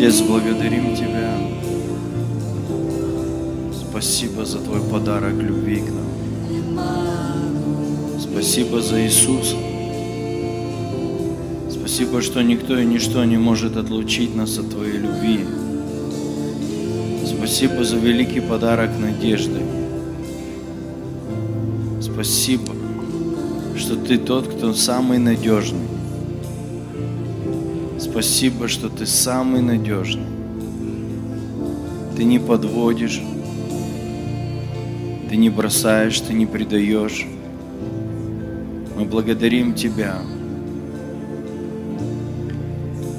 Отец, 0.00 0.22
благодарим 0.22 0.96
Тебя. 0.96 1.36
Спасибо 3.70 4.46
за 4.46 4.58
Твой 4.60 4.80
подарок 4.80 5.34
любви 5.34 5.82
к 5.82 5.90
нам. 5.90 6.88
Спасибо 8.18 8.80
за 8.80 9.04
Иисуса. 9.04 9.56
Спасибо, 11.70 12.22
что 12.22 12.40
никто 12.40 12.78
и 12.78 12.86
ничто 12.86 13.22
не 13.26 13.36
может 13.36 13.76
отлучить 13.76 14.34
нас 14.34 14.56
от 14.56 14.70
Твоей 14.70 14.96
любви. 14.96 15.44
Спасибо 17.26 17.84
за 17.84 17.96
великий 17.96 18.40
подарок 18.40 18.92
надежды. 18.98 19.60
Спасибо, 22.00 22.72
что 23.76 23.96
Ты 23.96 24.16
тот, 24.16 24.46
кто 24.46 24.72
самый 24.72 25.18
надежный. 25.18 25.99
Спасибо, 28.10 28.66
что 28.66 28.88
Ты 28.88 29.06
самый 29.06 29.62
надежный. 29.62 30.26
Ты 32.16 32.24
не 32.24 32.40
подводишь, 32.40 33.22
Ты 35.28 35.36
не 35.36 35.48
бросаешь, 35.48 36.20
Ты 36.20 36.34
не 36.34 36.44
предаешь. 36.44 37.24
Мы 38.96 39.04
благодарим 39.04 39.74
Тебя. 39.74 40.18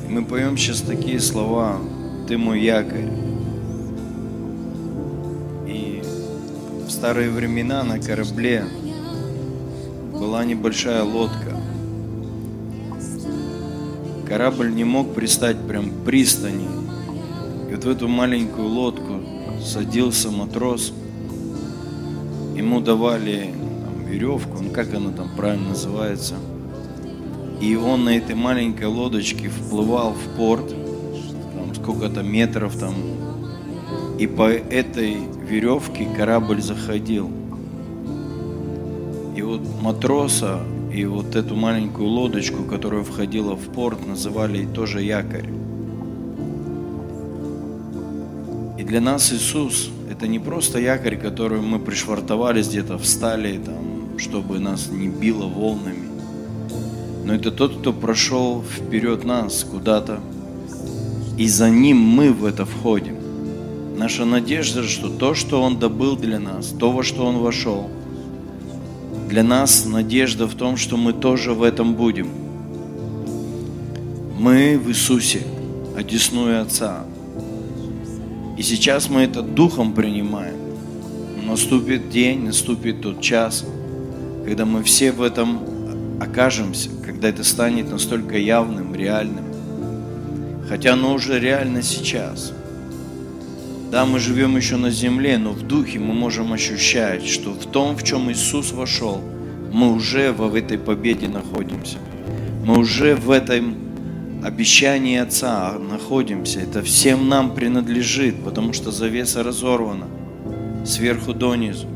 Мы 0.09 0.25
поем 0.25 0.57
сейчас 0.57 0.81
такие 0.81 1.21
слова. 1.21 1.77
Ты 2.27 2.37
мой 2.37 2.61
якорь. 2.61 3.09
И 5.67 6.03
в 6.85 6.91
старые 6.91 7.29
времена 7.29 7.83
на 7.83 7.97
корабле 7.97 8.65
была 10.13 10.43
небольшая 10.43 11.03
лодка. 11.03 11.50
Корабль 14.31 14.73
не 14.73 14.85
мог 14.85 15.13
пристать 15.13 15.57
прям 15.67 15.89
к 15.89 16.05
пристани. 16.05 16.65
И 17.69 17.75
вот 17.75 17.83
в 17.83 17.89
эту 17.89 18.07
маленькую 18.07 18.69
лодку 18.69 19.19
садился 19.61 20.31
матрос. 20.31 20.93
Ему 22.55 22.79
давали 22.79 23.53
там, 23.83 24.05
веревку, 24.05 24.63
ну 24.63 24.69
как 24.69 24.93
она 24.93 25.11
там 25.11 25.31
правильно 25.35 25.71
называется. 25.71 26.35
И 27.59 27.75
он 27.75 28.05
на 28.05 28.15
этой 28.15 28.35
маленькой 28.35 28.85
лодочке 28.85 29.49
вплывал 29.49 30.13
в 30.13 30.37
порт, 30.37 30.69
там 30.69 31.75
сколько-то 31.75 32.23
метров 32.23 32.77
там. 32.77 32.95
И 34.17 34.27
по 34.27 34.49
этой 34.49 35.17
веревке 35.45 36.07
корабль 36.15 36.61
заходил. 36.61 37.29
И 39.35 39.41
вот 39.41 39.59
матроса 39.81 40.61
и 40.93 41.05
вот 41.05 41.35
эту 41.35 41.55
маленькую 41.55 42.09
лодочку, 42.09 42.63
которая 42.63 43.03
входила 43.03 43.55
в 43.55 43.71
порт, 43.73 44.05
называли 44.05 44.65
тоже 44.65 45.01
якорь. 45.01 45.49
И 48.77 48.83
для 48.83 48.99
нас 48.99 49.31
Иисус– 49.31 49.89
это 50.11 50.27
не 50.27 50.39
просто 50.39 50.79
якорь, 50.79 51.17
который 51.17 51.61
мы 51.61 51.79
пришвартовались 51.79 52.67
где-то, 52.67 52.97
встали, 52.97 53.57
там, 53.57 54.19
чтобы 54.19 54.59
нас 54.59 54.89
не 54.91 55.07
било 55.07 55.47
волнами. 55.47 56.09
Но 57.23 57.35
это 57.35 57.51
тот, 57.51 57.77
кто 57.77 57.93
прошел 57.93 58.61
вперед 58.63 59.23
нас 59.23 59.63
куда-то, 59.63 60.19
и 61.37 61.47
за 61.47 61.69
ним 61.69 61.97
мы 61.97 62.33
в 62.33 62.43
это 62.43 62.65
входим. 62.65 63.15
Наша 63.97 64.25
надежда, 64.25 64.83
что 64.83 65.09
то, 65.09 65.35
что 65.35 65.61
Он 65.61 65.77
добыл 65.77 66.17
для 66.17 66.39
нас, 66.39 66.67
то, 66.67 66.91
во 66.91 67.03
что 67.03 67.25
Он 67.25 67.37
вошел– 67.37 67.89
для 69.31 69.43
нас 69.43 69.85
надежда 69.85 70.45
в 70.45 70.55
том, 70.55 70.75
что 70.75 70.97
мы 70.97 71.13
тоже 71.13 71.53
в 71.53 71.63
этом 71.63 71.95
будем. 71.95 72.27
Мы 74.37 74.77
в 74.77 74.89
Иисусе, 74.89 75.43
одесную 75.97 76.61
Отца. 76.61 77.05
И 78.57 78.61
сейчас 78.61 79.09
мы 79.09 79.21
это 79.21 79.41
духом 79.41 79.93
принимаем. 79.93 80.57
Наступит 81.47 82.09
день, 82.09 82.43
наступит 82.43 83.01
тот 83.01 83.21
час, 83.21 83.63
когда 84.43 84.65
мы 84.65 84.83
все 84.83 85.13
в 85.13 85.21
этом 85.21 85.61
окажемся, 86.19 86.89
когда 87.05 87.29
это 87.29 87.45
станет 87.45 87.89
настолько 87.89 88.37
явным, 88.37 88.93
реальным. 88.93 89.45
Хотя 90.67 90.91
оно 90.91 91.13
уже 91.13 91.39
реально 91.39 91.83
сейчас. 91.83 92.51
Да, 93.91 94.05
мы 94.05 94.19
живем 94.19 94.55
еще 94.55 94.77
на 94.77 94.89
земле, 94.89 95.37
но 95.37 95.51
в 95.51 95.63
духе 95.63 95.99
мы 95.99 96.13
можем 96.13 96.53
ощущать, 96.53 97.27
что 97.27 97.51
в 97.51 97.65
том, 97.65 97.97
в 97.97 98.03
чем 98.03 98.31
Иисус 98.31 98.71
вошел, 98.71 99.21
мы 99.69 99.91
уже 99.91 100.31
в 100.31 100.55
этой 100.55 100.77
победе 100.77 101.27
находимся. 101.27 101.97
Мы 102.65 102.79
уже 102.79 103.15
в 103.15 103.29
этом 103.29 103.75
обещании 104.45 105.17
Отца 105.17 105.73
находимся. 105.77 106.61
Это 106.61 106.81
всем 106.81 107.27
нам 107.27 107.53
принадлежит, 107.53 108.41
потому 108.45 108.71
что 108.71 108.91
завеса 108.91 109.43
разорвана 109.43 110.07
сверху 110.85 111.33
донизу. 111.33 111.87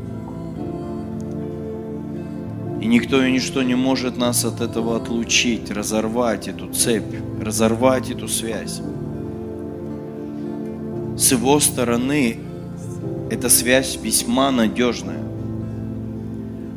И 2.82 2.86
никто 2.86 3.24
и 3.24 3.32
ничто 3.32 3.62
не 3.62 3.74
может 3.74 4.18
нас 4.18 4.44
от 4.44 4.60
этого 4.60 4.96
отлучить, 4.96 5.70
разорвать 5.70 6.46
эту 6.46 6.68
цепь, 6.74 7.14
разорвать 7.40 8.10
эту 8.10 8.28
связь 8.28 8.82
с 11.16 11.32
его 11.32 11.60
стороны 11.60 12.38
эта 13.30 13.48
связь 13.48 13.98
весьма 14.00 14.50
надежная. 14.50 15.22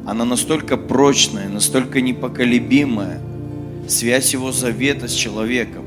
Она 0.06 0.26
настолько 0.26 0.78
прочная, 0.78 1.50
настолько 1.50 2.02
непоколебимая. 2.02 3.22
Связь 3.88 4.34
его 4.34 4.52
завета 4.52 5.08
с 5.08 5.14
человеком. 5.14 5.84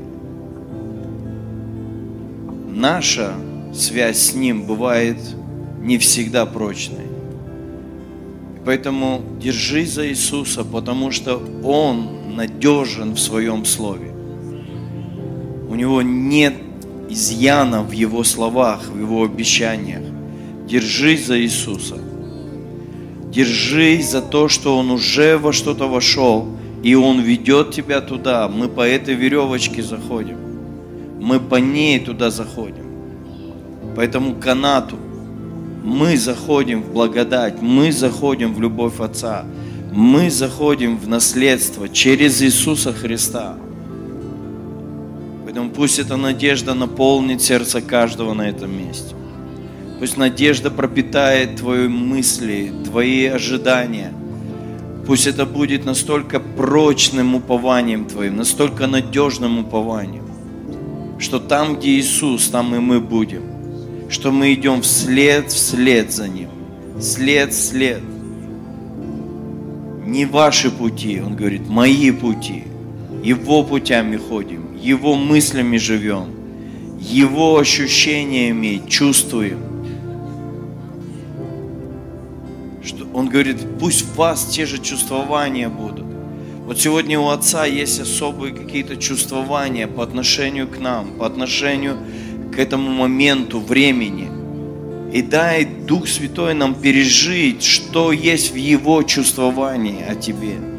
Наша 2.69 3.33
связь 3.73 4.19
с 4.19 4.33
ним 4.35 4.65
бывает 4.65 5.17
не 5.81 5.97
всегда 5.97 6.45
прочной. 6.45 7.07
Поэтому 8.65 9.21
держись 9.41 9.93
за 9.93 10.07
Иисуса, 10.07 10.63
потому 10.63 11.11
что 11.11 11.41
Он 11.63 12.35
надежен 12.35 13.13
в 13.13 13.19
Своем 13.19 13.65
Слове. 13.65 14.11
У 15.69 15.75
Него 15.75 16.01
нет 16.01 16.53
изъяна 17.09 17.83
в 17.83 17.91
Его 17.91 18.23
словах, 18.23 18.87
в 18.89 18.99
Его 18.99 19.23
обещаниях. 19.23 20.03
Держись 20.67 21.25
за 21.25 21.39
Иисуса. 21.39 21.97
Держись 23.29 24.11
за 24.11 24.21
то, 24.21 24.47
что 24.47 24.77
Он 24.77 24.91
уже 24.91 25.37
во 25.37 25.53
что-то 25.53 25.87
вошел, 25.87 26.47
и 26.83 26.95
Он 26.95 27.21
ведет 27.21 27.71
тебя 27.71 28.01
туда. 28.01 28.47
Мы 28.47 28.67
по 28.67 28.81
этой 28.81 29.15
веревочке 29.15 29.81
заходим. 29.81 30.37
Мы 31.19 31.39
по 31.39 31.55
ней 31.55 31.99
туда 31.99 32.31
заходим. 32.31 32.85
Поэтому 33.95 34.35
канату 34.35 34.97
мы 35.83 36.17
заходим 36.17 36.81
в 36.81 36.93
благодать, 36.93 37.61
мы 37.61 37.91
заходим 37.91 38.53
в 38.53 38.61
любовь 38.61 38.99
Отца, 38.99 39.45
мы 39.91 40.31
заходим 40.31 40.97
в 40.97 41.07
наследство 41.07 41.89
через 41.89 42.41
Иисуса 42.41 42.93
Христа. 42.93 43.57
Поэтому 45.53 45.69
пусть 45.69 45.99
эта 45.99 46.17
надежда 46.17 46.73
наполнит 46.73 47.39
сердце 47.39 47.79
каждого 47.79 48.33
на 48.33 48.49
этом 48.49 48.75
месте. 48.75 49.13
Пусть 49.99 50.17
надежда 50.17 50.71
пропитает 50.71 51.57
твои 51.57 51.87
мысли, 51.87 52.73
твои 52.85 53.27
ожидания. 53.27 54.11
Пусть 55.05 55.27
это 55.27 55.45
будет 55.45 55.85
настолько 55.85 56.39
прочным 56.39 57.35
упованием 57.35 58.05
твоим, 58.05 58.37
настолько 58.37 58.87
надежным 58.87 59.59
упованием, 59.59 60.25
что 61.19 61.37
там, 61.39 61.75
где 61.75 61.99
Иисус, 61.99 62.47
там 62.47 62.73
и 62.73 62.79
мы 62.79 62.99
будем. 62.99 63.43
Что 64.09 64.31
мы 64.31 64.55
идем 64.55 64.81
вслед, 64.81 65.51
вслед 65.51 66.11
за 66.11 66.29
Ним. 66.29 66.49
След, 66.99 67.53
след. 67.53 68.01
Не 70.03 70.25
ваши 70.25 70.71
пути, 70.71 71.21
Он 71.23 71.35
говорит, 71.35 71.69
мои 71.69 72.09
пути. 72.09 72.63
Его 73.23 73.63
путями 73.63 74.17
ходим. 74.17 74.75
Его 74.77 75.15
мыслями 75.15 75.77
живем, 75.77 76.27
Его 76.99 77.57
ощущениями 77.57 78.81
чувствуем. 78.89 79.59
Что 82.83 83.05
Он 83.13 83.29
говорит, 83.29 83.57
пусть 83.79 84.01
в 84.01 84.15
вас 84.15 84.45
те 84.47 84.65
же 84.65 84.77
чувствования 84.77 85.69
будут. 85.69 86.03
Вот 86.65 86.79
сегодня 86.79 87.17
у 87.17 87.29
Отца 87.29 87.65
есть 87.65 88.01
особые 88.01 88.53
какие-то 88.53 88.97
чувствования 88.97 89.87
по 89.87 90.03
отношению 90.03 90.67
к 90.67 90.77
нам, 90.79 91.11
по 91.17 91.25
отношению 91.25 91.97
к 92.53 92.59
этому 92.59 92.89
моменту, 92.89 93.61
времени. 93.61 94.29
И 95.13 95.21
дай 95.21 95.63
Дух 95.63 96.09
Святой 96.09 96.53
нам 96.55 96.75
пережить, 96.75 97.63
что 97.63 98.11
есть 98.11 98.51
в 98.51 98.55
Его 98.55 99.01
чувствовании 99.03 100.03
о 100.03 100.15
Тебе. 100.15 100.72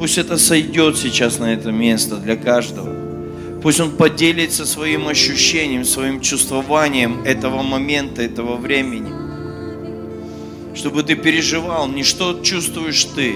Пусть 0.00 0.16
это 0.16 0.38
сойдет 0.38 0.96
сейчас 0.96 1.38
на 1.38 1.52
это 1.52 1.72
место 1.72 2.16
для 2.16 2.34
каждого. 2.34 3.60
Пусть 3.60 3.80
Он 3.80 3.90
поделится 3.90 4.64
своим 4.64 5.08
ощущением, 5.08 5.84
своим 5.84 6.22
чувствованием 6.22 7.20
этого 7.24 7.60
момента, 7.60 8.22
этого 8.22 8.56
времени. 8.56 9.12
Чтобы 10.74 11.02
ты 11.02 11.16
переживал 11.16 11.86
не 11.86 12.02
что 12.02 12.40
чувствуешь 12.42 13.04
ты, 13.14 13.34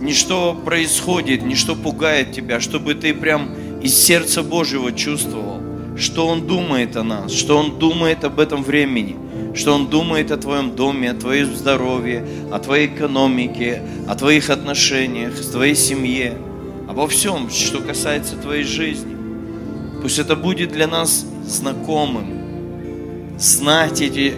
не 0.00 0.12
что 0.12 0.54
происходит, 0.54 1.42
не 1.42 1.56
что 1.56 1.74
пугает 1.74 2.30
тебя, 2.30 2.60
чтобы 2.60 2.94
ты 2.94 3.12
прям 3.12 3.52
из 3.80 3.92
сердца 3.92 4.44
Божьего 4.44 4.92
чувствовал, 4.92 5.60
что 5.96 6.28
Он 6.28 6.46
думает 6.46 6.96
о 6.96 7.02
нас, 7.02 7.32
что 7.32 7.58
Он 7.58 7.80
думает 7.80 8.22
об 8.22 8.38
этом 8.38 8.62
времени, 8.62 9.16
что 9.54 9.74
Он 9.74 9.88
думает 9.88 10.30
о 10.30 10.36
твоем 10.36 10.74
доме, 10.74 11.10
о 11.10 11.14
твоем 11.14 11.54
здоровье, 11.54 12.24
о 12.50 12.58
твоей 12.58 12.86
экономике, 12.88 13.82
о 14.08 14.14
твоих 14.14 14.50
отношениях, 14.50 15.38
о 15.38 15.52
твоей 15.52 15.74
семье, 15.74 16.36
обо 16.88 17.06
всем, 17.08 17.50
что 17.50 17.80
касается 17.80 18.36
твоей 18.36 18.64
жизни. 18.64 19.16
Пусть 20.00 20.18
это 20.18 20.36
будет 20.36 20.72
для 20.72 20.86
нас 20.86 21.26
знакомым, 21.44 23.38
знать 23.38 24.00
эти, 24.00 24.34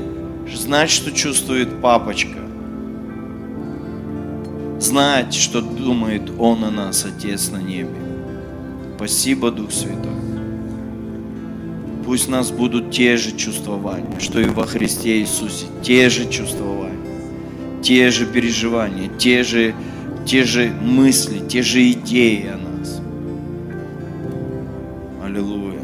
знать, 0.53 0.91
что 0.91 1.11
чувствует 1.13 1.81
папочка, 1.81 2.39
знать, 4.79 5.35
что 5.35 5.61
думает 5.61 6.31
Он 6.39 6.65
о 6.65 6.71
нас, 6.71 7.05
Отец 7.05 7.51
на 7.51 7.59
небе. 7.59 7.97
Спасибо, 8.97 9.51
Дух 9.51 9.73
Святой. 9.73 10.34
Пусть 12.05 12.29
у 12.29 12.33
нас 12.33 12.51
будут 12.51 12.91
те 12.91 13.17
же 13.17 13.35
чувствования, 13.35 14.21
что 14.21 14.39
и 14.39 14.45
во 14.45 14.67
Христе 14.67 15.21
Иисусе, 15.21 15.65
те 15.83 16.11
же 16.11 16.29
чувствования, 16.29 16.99
те 17.83 18.11
же 18.11 18.27
переживания, 18.27 19.09
те 19.17 19.43
же, 19.43 19.75
те 20.27 20.45
же 20.45 20.71
мысли, 20.83 21.41
те 21.49 21.63
же 21.63 21.91
идеи 21.93 22.49
о 22.49 22.59
нас. 22.59 23.01
Аллилуйя. 25.25 25.81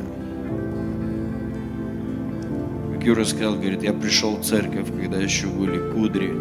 Как 2.95 3.03
Юра 3.03 3.25
сказал, 3.25 3.55
говорит, 3.55 3.83
я 3.83 3.95
пришел 3.95 4.37
в 4.37 4.45
церковь, 4.45 4.89
когда 5.01 5.17
еще 5.17 5.47
были 5.47 5.79
кудри. 5.95 6.35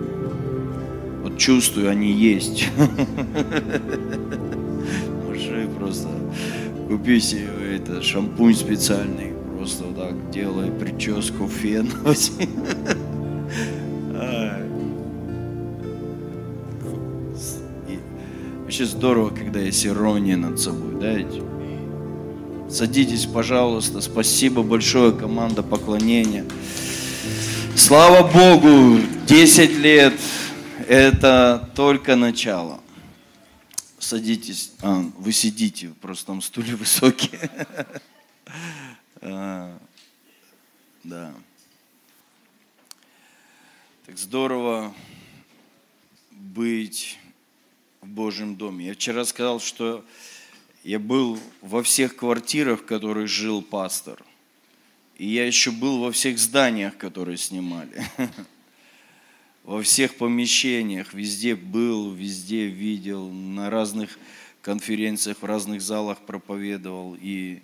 Вот 1.24 1.38
чувствую, 1.38 1.90
они 1.90 2.12
есть. 2.12 2.68
Можешь 5.26 5.70
просто 5.78 6.10
купи 6.90 7.22
себе 7.22 7.48
это, 7.78 8.02
шампунь 8.02 8.56
специальный 8.56 9.39
делая 10.40 10.72
прическу, 10.72 11.50
фен. 11.50 11.92
Вообще 18.64 18.86
здорово, 18.86 19.32
когда 19.32 19.60
есть 19.60 19.86
ирония 19.86 20.38
над 20.38 20.60
собой, 20.60 20.96
да? 21.02 22.70
Садитесь, 22.70 23.26
пожалуйста. 23.26 24.00
Спасибо 24.00 24.64
большое, 24.64 25.12
команда 25.12 25.62
поклонения. 25.62 26.46
Слава 27.76 28.26
Богу, 28.26 29.00
10 29.28 29.72
лет– 29.80 30.14
это 30.88 31.70
только 31.76 32.16
начало. 32.16 32.80
Садитесь. 33.98 34.72
А, 34.82 35.04
вы 35.18 35.34
сидите, 35.34 35.90
просто 36.02 36.28
там 36.28 36.42
стулья 36.42 36.78
высокие. 36.78 37.50
Да. 41.04 41.34
Так 44.06 44.18
здорово 44.18 44.94
быть 46.32 47.18
в 48.02 48.08
Божьем 48.08 48.56
доме. 48.56 48.88
Я 48.88 48.94
вчера 48.94 49.26
сказал, 49.26 49.60
что 49.60 50.06
я 50.84 51.00
был 51.00 51.40
во 51.62 51.84
всех 51.84 52.16
квартирах, 52.16 52.82
в 52.82 52.86
которых 52.86 53.28
жил 53.28 53.62
пастор. 53.62 54.24
И 55.18 55.28
я 55.28 55.46
еще 55.46 55.72
был 55.72 56.00
во 56.00 56.12
всех 56.12 56.40
зданиях, 56.40 56.98
которые 56.98 57.38
снимали. 57.38 58.06
Во 59.66 59.84
всех 59.84 60.16
помещениях, 60.16 61.14
везде 61.14 61.56
был, 61.56 62.12
везде 62.12 62.66
видел, 62.66 63.30
на 63.30 63.70
разных 63.70 64.18
конференциях, 64.64 65.38
в 65.42 65.46
разных 65.46 65.82
залах 65.82 66.18
проповедовал. 66.20 67.16
И 67.22 67.62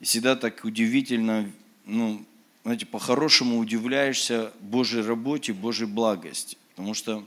и 0.00 0.04
всегда 0.04 0.36
так 0.36 0.64
удивительно, 0.64 1.50
ну, 1.86 2.22
знаете, 2.64 2.86
по-хорошему 2.86 3.58
удивляешься 3.58 4.52
Божьей 4.60 5.02
работе, 5.02 5.52
Божьей 5.52 5.86
благости. 5.86 6.56
Потому 6.74 6.94
что, 6.94 7.24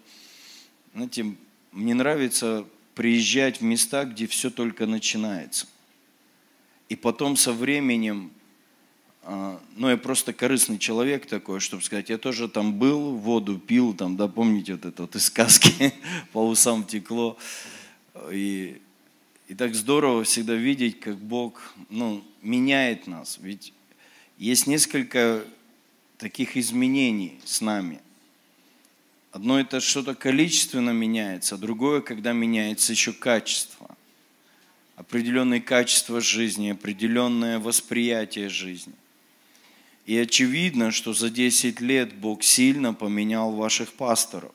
знаете, 0.94 1.36
мне 1.72 1.94
нравится 1.94 2.66
приезжать 2.96 3.62
в 3.62 3.64
места, 3.64 4.06
где 4.06 4.26
все 4.28 4.50
только 4.50 4.88
начинается. 4.88 5.68
И 6.90 6.96
потом 6.96 7.38
со 7.38 7.54
временем, 7.54 8.32
а, 9.24 9.62
ну, 9.76 9.90
я 9.90 9.98
просто 9.98 10.34
корыстный 10.34 10.80
человек 10.80 11.28
такой, 11.28 11.60
чтобы 11.60 11.84
сказать, 11.84 12.10
я 12.10 12.18
тоже 12.18 12.50
там 12.50 12.74
был, 12.74 13.16
воду 13.16 13.60
пил, 13.60 13.94
там, 13.94 14.18
да, 14.18 14.28
помните 14.28 14.74
вот 14.74 14.86
это 14.86 15.04
вот 15.04 15.16
из 15.16 15.26
сказки, 15.26 15.94
по 16.34 16.48
усам 16.48 16.84
текло. 16.84 17.38
И 18.32 18.82
и 19.48 19.56
так 19.56 19.76
здорово 19.76 20.26
всегда 20.26 20.56
видеть, 20.56 21.00
как 21.00 21.18
Бог 21.18 21.74
ну, 21.90 22.22
меняет 22.42 23.08
нас. 23.08 23.38
Ведь 23.42 23.74
есть 24.38 24.68
несколько 24.68 25.46
таких 26.18 26.58
изменений 26.58 27.40
с 27.44 27.62
нами. 27.62 28.00
Одно 29.32 29.60
это 29.60 29.80
что-то 29.80 30.16
количественно 30.16 30.92
меняется, 30.92 31.56
а 31.56 31.58
другое, 31.58 32.02
когда 32.02 32.34
меняется 32.34 32.92
еще 32.94 33.14
качество. 33.14 33.96
Определенные 34.96 35.62
качества 35.62 36.22
жизни, 36.22 36.70
определенное 36.70 37.60
восприятие 37.60 38.50
жизни. 38.50 38.94
И 40.06 40.18
очевидно, 40.18 40.92
что 40.92 41.14
за 41.14 41.30
10 41.30 41.82
лет 41.82 42.16
Бог 42.16 42.42
сильно 42.42 42.94
поменял 42.94 43.52
ваших 43.52 43.94
пасторов. 43.94 44.54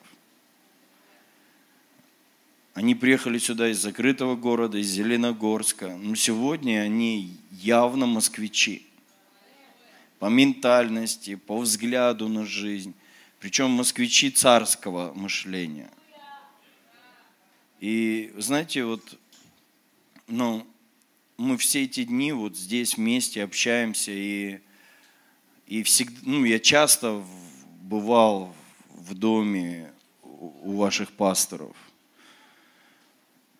Они 2.73 2.95
приехали 2.95 3.37
сюда 3.37 3.69
из 3.69 3.77
закрытого 3.77 4.35
города, 4.35 4.79
из 4.79 4.87
Зеленогорска. 4.87 5.95
Но 5.95 6.15
сегодня 6.15 6.81
они 6.81 7.37
явно 7.51 8.07
москвичи. 8.07 8.87
По 10.19 10.27
ментальности, 10.27 11.35
по 11.35 11.59
взгляду 11.59 12.27
на 12.27 12.45
жизнь. 12.45 12.93
Причем 13.39 13.71
москвичи 13.71 14.29
царского 14.29 15.13
мышления. 15.13 15.91
И 17.79 18.33
знаете, 18.37 18.85
вот, 18.85 19.19
ну, 20.27 20.65
мы 21.37 21.57
все 21.57 21.83
эти 21.83 22.05
дни 22.05 22.31
вот 22.31 22.55
здесь 22.55 22.95
вместе 22.95 23.43
общаемся, 23.43 24.11
и, 24.11 24.59
и 25.67 25.83
всегда, 25.83 26.17
ну, 26.23 26.45
я 26.45 26.59
часто 26.59 27.21
бывал 27.81 28.55
в 28.89 29.13
доме 29.13 29.91
у 30.21 30.77
ваших 30.77 31.11
пасторов– 31.11 31.75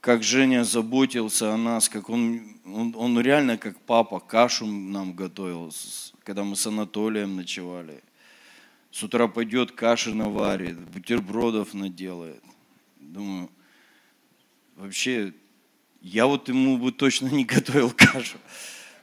как 0.04 0.22
Женя 0.22 0.66
заботился 0.66 1.54
о 1.54 1.58
нас, 1.58 1.88
как 1.88 2.10
он, 2.10 2.58
он, 2.66 2.94
он 2.98 3.22
реально 3.22 3.58
как 3.58 3.80
папа 3.80 4.20
кашу 4.20 4.66
нам 4.66 5.14
готовил, 5.14 5.74
когда 6.26 6.44
мы 6.44 6.58
с 6.58 6.68
Анатолием 6.68 7.38
ночевали. 7.38 8.04
С 8.92 9.02
утра 9.02 9.30
пойдет, 9.30 9.72
каши 9.72 10.14
наварит, 10.14 10.78
бутербродов 10.78 11.74
наделает. 11.74 12.44
Думаю, 13.00 13.50
вообще, 14.76 15.34
я 16.02 16.28
вот 16.28 16.50
ему 16.50 16.78
бы 16.78 16.92
точно 16.92 17.28
не 17.28 17.46
готовил 17.46 17.90
кашу, 17.90 18.38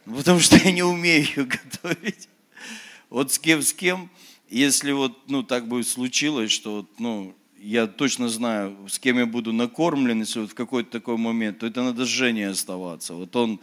потому 0.04 0.38
что 0.38 0.56
я 0.56 0.70
не 0.70 0.82
умею 0.82 1.24
ее 1.24 1.44
готовить. 1.46 2.28
Вот 3.08 3.32
с 3.32 3.38
кем, 3.38 3.62
с 3.62 3.72
кем, 3.72 4.10
если 4.50 4.92
вот, 4.92 5.30
ну, 5.30 5.44
так 5.44 5.66
бы 5.66 5.82
случилось, 5.82 6.50
что, 6.50 6.86
ну, 6.98 7.34
я 7.60 7.86
точно 7.86 8.28
знаю, 8.28 8.76
с 8.88 8.98
кем 8.98 9.18
я 9.18 9.26
буду 9.26 9.52
накормлен, 9.52 10.20
если 10.20 10.40
вот 10.40 10.50
в 10.50 10.54
какой-то 10.54 10.90
такой 10.90 11.16
момент, 11.16 11.58
то 11.58 11.66
это 11.66 11.82
надо 11.82 12.06
с 12.06 12.08
оставаться. 12.50 13.14
Вот 13.14 13.36
он 13.36 13.60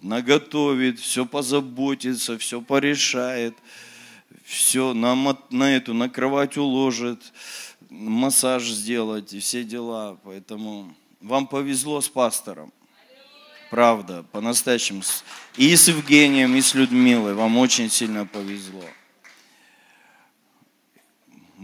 наготовит, 0.00 0.98
все 0.98 1.26
позаботится, 1.26 2.38
все 2.38 2.62
порешает, 2.62 3.54
все 4.44 4.94
на, 4.94 5.14
на 5.50 5.76
эту, 5.76 5.92
на 5.92 6.08
кровать 6.08 6.56
уложит, 6.56 7.32
массаж 7.90 8.64
сделать 8.64 9.34
и 9.34 9.40
все 9.40 9.62
дела. 9.62 10.18
Поэтому 10.24 10.94
вам 11.20 11.46
повезло 11.46 12.00
с 12.00 12.08
пастором. 12.08 12.72
Правда, 13.70 14.24
по-настоящему. 14.32 15.02
И 15.56 15.76
с 15.76 15.88
Евгением, 15.88 16.54
и 16.56 16.62
с 16.62 16.74
Людмилой 16.74 17.34
вам 17.34 17.58
очень 17.58 17.90
сильно 17.90 18.24
повезло. 18.24 18.84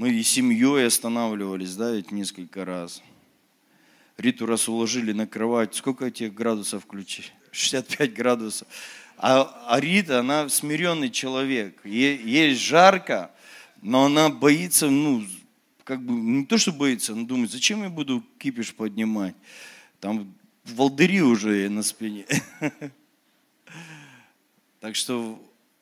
Мы 0.01 0.13
и 0.13 0.23
семьей 0.23 0.87
останавливались, 0.87 1.77
да, 1.77 1.93
ведь 1.93 2.11
несколько 2.11 2.65
раз. 2.65 3.03
Риту 4.17 4.47
раз 4.47 4.67
уложили 4.67 5.13
на 5.13 5.27
кровать. 5.27 5.75
Сколько 5.75 6.07
этих 6.07 6.33
градусов 6.33 6.85
включили? 6.85 7.27
65 7.53 8.15
градусов. 8.15 8.67
А, 9.19 9.67
а 9.69 9.79
Рита, 9.79 10.21
она 10.21 10.49
смиренный 10.49 11.11
человек. 11.11 11.85
Ей, 11.85 12.17
ей 12.17 12.55
жарко, 12.55 13.31
но 13.83 14.07
она 14.07 14.31
боится, 14.31 14.89
ну, 14.89 15.23
как 15.85 16.01
бы, 16.03 16.15
не 16.15 16.47
то, 16.47 16.57
что 16.57 16.73
боится, 16.73 17.13
она 17.13 17.27
думает, 17.27 17.51
зачем 17.51 17.83
я 17.83 17.91
буду 17.91 18.25
кипиш 18.39 18.75
поднимать? 18.75 19.37
Там 20.01 20.33
волдыри 20.65 21.21
уже 21.21 21.69
на 21.69 21.83
спине. 21.83 22.25
Так 24.81 24.97
что 24.97 25.39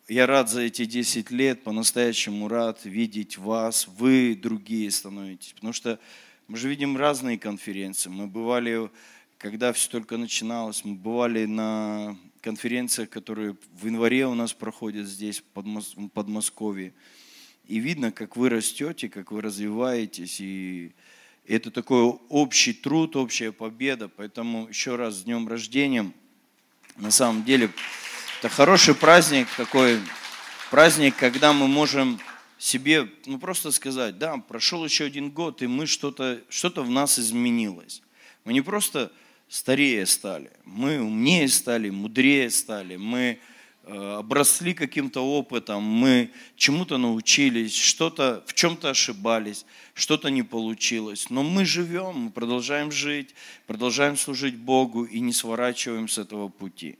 я 0.08 0.26
рад 0.26 0.48
за 0.48 0.62
эти 0.62 0.86
10 0.86 1.30
лет, 1.30 1.62
по-настоящему 1.62 2.48
рад 2.48 2.84
видеть 2.84 3.36
вас, 3.36 3.86
вы 3.86 4.34
другие 4.34 4.90
становитесь. 4.90 5.52
Потому 5.52 5.74
что 5.74 6.00
мы 6.46 6.56
же 6.56 6.70
видим 6.70 6.96
разные 6.96 7.38
конференции. 7.38 8.08
Мы 8.08 8.26
бывали, 8.26 8.90
когда 9.36 9.72
все 9.74 9.90
только 9.90 10.16
начиналось, 10.16 10.82
мы 10.82 10.94
бывали 10.94 11.44
на 11.44 12.16
конференция, 12.40 13.04
которая 13.06 13.54
в 13.74 13.84
январе 13.84 14.26
у 14.26 14.34
нас 14.34 14.54
проходит 14.54 15.06
здесь, 15.06 15.42
в 15.54 16.08
Подмосковье. 16.08 16.94
И 17.66 17.78
видно, 17.78 18.10
как 18.10 18.36
вы 18.36 18.48
растете, 18.48 19.10
как 19.10 19.30
вы 19.30 19.42
развиваетесь. 19.42 20.40
И 20.40 20.92
это 21.46 21.70
такой 21.70 22.04
общий 22.30 22.72
труд, 22.72 23.14
общая 23.14 23.52
победа. 23.52 24.08
Поэтому 24.08 24.68
еще 24.68 24.96
раз 24.96 25.16
с 25.16 25.24
днем 25.24 25.46
рождения. 25.46 26.10
На 26.96 27.10
самом 27.10 27.44
деле, 27.44 27.70
это 28.38 28.48
хороший 28.48 28.94
праздник, 28.94 29.48
такой 29.56 30.00
праздник, 30.70 31.16
когда 31.16 31.52
мы 31.52 31.66
можем 31.66 32.20
себе 32.56 33.08
ну, 33.26 33.38
просто 33.38 33.72
сказать, 33.72 34.16
да, 34.18 34.36
прошел 34.36 34.84
еще 34.84 35.04
один 35.06 35.30
год, 35.30 35.60
и 35.62 35.66
мы 35.66 35.86
что-то 35.86 36.40
что 36.48 36.70
в 36.84 36.88
нас 36.88 37.18
изменилось. 37.18 38.00
Мы 38.44 38.52
не 38.52 38.60
просто 38.60 39.10
старее 39.48 40.06
стали, 40.06 40.52
мы 40.64 41.00
умнее 41.00 41.48
стали, 41.48 41.90
мудрее 41.90 42.48
стали, 42.50 42.94
мы 42.94 43.40
э, 43.82 44.14
обросли 44.18 44.72
каким-то 44.72 45.20
опытом, 45.20 45.82
мы 45.82 46.30
чему-то 46.54 46.96
научились, 46.96 47.74
что-то, 47.74 48.44
в 48.46 48.54
чем-то 48.54 48.90
ошибались, 48.90 49.66
что-то 49.94 50.28
не 50.28 50.44
получилось. 50.44 51.28
Но 51.28 51.42
мы 51.42 51.64
живем, 51.64 52.16
мы 52.16 52.30
продолжаем 52.30 52.92
жить, 52.92 53.34
продолжаем 53.66 54.16
служить 54.16 54.54
Богу 54.54 55.02
и 55.02 55.18
не 55.18 55.32
сворачиваем 55.32 56.08
с 56.08 56.18
этого 56.18 56.48
пути. 56.48 56.98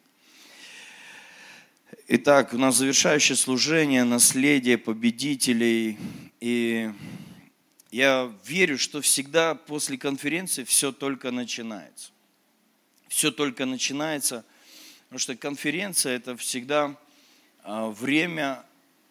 Итак, 2.08 2.52
у 2.52 2.58
нас 2.58 2.76
завершающее 2.76 3.34
служение, 3.34 4.04
наследие 4.04 4.76
победителей. 4.76 5.98
И 6.38 6.90
я 7.90 8.30
верю, 8.44 8.76
что 8.76 9.00
всегда 9.00 9.54
после 9.54 9.96
конференции 9.96 10.64
все 10.64 10.92
только 10.92 11.30
начинается. 11.30 12.10
Все 13.08 13.30
только 13.30 13.64
начинается, 13.64 14.44
потому 15.04 15.18
что 15.18 15.34
конференция 15.34 16.16
это 16.16 16.36
всегда 16.36 16.94
а, 17.62 17.88
время, 17.88 18.62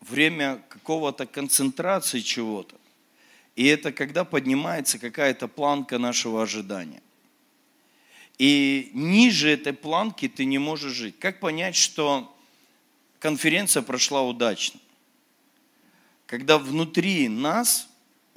время 0.02 0.62
какого-то 0.70 1.26
концентрации 1.26 2.20
чего-то. 2.20 2.76
И 3.56 3.66
это 3.66 3.92
когда 3.92 4.24
поднимается 4.24 5.00
какая-то 5.00 5.48
планка 5.48 5.98
нашего 5.98 6.44
ожидания. 6.44 7.02
И 8.38 8.92
ниже 8.94 9.50
этой 9.50 9.74
планки 9.74 10.28
ты 10.28 10.46
не 10.46 10.60
можешь 10.60 10.94
жить. 10.94 11.18
Как 11.18 11.40
понять, 11.40 11.76
что 11.76 12.37
конференция 13.20 13.82
прошла 13.82 14.22
удачно. 14.22 14.80
Когда 16.26 16.58
внутри 16.58 17.30
нас 17.30 17.88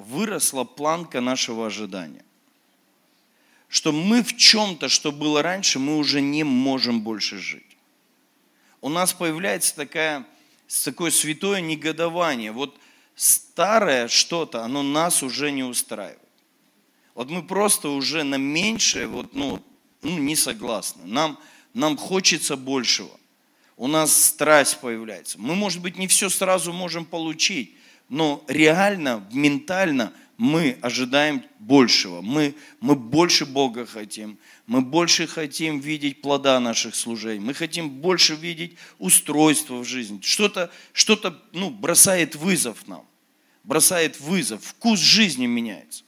выросла 0.00 0.64
планка 0.64 1.20
нашего 1.20 1.66
ожидания. 1.66 2.24
Что 3.68 3.92
мы 3.92 4.22
в 4.22 4.36
чем-то, 4.36 4.88
что 4.88 5.12
было 5.12 5.42
раньше, 5.42 5.78
мы 5.78 5.96
уже 5.96 6.20
не 6.20 6.42
можем 6.42 7.02
больше 7.02 7.38
жить. 7.38 7.76
У 8.80 8.88
нас 8.88 9.12
появляется 9.12 9.76
такая, 9.76 10.26
такое 10.84 11.10
святое 11.10 11.60
негодование. 11.60 12.50
Вот 12.50 12.78
старое 13.14 14.08
что-то, 14.08 14.64
оно 14.64 14.82
нас 14.82 15.22
уже 15.22 15.52
не 15.52 15.62
устраивает. 15.62 16.18
Вот 17.14 17.28
мы 17.28 17.42
просто 17.42 17.90
уже 17.90 18.24
на 18.24 18.36
меньшее 18.36 19.06
вот, 19.06 19.34
ну, 19.34 19.62
ну, 20.02 20.18
не 20.18 20.34
согласны. 20.34 21.04
Нам, 21.04 21.38
нам 21.74 21.96
хочется 21.96 22.56
большего 22.56 23.19
у 23.80 23.86
нас 23.86 24.14
страсть 24.14 24.76
появляется. 24.80 25.40
Мы, 25.40 25.54
может 25.54 25.80
быть, 25.80 25.96
не 25.96 26.06
все 26.06 26.28
сразу 26.28 26.70
можем 26.70 27.06
получить, 27.06 27.74
но 28.10 28.44
реально, 28.46 29.26
ментально 29.32 30.12
мы 30.36 30.76
ожидаем 30.82 31.42
большего. 31.58 32.20
Мы, 32.20 32.54
мы 32.80 32.94
больше 32.94 33.46
Бога 33.46 33.86
хотим. 33.86 34.36
Мы 34.66 34.82
больше 34.82 35.26
хотим 35.26 35.80
видеть 35.80 36.20
плода 36.20 36.60
наших 36.60 36.94
служений. 36.94 37.40
Мы 37.40 37.54
хотим 37.54 37.88
больше 37.88 38.34
видеть 38.34 38.76
устройство 38.98 39.78
в 39.78 39.86
жизни. 39.86 40.20
Что-то 40.22 40.70
что 40.92 41.34
ну, 41.52 41.70
бросает 41.70 42.34
вызов 42.36 42.86
нам. 42.86 43.06
Бросает 43.64 44.20
вызов. 44.20 44.62
Вкус 44.62 45.00
жизни 45.00 45.46
меняется. 45.46 46.04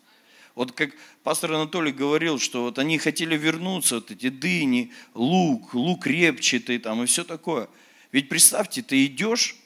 Вот 0.55 0.73
как 0.73 0.91
пастор 1.23 1.53
Анатолий 1.53 1.93
говорил, 1.93 2.39
что 2.39 2.63
вот 2.63 2.79
они 2.79 2.99
хотели 2.99 3.37
вернуться, 3.37 3.97
вот 3.97 4.11
эти 4.11 4.29
дыни, 4.29 4.93
лук, 5.15 5.75
лук 5.75 6.07
репчатый 6.07 6.79
там 6.79 7.03
и 7.03 7.07
все 7.07 7.25
такое. 7.25 7.69
Ведь 8.11 8.29
представьте, 8.29 8.83
ты 8.83 9.07
идешь, 9.07 9.57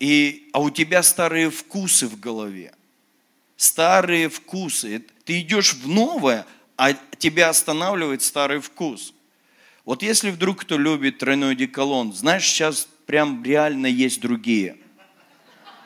и, 0.00 0.48
а 0.52 0.60
у 0.60 0.70
тебя 0.70 1.02
старые 1.02 1.50
вкусы 1.50 2.06
в 2.06 2.18
голове. 2.18 2.74
Старые 3.56 4.28
вкусы. 4.28 5.04
Ты 5.24 5.40
идешь 5.40 5.74
в 5.74 5.88
новое, 5.88 6.46
а 6.76 6.92
тебя 7.18 7.48
останавливает 7.48 8.22
старый 8.22 8.60
вкус. 8.60 9.14
Вот 9.84 10.02
если 10.02 10.30
вдруг 10.30 10.60
кто 10.62 10.76
любит 10.76 11.18
тройной 11.18 11.54
деколон, 11.54 12.12
знаешь, 12.12 12.44
сейчас 12.44 12.88
прям 13.06 13.42
реально 13.44 13.86
есть 13.86 14.20
другие. 14.20 14.76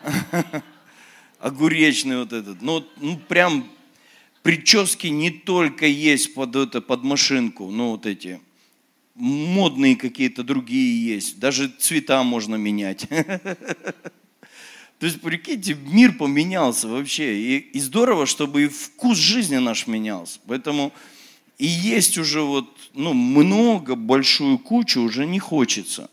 Огуречный 1.39 2.19
вот 2.19 2.33
этот. 2.33 2.62
Ну, 2.62 2.87
ну 2.97 3.19
прям 3.19 3.71
прически 4.43 5.09
не 5.09 5.31
только 5.31 5.87
есть 5.87 6.35
под, 6.35 6.57
это, 6.57 6.81
под 6.81 7.03
машинку, 7.03 7.71
ну 7.71 7.91
вот 7.91 8.07
эти, 8.07 8.41
модные 9.15 9.97
какие-то 9.97 10.43
другие 10.43 11.15
есть, 11.15 11.39
даже 11.39 11.69
цвета 11.69 12.23
можно 12.23 12.57
менять. 12.57 13.07
То 14.99 15.07
есть, 15.07 15.23
прикиньте, 15.23 15.75
мир 15.75 16.13
поменялся 16.13 16.87
вообще. 16.87 17.35
И, 17.35 17.57
и 17.57 17.81
здорово, 17.81 18.27
чтобы 18.27 18.65
и 18.65 18.69
вкус 18.69 19.17
жизни 19.17 19.57
наш 19.57 19.87
менялся. 19.87 20.41
Поэтому 20.47 20.93
и 21.57 21.67
есть 21.67 22.19
уже 22.19 22.43
вот, 22.43 22.67
ну, 22.93 23.15
много, 23.15 23.95
большую 23.95 24.59
кучу 24.59 25.01
уже 25.01 25.27
не 25.27 25.39
хочется. 25.39 26.11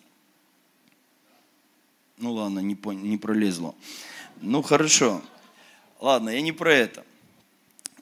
Ну 2.17 2.33
ладно, 2.33 2.59
не, 2.59 2.77
не 2.95 3.17
пролезло. 3.17 3.75
Ну 4.41 4.61
хорошо. 4.61 5.21
Ладно, 6.01 6.29
я 6.29 6.41
не 6.41 6.51
про 6.51 6.73
это. 6.73 7.05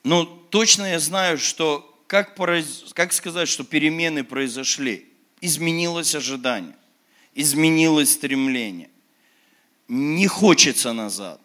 Ну, 0.05 0.25
точно 0.25 0.83
я 0.83 1.00
знаю, 1.00 1.39
что 1.39 1.91
как, 2.05 2.35
произ... 2.35 2.93
как 2.93 3.12
сказать, 3.12 3.50
что 3.50 3.63
перемены 3.63 4.24
произошли? 4.24 5.07
Изменилось 5.41 6.13
ожидание, 6.13 6.75
изменилось 7.33 8.13
стремление. 8.13 8.91
Не 9.88 10.27
хочется 10.27 10.93
назад, 10.93 11.41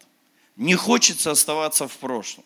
не 0.57 0.75
хочется 0.75 1.31
оставаться 1.31 1.87
в 1.87 1.97
прошлом. 1.97 2.43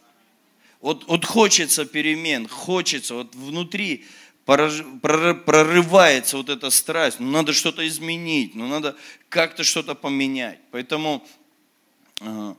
Вот, 0.79 1.03
вот 1.07 1.25
хочется 1.25 1.83
перемен, 1.83 2.47
хочется, 2.47 3.15
вот 3.15 3.35
внутри 3.35 4.05
прорывается 4.45 6.37
вот 6.37 6.47
эта 6.49 6.69
страсть, 6.69 7.19
ну 7.19 7.29
надо 7.29 7.51
что-то 7.51 7.85
изменить, 7.85 8.55
ну 8.55 8.69
надо 8.69 8.95
как-то 9.27 9.65
что-то 9.65 9.95
поменять. 9.95 10.59
Поэтому 10.71 11.27
а, 12.21 12.55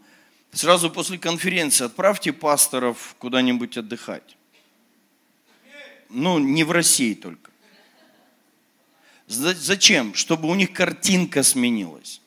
Сразу 0.57 0.91
после 0.91 1.19
конференции 1.19 1.85
отправьте 1.85 2.33
пасторов 2.33 3.15
куда-нибудь 3.19 3.77
отдыхать. 3.77 4.39
Ну, 6.09 6.39
не 6.39 6.65
в 6.65 6.71
России 6.71 7.13
только. 7.13 7.51
Зачем? 9.27 10.15
Чтобы 10.15 10.49
у 10.49 10.55
них 10.55 10.73
картинка 10.73 11.43
сменилась. 11.43 12.23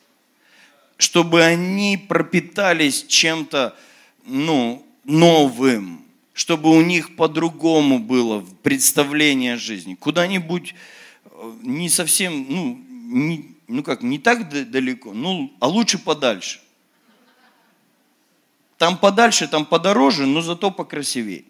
Чтобы 0.97 1.41
они 1.41 1.97
пропитались 1.97 3.03
чем-то 3.07 3.75
ну, 4.27 4.85
новым. 5.05 6.05
Чтобы 6.33 6.69
у 6.69 6.81
них 6.81 7.15
по-другому 7.15 7.97
было 7.97 8.45
представление 8.61 9.57
жизни. 9.57 9.95
Куда-нибудь 9.95 10.75
э, 11.25 11.53
не 11.63 11.89
совсем, 11.89 12.45
ну, 12.47 12.79
не, 12.89 13.55
ну 13.67 13.81
как, 13.81 14.03
не 14.03 14.19
так 14.19 14.49
далеко, 14.69 15.13
ну, 15.13 15.51
а 15.59 15.67
лучше 15.67 15.97
подальше. 15.97 16.61
Там 18.79 18.97
подальше, 18.97 19.49
там 19.49 19.65
подороже, 19.65 20.25
но 20.25 20.41
зато 20.41 20.71
покрасивее. 20.71 21.43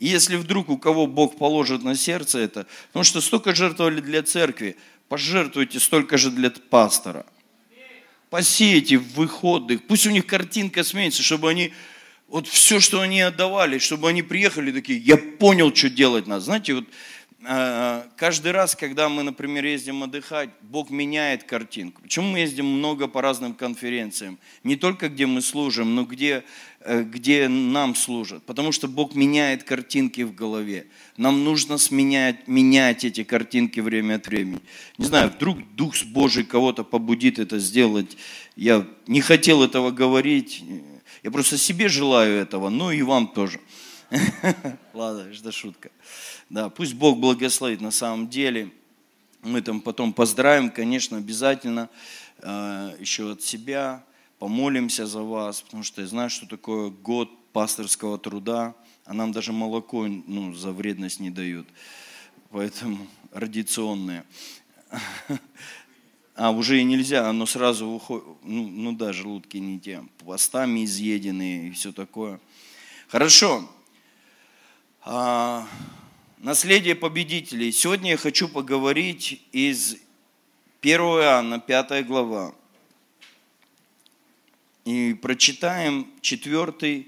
И 0.00 0.08
если 0.08 0.34
вдруг 0.34 0.68
у 0.68 0.76
кого 0.76 1.06
Бог 1.06 1.38
положит 1.38 1.84
на 1.84 1.94
сердце 1.94 2.40
это, 2.40 2.66
потому 2.88 3.04
что 3.04 3.20
столько 3.20 3.54
жертвовали 3.54 4.00
для 4.00 4.24
церкви, 4.24 4.76
пожертвуйте 5.08 5.78
столько 5.78 6.18
же 6.18 6.32
для 6.32 6.50
пастора. 6.50 7.24
Посеете 8.28 8.98
в 8.98 9.14
выходы, 9.14 9.78
пусть 9.78 10.04
у 10.04 10.10
них 10.10 10.26
картинка 10.26 10.82
сменится, 10.82 11.22
чтобы 11.22 11.48
они, 11.48 11.72
вот 12.26 12.48
все, 12.48 12.80
что 12.80 13.00
они 13.00 13.20
отдавали, 13.20 13.78
чтобы 13.78 14.08
они 14.08 14.22
приехали 14.24 14.72
такие, 14.72 14.98
я 14.98 15.16
понял, 15.16 15.72
что 15.72 15.88
делать 15.88 16.26
надо. 16.26 16.40
Знаете, 16.40 16.74
вот 16.74 16.86
каждый 17.42 18.52
раз, 18.52 18.76
когда 18.76 19.08
мы, 19.08 19.22
например, 19.22 19.64
ездим 19.64 20.02
отдыхать, 20.02 20.50
Бог 20.60 20.90
меняет 20.90 21.44
картинку. 21.44 22.02
Почему 22.02 22.28
мы 22.28 22.40
ездим 22.40 22.66
много 22.66 23.08
по 23.08 23.20
разным 23.20 23.54
конференциям? 23.54 24.38
Не 24.62 24.76
только 24.76 25.08
где 25.08 25.26
мы 25.26 25.42
служим, 25.42 25.94
но 25.94 26.04
где, 26.04 26.44
э, 26.80 27.02
где 27.02 27.48
нам 27.48 27.94
служат. 27.96 28.44
Потому 28.44 28.70
что 28.70 28.86
Бог 28.86 29.14
меняет 29.14 29.64
картинки 29.64 30.22
в 30.22 30.34
голове. 30.34 30.86
Нам 31.16 31.42
нужно 31.42 31.78
сменять, 31.78 32.46
менять 32.46 33.04
эти 33.04 33.24
картинки 33.24 33.80
время 33.80 34.16
от 34.16 34.28
времени. 34.28 34.60
Не 34.98 35.06
знаю, 35.06 35.30
вдруг 35.30 35.58
Дух 35.74 35.94
Божий 36.06 36.44
кого-то 36.44 36.84
побудит 36.84 37.38
это 37.38 37.58
сделать. 37.58 38.16
Я 38.54 38.86
не 39.06 39.20
хотел 39.20 39.64
этого 39.64 39.90
говорить. 39.90 40.62
Я 41.22 41.30
просто 41.30 41.58
себе 41.58 41.88
желаю 41.88 42.34
этого, 42.34 42.68
но 42.68 42.92
и 42.92 43.02
вам 43.02 43.26
тоже. 43.26 43.60
Ладно, 44.92 45.30
это 45.32 45.52
шутка. 45.52 45.90
Да, 46.50 46.68
пусть 46.68 46.94
Бог 46.94 47.18
благословит 47.18 47.80
на 47.80 47.90
самом 47.90 48.28
деле. 48.28 48.70
Мы 49.42 49.62
там 49.62 49.80
потом 49.80 50.12
поздравим, 50.12 50.70
конечно, 50.70 51.16
обязательно 51.16 51.88
э, 52.38 52.96
еще 53.00 53.32
от 53.32 53.42
себя, 53.42 54.04
помолимся 54.38 55.06
за 55.06 55.22
вас, 55.22 55.62
потому 55.62 55.82
что 55.82 56.00
я 56.02 56.06
знаю, 56.06 56.30
что 56.30 56.46
такое 56.46 56.90
год 56.90 57.30
пасторского 57.52 58.18
труда, 58.18 58.74
а 59.04 59.14
нам 59.14 59.32
даже 59.32 59.52
молоко 59.52 60.06
ну, 60.06 60.54
за 60.54 60.72
вредность 60.72 61.18
не 61.18 61.30
дают, 61.30 61.66
поэтому 62.50 63.06
радиационное. 63.32 64.24
А 66.34 66.50
уже 66.50 66.80
и 66.80 66.82
нельзя, 66.82 67.28
оно 67.28 67.44
сразу 67.44 67.86
уходит, 67.86 68.24
ну, 68.42 68.66
ну 68.66 68.92
да, 68.92 69.12
желудки 69.12 69.58
не 69.58 69.78
те, 69.78 70.02
пластами 70.16 70.82
изъеденные 70.86 71.68
и 71.68 71.70
все 71.72 71.92
такое. 71.92 72.40
Хорошо. 73.08 73.68
А, 75.04 75.66
наследие 76.38 76.94
победителей. 76.94 77.72
Сегодня 77.72 78.12
я 78.12 78.16
хочу 78.16 78.48
поговорить 78.48 79.42
из 79.50 79.96
1 80.80 81.00
Иоанна, 81.00 81.58
5 81.58 82.06
глава. 82.06 82.54
И 84.84 85.14
прочитаем 85.14 86.08
4, 86.20 87.06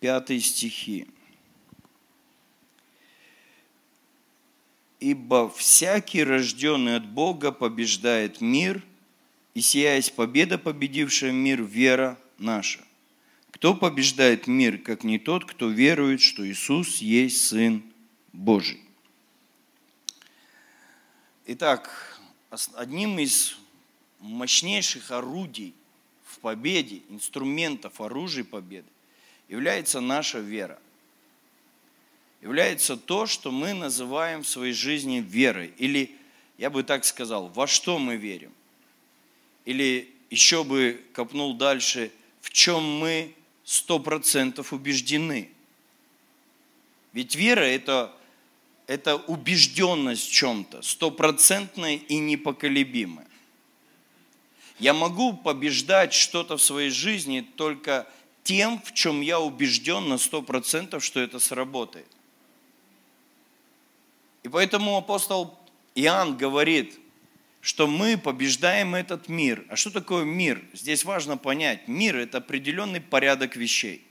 5 0.00 0.44
стихи. 0.44 1.06
Ибо 4.98 5.48
всякий, 5.50 6.24
рожденный 6.24 6.96
от 6.96 7.06
Бога, 7.06 7.52
побеждает 7.52 8.40
мир, 8.40 8.82
и 9.54 9.60
сия 9.60 9.94
есть 9.94 10.16
победа, 10.16 10.58
победившая 10.58 11.30
мир, 11.30 11.62
вера 11.62 12.18
наша. 12.38 12.80
Кто 13.60 13.74
побеждает 13.74 14.46
мир, 14.46 14.78
как 14.78 15.04
не 15.04 15.18
тот, 15.18 15.44
кто 15.44 15.68
верует, 15.68 16.22
что 16.22 16.48
Иисус 16.48 16.96
есть 16.96 17.46
Сын 17.46 17.82
Божий? 18.32 18.80
Итак, 21.44 22.18
одним 22.72 23.18
из 23.18 23.58
мощнейших 24.20 25.10
орудий 25.10 25.74
в 26.24 26.38
победе, 26.38 27.02
инструментов 27.10 28.00
оружия 28.00 28.44
победы, 28.44 28.88
является 29.46 30.00
наша 30.00 30.38
вера. 30.38 30.78
Является 32.40 32.96
то, 32.96 33.26
что 33.26 33.50
мы 33.50 33.74
называем 33.74 34.42
в 34.42 34.48
своей 34.48 34.72
жизни 34.72 35.20
верой. 35.20 35.74
Или, 35.76 36.16
я 36.56 36.70
бы 36.70 36.82
так 36.82 37.04
сказал, 37.04 37.48
во 37.48 37.66
что 37.66 37.98
мы 37.98 38.16
верим. 38.16 38.54
Или 39.66 40.10
еще 40.30 40.64
бы 40.64 41.04
копнул 41.12 41.52
дальше, 41.52 42.10
в 42.40 42.48
чем 42.48 42.82
мы 42.82 43.34
сто 43.70 44.00
процентов 44.00 44.72
убеждены. 44.72 45.48
Ведь 47.12 47.36
вера 47.36 47.60
это,– 47.60 48.12
это 48.88 49.14
убежденность 49.14 50.26
в 50.26 50.32
чем-то, 50.32 50.82
стопроцентная 50.82 51.94
и 51.94 52.18
непоколебимая. 52.18 53.28
Я 54.80 54.92
могу 54.92 55.34
побеждать 55.34 56.12
что-то 56.12 56.56
в 56.56 56.62
своей 56.62 56.90
жизни 56.90 57.46
только 57.54 58.08
тем, 58.42 58.82
в 58.82 58.92
чем 58.92 59.20
я 59.20 59.38
убежден 59.38 60.08
на 60.08 60.18
сто 60.18 60.42
процентов, 60.42 61.04
что 61.04 61.20
это 61.20 61.38
сработает. 61.38 62.08
И 64.42 64.48
поэтому 64.48 64.96
апостол 64.96 65.56
Иоанн 65.94 66.36
говорит, 66.36 66.98
что 67.60 67.86
мы 67.86 68.16
побеждаем 68.16 68.94
этот 68.94 69.28
мир. 69.28 69.64
А 69.68 69.76
что 69.76 69.90
такое 69.90 70.24
мир? 70.24 70.62
Здесь 70.72 71.04
важно 71.04 71.36
понять. 71.36 71.88
Мир– 71.88 72.16
это 72.18 72.38
определенный 72.38 73.00
порядок 73.00 73.56
вещей. 73.56 74.02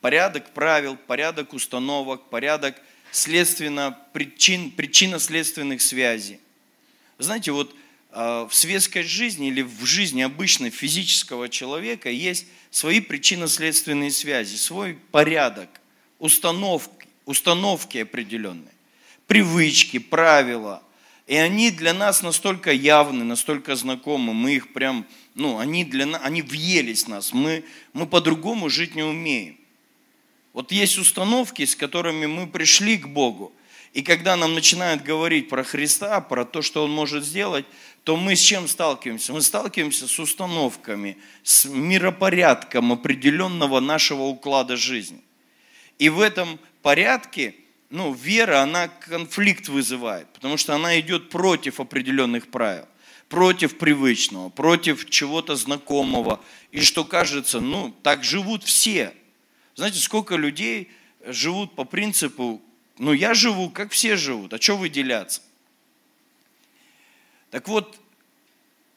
Порядок 0.00 0.52
правил, 0.54 0.96
порядок 0.96 1.52
установок, 1.52 2.30
порядок 2.30 2.80
следственно, 3.10 3.98
причин, 4.12 4.70
причинно-следственных 4.70 5.82
связей. 5.82 6.40
Знаете, 7.18 7.52
вот 7.52 7.74
а, 8.10 8.46
в 8.46 8.54
светской 8.54 9.02
жизни 9.02 9.48
или 9.48 9.62
в 9.62 9.84
жизни 9.84 10.22
обычной 10.22 10.70
физического 10.70 11.48
человека 11.48 12.10
есть 12.10 12.46
свои 12.70 13.00
причинно-следственные 13.00 14.10
связи, 14.10 14.56
свой 14.56 14.98
порядок, 15.10 15.68
установки, 16.18 17.08
установки 17.24 17.98
определенные, 17.98 18.72
привычки, 19.26 19.98
правила. 19.98 20.82
И 21.26 21.34
они 21.34 21.70
для 21.70 21.92
нас 21.92 22.22
настолько 22.22 22.72
явны, 22.72 23.24
настолько 23.24 23.74
знакомы, 23.74 24.32
мы 24.32 24.54
их 24.54 24.72
прям, 24.72 25.04
ну, 25.34 25.58
они, 25.58 25.84
для 25.84 26.06
нас, 26.06 26.20
они 26.24 26.40
въелись 26.40 27.04
в 27.04 27.08
нас, 27.08 27.32
мы, 27.32 27.64
мы 27.92 28.06
по-другому 28.06 28.68
жить 28.70 28.94
не 28.94 29.02
умеем. 29.02 29.58
Вот 30.52 30.70
есть 30.70 30.98
установки, 30.98 31.64
с 31.64 31.74
которыми 31.74 32.26
мы 32.26 32.46
пришли 32.46 32.96
к 32.96 33.08
Богу, 33.08 33.52
и 33.92 34.02
когда 34.02 34.36
нам 34.36 34.52
начинают 34.52 35.02
говорить 35.02 35.48
про 35.48 35.64
Христа, 35.64 36.20
про 36.20 36.44
то, 36.44 36.60
что 36.60 36.84
Он 36.84 36.90
может 36.90 37.24
сделать, 37.24 37.64
то 38.04 38.18
мы 38.18 38.36
с 38.36 38.40
чем 38.40 38.68
сталкиваемся? 38.68 39.32
Мы 39.32 39.40
сталкиваемся 39.40 40.06
с 40.06 40.18
установками, 40.18 41.16
с 41.42 41.64
миропорядком 41.64 42.92
определенного 42.92 43.80
нашего 43.80 44.24
уклада 44.24 44.76
жизни. 44.76 45.22
И 45.98 46.10
в 46.10 46.20
этом 46.20 46.58
порядке, 46.82 47.54
ну, 47.90 48.12
вера, 48.12 48.62
она 48.62 48.88
конфликт 48.88 49.68
вызывает, 49.68 50.28
потому 50.32 50.56
что 50.56 50.74
она 50.74 50.98
идет 50.98 51.30
против 51.30 51.78
определенных 51.78 52.48
правил, 52.48 52.86
против 53.28 53.78
привычного, 53.78 54.48
против 54.48 55.08
чего-то 55.08 55.54
знакомого. 55.56 56.40
И 56.72 56.80
что 56.80 57.04
кажется, 57.04 57.60
ну, 57.60 57.94
так 58.02 58.24
живут 58.24 58.64
все. 58.64 59.14
Знаете, 59.76 59.98
сколько 59.98 60.36
людей 60.36 60.90
живут 61.24 61.76
по 61.76 61.84
принципу, 61.84 62.60
ну 62.98 63.12
я 63.12 63.34
живу, 63.34 63.70
как 63.70 63.92
все 63.92 64.16
живут, 64.16 64.52
а 64.52 64.60
что 64.60 64.76
выделяться? 64.76 65.42
Так 67.50 67.68
вот, 67.68 67.98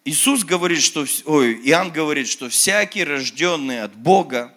Иисус 0.05 0.43
говорит, 0.43 0.81
что, 0.81 1.05
ой, 1.25 1.53
Иоанн 1.65 1.91
говорит, 1.91 2.27
что 2.27 2.49
всякий 2.49 3.03
рожденный 3.03 3.83
от 3.83 3.95
Бога, 3.95 4.55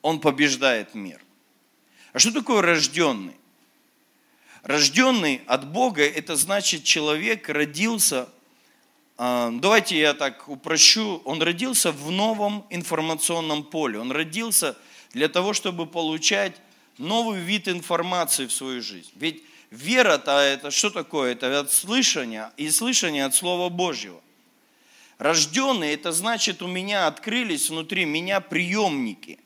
он 0.00 0.20
побеждает 0.20 0.94
мир. 0.94 1.20
А 2.12 2.18
что 2.18 2.32
такое 2.32 2.62
рожденный? 2.62 3.36
Рожденный 4.62 5.42
от 5.46 5.68
Бога, 5.70 6.02
это 6.02 6.36
значит, 6.36 6.84
человек 6.84 7.48
родился, 7.48 8.28
а, 9.18 9.50
давайте 9.50 9.98
я 9.98 10.14
так 10.14 10.48
упрощу, 10.48 11.20
он 11.24 11.42
родился 11.42 11.90
в 11.90 12.12
новом 12.12 12.64
информационном 12.70 13.64
поле, 13.64 13.98
он 13.98 14.12
родился 14.12 14.76
для 15.12 15.28
того, 15.28 15.52
чтобы 15.52 15.86
получать 15.86 16.54
новый 16.96 17.40
вид 17.40 17.66
информации 17.66 18.46
в 18.46 18.52
свою 18.52 18.82
жизнь. 18.82 19.10
Ведь 19.16 19.42
вера-то 19.70 20.38
это 20.38 20.70
что 20.70 20.90
такое? 20.90 21.32
Это 21.32 21.58
от 21.58 21.72
слышания 21.72 22.52
и 22.56 22.70
слышания 22.70 23.26
от 23.26 23.34
Слова 23.34 23.68
Божьего. 23.68 24.20
Рожденный, 25.18 25.92
это 25.92 26.12
значит, 26.12 26.62
у 26.62 26.68
меня 26.68 27.08
открылись 27.08 27.68
внутри 27.68 28.04
меня 28.04 28.40
приемники. 28.40 29.38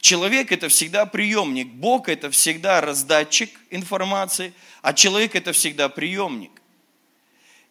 Человек 0.00 0.50
это 0.50 0.68
всегда 0.68 1.06
приемник, 1.06 1.68
Бог 1.68 2.08
это 2.08 2.30
всегда 2.30 2.80
раздатчик 2.80 3.50
информации, 3.70 4.52
а 4.82 4.92
человек 4.92 5.34
это 5.34 5.52
всегда 5.52 5.88
приемник. 5.88 6.50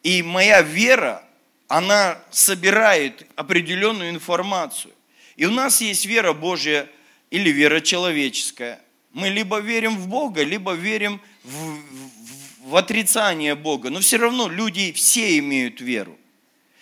И 0.04 0.22
моя 0.22 0.62
вера, 0.62 1.24
она 1.68 2.22
собирает 2.32 3.28
определенную 3.36 4.12
информацию. 4.12 4.94
И 5.36 5.46
у 5.46 5.52
нас 5.52 5.82
есть 5.82 6.06
вера 6.06 6.34
Божья– 6.34 6.88
или 7.32 7.50
вера 7.50 7.80
человеческая. 7.80 8.82
Мы 9.12 9.30
либо 9.30 9.60
верим 9.60 9.98
в 9.98 10.08
Бога, 10.08 10.44
либо 10.44 10.74
верим 10.74 11.22
в, 11.44 11.50
в, 11.50 12.70
в 12.70 12.76
отрицание 12.76 13.56
Бога. 13.56 13.90
Но 13.90 14.00
все 14.00 14.18
равно 14.18 14.48
люди 14.48 14.92
все 14.92 15.38
имеют 15.40 15.82
веру. 15.82 16.18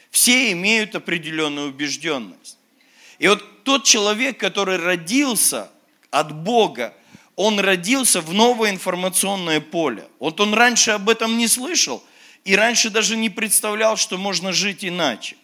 Все 0.09 0.51
имеют 0.51 0.95
определенную 0.95 1.69
убежденность. 1.69 2.56
И 3.19 3.27
вот 3.27 3.63
тот 3.63 3.83
человек, 3.83 4.37
который 4.37 4.77
родился 4.77 5.69
от 6.11 6.33
Бога, 6.33 6.93
он 7.35 7.59
родился 7.59 8.21
в 8.21 8.33
новое 8.33 8.71
информационное 8.71 9.61
поле. 9.61 10.07
Вот 10.19 10.39
он 10.39 10.53
раньше 10.53 10.91
об 10.91 11.09
этом 11.09 11.37
не 11.37 11.47
слышал 11.47 12.03
и 12.45 12.55
раньше 12.55 12.89
даже 12.89 13.15
не 13.15 13.29
представлял, 13.29 13.97
что 13.97 14.17
можно 14.17 14.53
жить 14.53 14.83
иначе. 14.83 15.35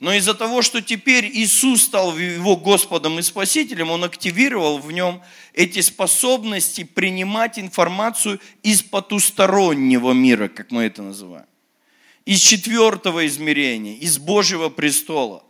Но 0.00 0.12
из-за 0.12 0.34
того, 0.34 0.62
что 0.62 0.80
теперь 0.80 1.26
Иисус 1.26 1.82
стал 1.82 2.16
его 2.16 2.56
Господом 2.56 3.18
и 3.18 3.22
Спасителем, 3.22 3.90
он 3.90 4.04
активировал 4.04 4.78
в 4.78 4.92
нем 4.92 5.20
эти 5.54 5.80
способности 5.80 6.84
принимать 6.84 7.58
информацию 7.58 8.40
из 8.62 8.82
потустороннего 8.82 10.12
мира, 10.12 10.46
как 10.46 10.70
мы 10.70 10.84
это 10.84 11.02
называем. 11.02 11.46
Из 12.26 12.40
четвертого 12.40 13.26
измерения, 13.26 13.96
из 13.96 14.18
Божьего 14.18 14.68
престола. 14.68 15.42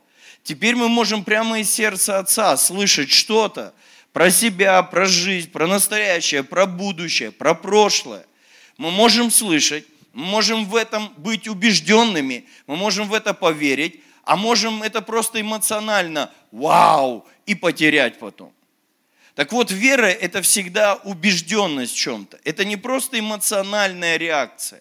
Теперь 0.49 0.77
мы 0.77 0.89
можем 0.89 1.25
прямо 1.25 1.61
из 1.61 1.71
сердца 1.71 2.21
Отца 2.21 2.57
слышать 2.57 3.11
что-то 3.11 3.75
про 4.15 4.31
себя, 4.31 4.83
про 4.83 5.05
жизнь, 5.05 5.51
про 5.51 5.67
настоящее, 5.67 6.43
про 6.43 6.65
будущее, 6.65 7.33
про 7.33 7.53
прошлое. 7.53 8.25
Мы 8.79 8.91
можем 8.91 9.31
слышать, 9.31 9.85
мы 10.15 10.25
можем 10.25 10.65
в 10.65 10.75
этом 10.75 11.13
быть 11.19 11.49
убежденными, 11.49 12.47
мы 12.67 12.77
можем 12.77 13.09
в 13.09 13.13
это 13.13 13.35
поверить, 13.35 14.01
а 14.25 14.37
можем 14.37 14.83
это 14.83 15.03
просто 15.03 15.39
эмоционально 15.39 16.33
вау 16.51 17.29
и 17.45 17.55
потерять 17.55 18.19
потом. 18.19 18.51
Так 19.35 19.53
вот, 19.53 19.71
вера– 19.71 20.07
это 20.07 20.41
всегда 20.41 20.95
убежденность 20.95 21.93
в 21.93 21.99
чем-то. 21.99 22.41
Это 22.45 22.65
не 22.65 22.79
просто 22.79 23.19
эмоциональная 23.19 24.17
реакция. 24.17 24.81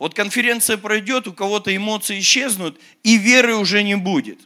Вот 0.00 0.14
конференция 0.14 0.76
пройдет, 0.78 1.28
у 1.28 1.32
кого-то 1.32 1.74
эмоции 1.76 2.18
исчезнут, 2.18 2.80
и 3.04 3.18
веры 3.18 3.54
уже 3.54 3.84
не 3.84 3.94
будет. 3.94 4.40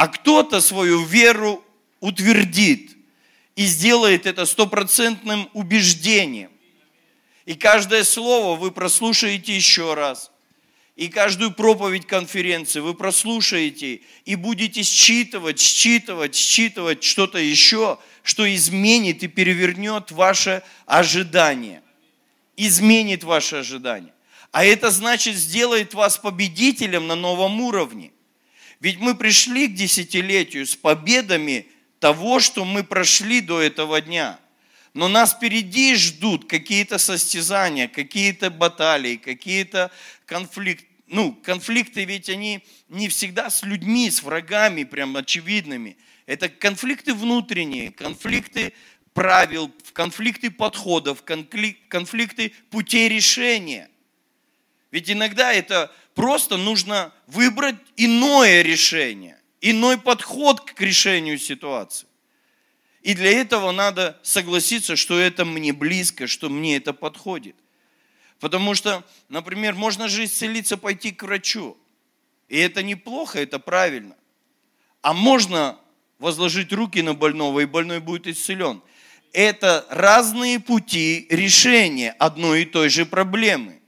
А 0.00 0.08
кто-то 0.08 0.62
свою 0.62 1.04
веру 1.04 1.62
утвердит 2.00 2.96
и 3.54 3.66
сделает 3.66 4.24
это 4.24 4.46
стопроцентным 4.46 5.50
убеждением. 5.52 6.50
И 7.44 7.52
каждое 7.52 8.04
слово 8.04 8.58
вы 8.58 8.70
прослушаете 8.70 9.54
еще 9.54 9.92
раз. 9.92 10.32
И 10.96 11.08
каждую 11.08 11.50
проповедь 11.52 12.06
конференции 12.06 12.80
вы 12.80 12.94
прослушаете 12.94 14.00
и 14.24 14.36
будете 14.36 14.84
считывать, 14.84 15.60
считывать, 15.60 16.34
считывать 16.34 17.04
что-то 17.04 17.36
еще, 17.36 17.98
что 18.22 18.50
изменит 18.54 19.22
и 19.22 19.28
перевернет 19.28 20.12
ваше 20.12 20.62
ожидание. 20.86 21.82
Изменит 22.56 23.22
ваше 23.22 23.56
ожидание. 23.56 24.14
А 24.50 24.64
это 24.64 24.90
значит 24.90 25.36
сделает 25.36 25.92
вас 25.92 26.16
победителем 26.16 27.06
на 27.06 27.16
новом 27.16 27.60
уровне. 27.60 28.12
Ведь 28.80 28.98
мы 28.98 29.14
пришли 29.14 29.68
к 29.68 29.74
десятилетию 29.74 30.66
с 30.66 30.74
победами 30.74 31.66
того, 31.98 32.40
что 32.40 32.64
мы 32.64 32.82
прошли 32.82 33.42
до 33.42 33.60
этого 33.60 34.00
дня. 34.00 34.40
Но 34.94 35.06
нас 35.06 35.34
впереди 35.34 35.94
ждут 35.94 36.48
какие-то 36.48 36.98
состязания, 36.98 37.88
какие-то 37.88 38.50
баталии, 38.50 39.16
какие-то 39.16 39.90
конфликты. 40.26 40.86
Ну, 41.06 41.32
конфликты 41.34 42.04
ведь 42.04 42.28
они 42.30 42.64
не 42.88 43.08
всегда 43.08 43.50
с 43.50 43.62
людьми, 43.62 44.10
с 44.10 44.22
врагами, 44.22 44.84
прям 44.84 45.16
очевидными. 45.16 45.96
Это 46.26 46.48
конфликты 46.48 47.14
внутренние, 47.14 47.90
конфликты 47.90 48.72
правил, 49.12 49.72
конфликты 49.92 50.50
подходов, 50.50 51.22
конфликты 51.22 52.52
путей 52.70 53.08
решения. 53.08 53.90
Ведь 54.90 55.10
иногда 55.10 55.52
это 55.52 55.92
просто 56.20 56.58
нужно 56.58 57.14
выбрать 57.28 57.76
иное 57.96 58.60
решение, 58.60 59.40
иной 59.62 59.96
подход 59.96 60.60
к 60.60 60.78
решению 60.82 61.38
ситуации. 61.38 62.06
И 63.00 63.14
для 63.14 63.30
этого 63.30 63.70
надо 63.72 64.20
согласиться, 64.22 64.96
что 64.96 65.18
это 65.18 65.46
мне 65.46 65.72
близко, 65.72 66.26
что 66.26 66.50
мне 66.50 66.76
это 66.76 66.92
подходит. 66.92 67.56
Потому 68.38 68.74
что, 68.74 69.02
например, 69.30 69.74
можно 69.74 70.08
же 70.08 70.26
исцелиться, 70.26 70.76
пойти 70.76 71.10
к 71.10 71.22
врачу. 71.22 71.78
И 72.50 72.58
это 72.58 72.82
неплохо, 72.82 73.40
это 73.40 73.58
правильно. 73.58 74.14
А 75.00 75.14
можно 75.14 75.78
возложить 76.18 76.70
руки 76.70 77.00
на 77.00 77.14
больного, 77.14 77.60
и 77.60 77.64
больной 77.64 78.00
будет 78.00 78.26
исцелен. 78.26 78.82
Это 79.32 79.86
разные 79.88 80.60
пути 80.60 81.26
решения 81.30 82.14
одной 82.18 82.62
и 82.62 82.66
той 82.66 82.90
же 82.90 83.06
проблемы. 83.06 83.79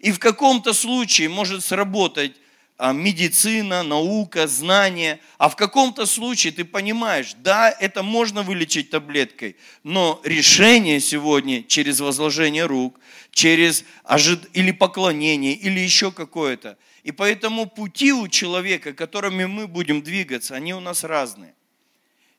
И 0.00 0.12
в 0.12 0.18
каком-то 0.18 0.72
случае 0.72 1.28
может 1.28 1.64
сработать 1.64 2.32
а, 2.80 2.92
медицина, 2.92 3.82
наука, 3.82 4.46
знания, 4.46 5.18
а 5.36 5.48
в 5.48 5.56
каком-то 5.56 6.06
случае 6.06 6.52
ты 6.52 6.64
понимаешь, 6.64 7.34
да, 7.38 7.70
это 7.70 8.04
можно 8.04 8.42
вылечить 8.42 8.90
таблеткой, 8.90 9.56
но 9.82 10.20
решение 10.22 11.00
сегодня 11.00 11.64
через 11.64 11.98
возложение 11.98 12.66
рук, 12.66 13.00
через 13.32 13.84
ожид... 14.04 14.48
или 14.52 14.70
поклонение, 14.70 15.54
или 15.54 15.80
еще 15.80 16.12
какое-то. 16.12 16.78
И 17.02 17.10
поэтому 17.10 17.66
пути 17.66 18.12
у 18.12 18.28
человека, 18.28 18.92
которыми 18.92 19.46
мы 19.46 19.66
будем 19.66 20.00
двигаться, 20.00 20.54
они 20.54 20.72
у 20.72 20.80
нас 20.80 21.02
разные. 21.02 21.54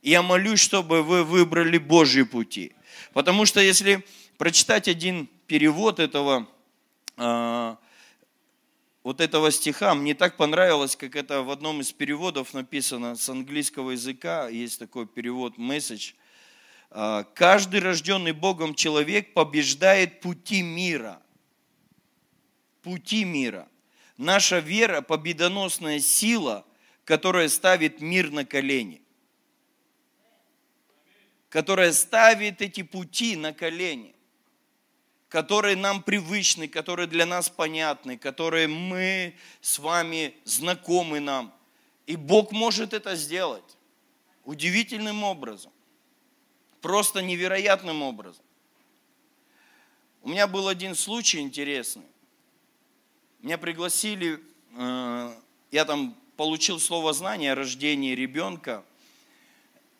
И 0.01 0.11
я 0.11 0.21
молюсь, 0.21 0.61
чтобы 0.61 1.03
вы 1.03 1.25
выбрали 1.25 1.77
Божьи 1.77 2.21
пути. 2.21 2.71
Потому 3.11 3.45
что 3.45 3.59
если 3.59 4.05
прочитать 4.37 4.87
один 4.87 5.27
перевод 5.47 5.99
этого 5.99 6.47
вот 9.03 9.21
этого 9.21 9.51
стиха, 9.51 9.93
мне 9.93 10.13
так 10.13 10.37
понравилось, 10.37 10.95
как 10.95 11.15
это 11.15 11.43
в 11.43 11.51
одном 11.51 11.81
из 11.81 11.91
переводов 11.91 12.53
написано 12.53 13.15
с 13.15 13.27
английского 13.27 13.91
языка, 13.91 14.47
есть 14.47 14.79
такой 14.79 15.05
перевод 15.05 15.57
«message». 15.57 16.15
А, 16.91 17.23
Каждый 17.23 17.81
рожденный 17.81 18.31
Богом 18.31 18.73
человек 18.73 19.33
побеждает 19.33 20.21
пути 20.21 20.61
мира. 20.61 21.21
Пути 22.81 23.25
мира. 23.25 23.67
Наша 24.17 24.59
вера– 24.59 25.01
победоносная 25.01 25.99
сила, 25.99 26.65
которая 27.03 27.49
ставит 27.49 28.01
мир 28.01 28.31
на 28.31 28.45
колени. 28.45 29.01
Которая 31.49 31.93
ставит 31.93 32.61
эти 32.61 32.83
пути 32.83 33.35
на 33.35 33.53
колени 33.53 34.15
которые 35.29 35.75
нам 35.75 36.01
привычны, 36.01 36.67
которые 36.67 37.07
для 37.07 37.25
нас 37.27 37.49
понятны, 37.49 38.17
которые 38.17 38.67
мы 38.67 39.35
с 39.61 39.77
вами 39.77 40.35
знакомы 40.43 41.19
нам. 41.19 41.53
И 42.07 42.15
Бог 42.15 42.51
может 42.51 42.93
это 42.93 43.15
сделать 43.15 43.77
удивительным 44.43 45.23
образом, 45.23 45.71
просто 46.81 47.21
невероятным 47.21 48.01
образом. 48.01 48.43
У 50.23 50.29
меня 50.29 50.47
был 50.47 50.67
один 50.67 50.95
случай 50.95 51.39
интересный. 51.39 52.03
Меня 53.41 53.59
пригласили, 53.59 54.43
э, 54.75 55.33
я 55.71 55.85
там 55.85 56.17
получил 56.35 56.79
слово 56.79 57.13
знания 57.13 57.51
о 57.51 57.55
рождении 57.55 58.15
ребенка, 58.15 58.83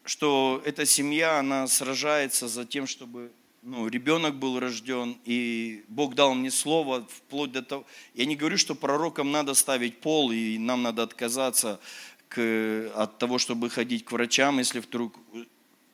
что 0.04 0.62
эта 0.66 0.88
семья, 0.88 1.38
она 1.38 1.68
сражается 1.68 2.48
за 2.48 2.66
тем, 2.66 2.88
чтобы 2.88 3.32
ну, 3.62 3.88
ребенок 3.88 4.36
был 4.36 4.60
рожден, 4.60 5.18
и 5.26 5.84
Бог 5.88 6.16
дал 6.16 6.34
мне 6.34 6.52
слово 6.52 7.06
вплоть 7.10 7.52
до 7.52 7.62
того. 7.62 7.86
Я 8.14 8.26
не 8.26 8.36
говорю, 8.36 8.58
что 8.58 8.76
пророкам 8.76 9.32
надо 9.32 9.54
ставить 9.54 10.00
пол, 10.00 10.32
и 10.32 10.58
нам 10.58 10.82
надо 10.82 11.04
отказаться 11.04 11.80
к, 12.30 12.92
от 12.96 13.18
того, 13.18 13.38
чтобы 13.38 13.70
ходить 13.70 14.06
к 14.06 14.12
врачам, 14.12 14.60
если 14.60 14.80
вдруг 14.80 15.20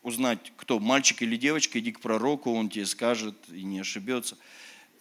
узнать, 0.04 0.54
кто, 0.58 0.80
мальчик 0.80 1.24
или 1.24 1.36
девочка, 1.38 1.80
иди 1.80 1.92
к 1.92 2.00
пророку, 2.00 2.54
он 2.54 2.70
тебе 2.70 2.86
скажет 2.86 3.36
и 3.52 3.64
не 3.64 3.80
ошибется. 3.80 4.38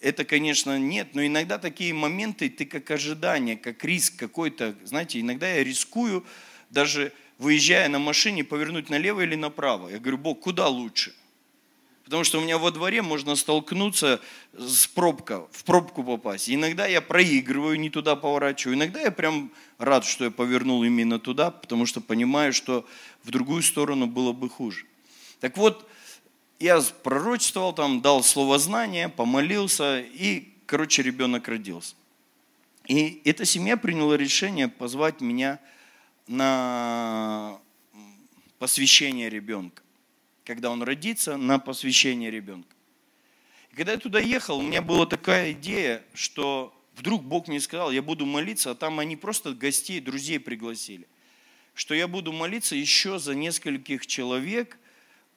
Это, 0.00 0.24
конечно, 0.24 0.79
нет, 0.79 1.14
но 1.14 1.24
иногда 1.24 1.59
такие 1.59 1.92
моменты, 1.92 2.48
ты 2.48 2.64
как 2.64 2.90
ожидание, 2.90 3.57
как 3.57 3.85
риск 3.85 4.16
какой-то, 4.16 4.74
знаете, 4.85 5.20
иногда 5.20 5.48
я 5.48 5.62
рискую, 5.62 6.24
даже 6.70 7.12
выезжая 7.38 7.88
на 7.88 7.98
машине, 7.98 8.44
повернуть 8.44 8.88
налево 8.88 9.20
или 9.20 9.35
направо. 9.35 9.88
Я 9.88 9.98
говорю, 9.98 10.18
Бог, 10.18 10.40
куда 10.40 10.68
лучше– 10.68 11.14
Потому 12.04 12.22
что 12.22 12.38
у 12.38 12.42
меня 12.42 12.58
во 12.58 12.70
дворе 12.70 13.00
можно 13.00 13.34
столкнуться 13.34 14.20
с 14.52 14.86
пробкой, 14.86 15.38
в 15.50 15.64
пробку 15.64 16.04
попасть. 16.04 16.50
иногда 16.50 16.86
я 16.86 17.00
проигрываю, 17.00 17.80
не 17.80 17.88
туда 17.88 18.14
поворачиваю. 18.14 18.76
Иногда 18.76 19.00
я 19.00 19.10
прям 19.10 19.50
рад, 19.78 20.04
что 20.04 20.24
я 20.24 20.30
повернул 20.30 20.84
именно 20.84 21.18
туда, 21.18 21.50
потому 21.50 21.86
что 21.86 22.02
понимаю, 22.02 22.52
что 22.52 22.86
в 23.22 23.30
другую 23.30 23.62
сторону 23.62 24.06
было 24.06 24.32
бы 24.32 24.50
хуже. 24.50 24.84
Так 25.40 25.56
вот, 25.56 25.88
я 26.60 26.80
пророчествовал 27.02 27.72
там, 27.72 28.02
дал 28.02 28.22
слово 28.22 28.58
знания, 28.58 29.08
помолился, 29.08 30.00
и, 30.00 30.52
короче, 30.66 31.02
ребенок 31.02 31.48
родился. 31.48 31.94
И 32.86 33.22
эта 33.24 33.46
семья 33.46 33.78
приняла 33.78 34.18
решение 34.18 34.68
позвать 34.68 35.22
меня 35.22 35.58
на 36.26 37.58
посвящение 38.58 39.30
ребенка 39.30 39.84
когда 40.44 40.70
он 40.70 40.83
родится, 40.83 41.37
на 41.37 41.59
посвящение 41.59 42.30
ребенка. 42.30 42.74
И 43.72 43.76
когда 43.76 43.92
я 43.92 43.98
туда 43.98 44.20
ехал, 44.20 44.59
у 44.59 44.62
меня 44.62 44.83
была 44.83 45.07
такая 45.07 45.52
идея, 45.52 46.02
что 46.12 46.74
вдруг 46.96 47.24
Бог 47.24 47.48
мне 47.48 47.61
сказал, 47.61 47.90
я 47.90 48.02
буду 48.02 48.26
молиться, 48.26 48.70
а 48.70 48.74
там 48.74 49.00
они 49.00 49.16
просто 49.16 49.54
гостей, 49.54 50.00
друзей 50.00 50.38
пригласили, 50.38 51.07
что 51.74 51.94
я 51.94 52.07
буду 52.07 52.33
молиться 52.33 52.76
еще 52.76 53.18
за 53.18 53.35
нескольких 53.35 54.07
человек, 54.07 54.78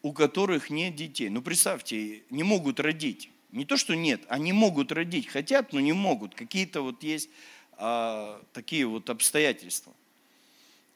у 0.02 0.13
которых 0.13 0.70
нет 0.70 0.96
детей. 0.96 1.30
Ну 1.30 1.41
представьте, 1.41 2.24
не 2.30 2.43
могут 2.43 2.80
родить. 2.80 3.32
Не 3.52 3.65
то, 3.65 3.78
что 3.78 3.96
нет, 3.96 4.22
они 4.28 4.52
могут 4.52 4.91
родить, 4.91 5.28
хотят, 5.28 5.74
но 5.74 5.80
не 5.80 5.93
могут. 5.93 6.36
Какие-то 6.36 6.82
вот 6.82 7.02
есть 7.02 7.30
а, 7.78 8.41
такие 8.54 8.86
вот 8.86 9.10
обстоятельства. 9.10 9.93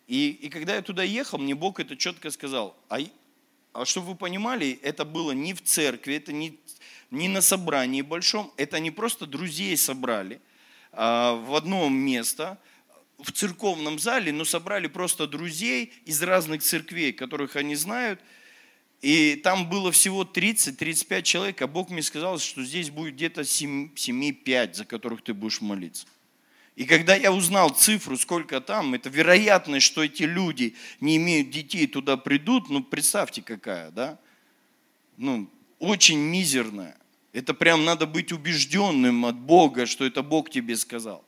И, 0.08 0.30
и 0.30 0.50
когда 0.50 0.76
я 0.76 0.82
туда 0.82 1.04
ехал, 1.04 1.38
мне 1.38 1.56
Бог 1.56 1.80
это 1.80 1.96
четко 1.96 2.30
сказал. 2.30 2.76
А 2.90 3.00
а 3.74 3.86
чтобы 3.86 4.08
вы 4.08 4.16
понимали, 4.16 4.80
это 4.82 5.06
было 5.06 5.32
не 5.32 5.54
в 5.54 5.64
церкви, 5.64 6.16
это 6.16 6.34
не, 6.34 6.60
не 7.10 7.28
на 7.28 7.42
собрании 7.42 8.02
большом, 8.02 8.52
это 8.58 8.80
не 8.80 8.92
просто 8.92 9.26
друзей 9.26 9.78
собрали 9.78 10.42
а, 10.92 11.36
в 11.36 11.56
одно 11.56 11.88
место, 11.90 12.60
в 13.18 13.32
церковном 13.32 14.00
зале, 14.00 14.32
но 14.32 14.46
собрали 14.46 14.88
просто 14.88 15.28
друзей 15.28 15.94
из 16.06 16.22
разных 16.22 16.64
церквей, 16.64 17.14
которых 17.14 17.56
они 17.56 17.76
знают. 17.76 18.20
И 19.02 19.36
там 19.36 19.70
было 19.70 19.92
всего 19.92 20.24
30-35 20.24 21.22
человек, 21.24 21.62
а 21.62 21.68
Бог 21.68 21.90
мне 21.90 22.04
сказал, 22.04 22.40
что 22.40 22.64
здесь 22.64 22.90
будет 22.90 23.16
где-то 23.16 23.42
7-5, 23.42 24.74
за 24.74 24.86
которых 24.86 25.24
ты 25.24 25.34
будешь 25.34 25.62
молиться. 25.62 26.06
И 26.82 26.86
когда 26.86 27.14
я 27.14 27.32
узнал 27.32 27.70
цифру, 27.70 28.18
сколько 28.18 28.60
там, 28.60 28.96
это 28.96 29.08
вероятность, 29.08 29.86
что 29.86 30.04
эти 30.04 30.24
люди 30.24 30.74
не 31.00 31.18
имеют 31.18 31.52
детей, 31.52 31.86
туда 31.86 32.18
придут, 32.18 32.72
ну 32.72 32.84
представьте 32.84 33.44
какая, 33.44 33.92
да? 33.92 34.18
Ну, 35.16 35.48
очень 35.78 36.18
мизерная. 36.18 36.98
Это 37.34 37.54
прям 37.54 37.86
надо 37.86 38.08
быть 38.08 38.32
убежденным 38.32 39.28
от 39.28 39.38
Бога, 39.38 39.86
что 39.86 40.06
это 40.06 40.24
Бог 40.24 40.50
тебе 40.50 40.76
сказал. 40.76 41.24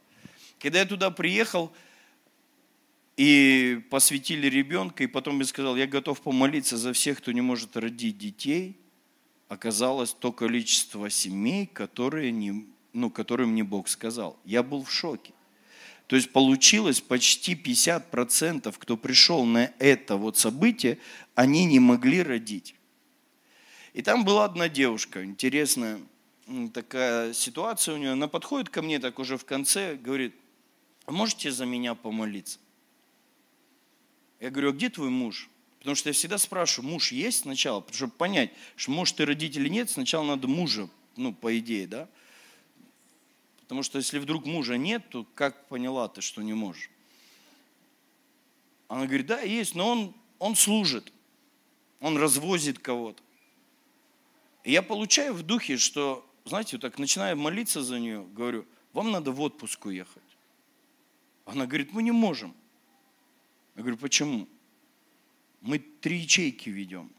Когда 0.58 0.80
я 0.80 0.86
туда 0.86 1.12
приехал, 1.12 1.72
и 3.16 3.80
посвятили 3.92 4.48
ребенка, 4.48 5.04
и 5.04 5.08
потом 5.08 5.38
я 5.38 5.46
сказал, 5.46 5.76
я 5.76 5.86
готов 5.86 6.20
помолиться 6.22 6.78
за 6.78 6.94
всех, 6.94 7.20
кто 7.20 7.32
не 7.32 7.42
может 7.42 7.78
родить 7.78 8.18
детей. 8.18 8.76
Оказалось 9.50 10.14
то 10.14 10.32
количество 10.32 11.12
семей, 11.12 11.68
которые 11.68 12.32
не, 12.32 12.66
ну, 12.92 13.12
которым 13.12 13.50
мне 13.50 13.64
Бог 13.64 13.88
сказал. 13.88 14.40
Я 14.46 14.64
был 14.64 14.84
в 14.84 14.92
шоке. 14.92 15.32
То 16.08 16.16
есть 16.16 16.32
получилось 16.32 17.02
почти 17.02 17.56
50%, 17.56 18.76
кто 18.78 18.98
пришел 18.98 19.46
на 19.46 19.72
это 19.80 20.18
вот 20.18 20.38
событие, 20.38 21.00
они 21.36 21.66
не 21.66 21.80
могли 21.80 22.22
родить. 22.22 22.76
И 23.94 24.02
там 24.02 24.26
была 24.26 24.46
одна 24.46 24.70
девушка, 24.70 25.24
интересная 25.24 26.00
такая 26.74 27.34
ситуация 27.34 27.96
у 27.96 27.98
нее. 27.98 28.12
Она 28.12 28.28
подходит 28.28 28.70
ко 28.70 28.82
мне 28.82 29.00
так 29.00 29.20
уже 29.20 29.38
в 29.38 29.46
конце, 29.46 29.96
говорит, 29.96 30.36
«А 31.06 31.12
можете 31.12 31.52
за 31.52 31.66
меня 31.66 31.96
помолиться? 31.96 32.60
Я 34.40 34.50
говорю, 34.50 34.70
а 34.70 34.74
где 34.74 34.90
твой 34.90 35.10
муж? 35.10 35.50
Потому 35.80 35.96
что 35.96 36.10
я 36.10 36.14
всегда 36.14 36.38
спрашиваю, 36.38 36.92
муж 36.92 37.12
есть 37.12 37.42
сначала, 37.42 37.86
чтобы 37.92 38.14
понять, 38.14 38.52
что 38.76 38.92
может 38.92 39.16
ты 39.18 39.26
родители 39.26 39.70
нет, 39.70 39.90
сначала 39.90 40.26
надо 40.26 40.48
мужа, 40.48 40.90
ну, 41.16 41.34
по 41.34 41.58
идее, 41.58 41.88
да? 41.88 42.10
Потому 43.74 43.82
что 43.82 43.98
если 43.98 44.20
вдруг 44.20 44.46
мужа 44.46 44.78
нет, 44.78 45.10
то 45.10 45.26
как 45.34 45.68
поняла 45.68 46.08
ты, 46.08 46.22
что 46.22 46.44
не 46.44 46.54
можешь? 46.54 46.92
Она 48.88 49.08
говорит, 49.08 49.26
да, 49.26 49.42
есть, 49.42 49.74
но 49.74 49.90
он, 49.90 50.16
он 50.38 50.56
служит, 50.56 51.12
он 52.00 52.16
развозит 52.18 52.78
кого-то. 52.78 53.24
И 54.64 54.72
я 54.72 54.84
получаю 54.84 55.34
в 55.34 55.42
духе, 55.42 55.78
что, 55.78 56.24
знаете, 56.46 56.76
вот 56.76 56.82
так 56.84 57.00
начинаю 57.00 57.36
молиться 57.36 57.82
за 57.82 58.00
нее, 58.00 58.24
говорю, 58.36 58.68
вам 58.94 59.10
надо 59.10 59.32
в 59.32 59.42
отпуск 59.42 59.84
уехать. 59.88 60.22
Она 61.46 61.66
говорит, 61.66 61.94
мы 61.94 62.04
не 62.04 62.12
можем. 62.12 62.54
Я 63.74 63.82
говорю, 63.82 63.98
почему? 63.98 64.48
Мы 65.62 65.80
три 65.80 66.20
ячейки 66.20 66.70
ведем. 66.70 67.10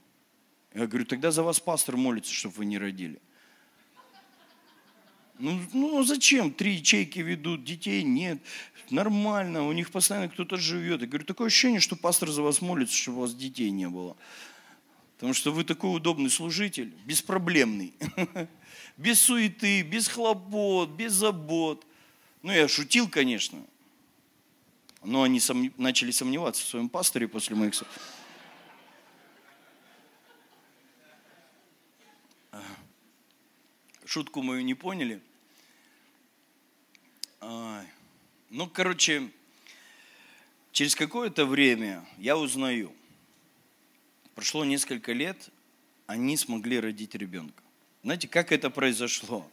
Я 0.73 0.87
говорю, 0.87 1.05
тогда 1.05 1.33
за 1.33 1.43
вас 1.43 1.59
пастор 1.59 1.97
молится, 1.97 2.33
чтобы 2.33 2.55
вы 2.55 2.65
не 2.65 2.79
родили. 2.79 3.21
Ну, 5.39 5.61
ну 5.73 6.05
зачем? 6.05 6.53
Три 6.53 6.75
ячейки 6.75 7.19
ведут, 7.19 7.65
детей 7.65 8.03
нет. 8.03 8.39
Нормально, 8.91 9.67
у 9.67 9.73
них 9.73 9.91
постоянно 9.91 10.29
кто-то 10.29 10.57
живет. 10.57 11.01
Я 11.01 11.07
говорю, 11.07 11.25
такое 11.25 11.49
ощущение, 11.49 11.81
что 11.81 11.97
пастор 11.97 12.31
за 12.31 12.43
вас 12.43 12.61
молится, 12.61 12.97
чтобы 12.97 13.19
у 13.19 13.21
вас 13.23 13.35
детей 13.35 13.71
не 13.71 13.89
было. 13.89 14.17
Потому 15.17 15.35
что 15.35 15.53
вы 15.53 15.65
такой 15.65 15.97
удобный 15.97 16.31
служитель, 16.31 16.93
беспроблемный. 17.05 17.95
Без 18.97 19.21
суеты, 19.21 19.83
без 19.83 20.07
хлопот, 20.07 20.91
без 20.91 21.13
забот. 21.15 21.85
Ну, 22.43 22.53
я 22.53 22.69
шутил, 22.69 23.09
конечно. 23.09 23.59
Но 25.03 25.25
они 25.25 25.41
сом... 25.41 25.73
начали 25.77 26.13
сомневаться 26.13 26.63
в 26.63 26.67
своем 26.69 26.89
пасторе 26.89 27.27
после 27.27 27.57
моих 27.57 27.75
слов. 27.75 27.89
Шутку 34.15 34.43
мою 34.43 34.63
не 34.63 34.75
поняли. 34.75 35.21
Ну, 37.41 38.71
короче, 38.73 39.29
через 40.71 40.95
какое-то 40.95 41.47
время 41.47 42.07
я 42.19 42.37
узнаю, 42.37 42.93
прошло 44.37 44.65
несколько 44.65 45.13
лет, 45.13 45.51
они 46.07 46.37
смогли 46.37 46.79
родить 46.79 47.17
ребенка. 47.17 47.61
Знаете, 48.05 48.29
как 48.29 48.53
это 48.53 48.71
произошло? 48.71 49.51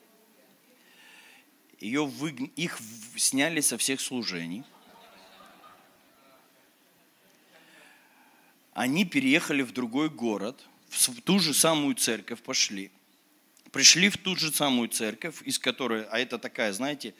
Ее 1.80 2.06
вы... 2.06 2.30
Их 2.56 2.78
сняли 3.16 3.62
со 3.62 3.80
всех 3.80 4.00
служений– 4.00 4.64
они 8.74 9.06
переехали 9.06 9.64
в 9.64 9.72
другой 9.74 10.12
город, 10.12 10.64
в 10.88 11.22
ту 11.22 11.40
же 11.40 11.56
самую 11.56 11.96
церковь 11.96 12.44
пошли. 12.44 12.92
Пришли 13.72 14.10
в 14.10 14.18
ту 14.18 14.36
же 14.36 14.52
самую 14.52 14.90
церковь, 14.90 15.42
из 15.44 15.58
которой, 15.58 16.04
а 16.06 16.20
это 16.20 16.38
такая, 16.38 16.74
знаете, 16.74 17.14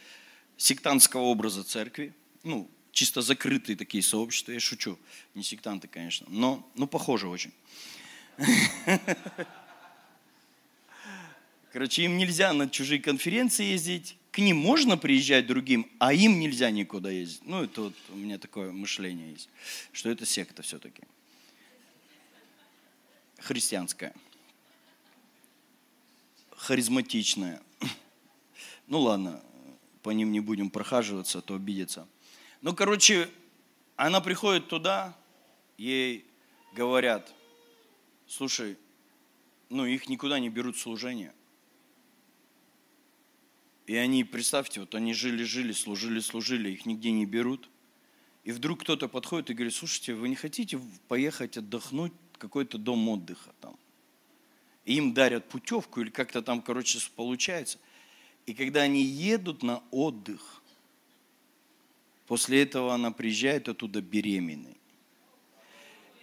сектантского 0.58 1.22
образа 1.22 1.64
церкви, 1.64 2.14
ну, 2.44 2.70
чисто 2.92 3.22
закрытые 3.22 3.78
такие 3.78 4.04
сообщества, 4.04 4.52
я 4.52 4.60
шучу, 4.60 5.00
не 5.34 5.44
сектанты, 5.44 5.88
конечно, 5.88 6.28
но, 6.30 6.70
ну, 6.76 6.88
похоже 6.88 7.28
очень. 7.30 7.54
Короче, 11.72 12.04
им 12.04 12.18
нельзя 12.18 12.52
на 12.52 12.70
чужие 12.70 13.02
конференции 13.02 13.64
ездить, 13.64 14.18
к 14.32 14.40
ним 14.40 14.58
можно 14.58 14.98
приезжать 14.98 15.48
другим, 15.48 15.90
а 16.00 16.14
им 16.14 16.40
нельзя 16.40 16.70
никуда 16.70 17.10
ездить. 17.12 17.46
Ну, 17.46 17.64
это 17.64 17.84
вот 17.84 17.96
у 18.10 18.16
меня 18.16 18.38
такое 18.38 18.72
мышление 18.72 19.32
есть, 19.32 19.50
что 19.94 20.10
это 20.10 20.26
секта 20.26 20.62
все-таки 20.64 21.04
христианская, 23.40 24.14
харизматичная. 26.62 27.60
Ну 28.88 29.00
ладно, 29.00 29.42
по 30.04 30.12
ним 30.12 30.32
не 30.32 30.40
будем 30.40 30.70
прохаживаться, 30.70 31.40
а 31.40 31.42
то 31.42 31.56
обидеться. 31.56 32.08
Ну, 32.62 32.76
короче, 32.76 33.30
она 33.96 34.22
приходит 34.22 34.68
туда, 34.68 35.18
ей 35.78 36.24
говорят, 36.74 37.34
слушай, 38.28 38.78
ну 39.70 39.86
их 39.86 40.08
никуда 40.08 40.40
не 40.40 40.50
берут 40.50 40.76
в 40.76 40.80
служение. 40.80 41.34
И 43.88 43.96
они, 43.96 44.24
представьте, 44.24 44.82
вот 44.82 44.94
они 44.94 45.14
жили-жили, 45.14 45.72
служили-служили, 45.72 46.70
их 46.70 46.86
нигде 46.86 47.12
не 47.12 47.26
берут. 47.26 47.70
И 48.44 48.52
вдруг 48.52 48.82
кто-то 48.82 49.08
подходит 49.08 49.50
и 49.50 49.54
говорит, 49.56 49.74
слушайте, 49.74 50.14
вы 50.14 50.30
не 50.30 50.36
хотите 50.36 50.80
поехать 51.08 51.58
отдохнуть 51.58 52.14
какой-то 52.38 52.78
дом 52.78 53.10
отдыха 53.10 53.52
там. 53.60 53.76
Им 54.92 55.14
дарят 55.14 55.48
путевку 55.48 56.02
или 56.02 56.10
как-то 56.10 56.42
там, 56.42 56.62
короче, 56.62 57.00
получается. 57.16 57.80
И 58.46 58.54
когда 58.54 58.82
они 58.82 59.02
едут 59.02 59.64
на 59.64 59.82
отдых, 59.92 60.62
после 62.28 62.64
этого 62.64 62.94
она 62.94 63.12
приезжает 63.12 63.70
оттуда 63.70 64.02
беременной. 64.02 64.78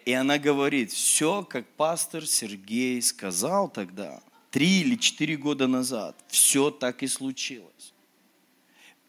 И 0.04 0.12
она 0.12 0.38
говорит, 0.38 0.90
все, 0.92 1.44
как 1.44 1.66
пастор 1.76 2.26
Сергей 2.26 3.00
сказал 3.02 3.68
тогда, 3.68 4.22
три 4.50 4.80
или 4.80 4.96
четыре 4.96 5.36
года 5.36 5.66
назад, 5.66 6.16
все 6.28 6.70
так 6.70 7.02
и 7.02 7.06
случилось. 7.06 7.92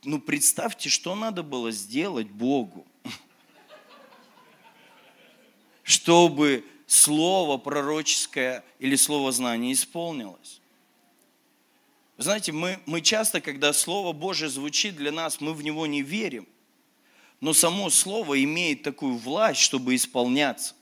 Ну, 0.04 0.20
представьте, 0.20 0.90
что 0.90 1.16
надо 1.16 1.44
было 1.44 1.72
сделать 1.72 2.30
Богу, 2.30 2.86
чтобы 5.84 6.64
слово 6.90 7.58
пророческое 7.58 8.64
или 8.80 8.96
слово 8.96 9.32
знания 9.32 9.74
исполнилось. 9.74 10.60
знаете, 12.18 12.52
мы, 12.52 12.80
мы 12.88 13.02
часто, 13.02 13.42
когда 13.42 13.74
Слово 13.74 14.12
Божье 14.12 14.50
звучит 14.50 14.96
для 14.96 15.12
нас, 15.12 15.40
мы 15.40 15.54
в 15.54 15.64
него 15.64 15.86
не 15.86 16.02
верим. 16.02 16.48
Но 17.42 17.54
само 17.54 17.92
Слово 17.92 18.44
имеет 18.44 18.82
такую 18.82 19.18
власть, 19.18 19.62
чтобы 19.62 19.96
исполняться. 19.96 20.74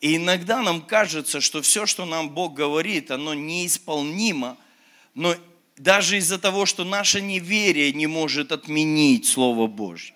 И 0.00 0.16
иногда 0.16 0.62
нам 0.62 0.80
кажется, 0.80 1.40
что 1.40 1.62
все, 1.62 1.84
что 1.86 2.04
нам 2.04 2.30
Бог 2.30 2.54
говорит, 2.54 3.10
оно 3.10 3.34
неисполнимо, 3.34 4.56
но 5.14 5.34
даже 5.76 6.18
из-за 6.18 6.38
того, 6.38 6.64
что 6.64 6.84
наше 6.84 7.20
неверие 7.20 7.92
не 7.92 8.06
может 8.06 8.52
отменить 8.52 9.26
Слово 9.26 9.66
Божье. 9.66 10.14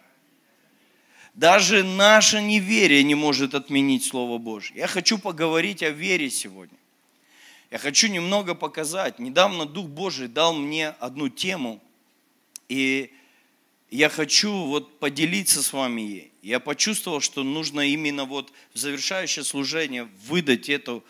Даже 1.34 1.84
наше 1.84 2.42
неверие 2.42 3.02
не 3.04 3.14
может 3.14 3.54
отменить 3.54 4.04
Слово 4.04 4.38
Божье. 4.38 4.76
Я 4.76 4.86
хочу 4.86 5.18
поговорить 5.18 5.82
о 5.82 5.90
вере 5.90 6.28
сегодня. 6.28 6.76
Я 7.70 7.78
хочу 7.78 8.08
немного 8.08 8.54
показать. 8.54 9.18
Недавно 9.20 9.64
Дух 9.64 9.86
Божий 9.86 10.26
дал 10.26 10.54
мне 10.54 10.88
одну 10.88 11.28
тему, 11.28 11.80
и 12.68 13.12
я 13.90 14.08
хочу 14.08 14.52
вот 14.66 14.98
поделиться 14.98 15.62
с 15.62 15.72
вами 15.72 16.00
ей. 16.00 16.32
Я 16.42 16.58
почувствовал, 16.58 17.20
что 17.20 17.44
нужно 17.44 17.80
именно 17.80 18.24
вот 18.24 18.52
в 18.74 18.78
завершающее 18.78 19.44
служение 19.44 20.08
выдать 20.26 20.68
эту 20.68 21.04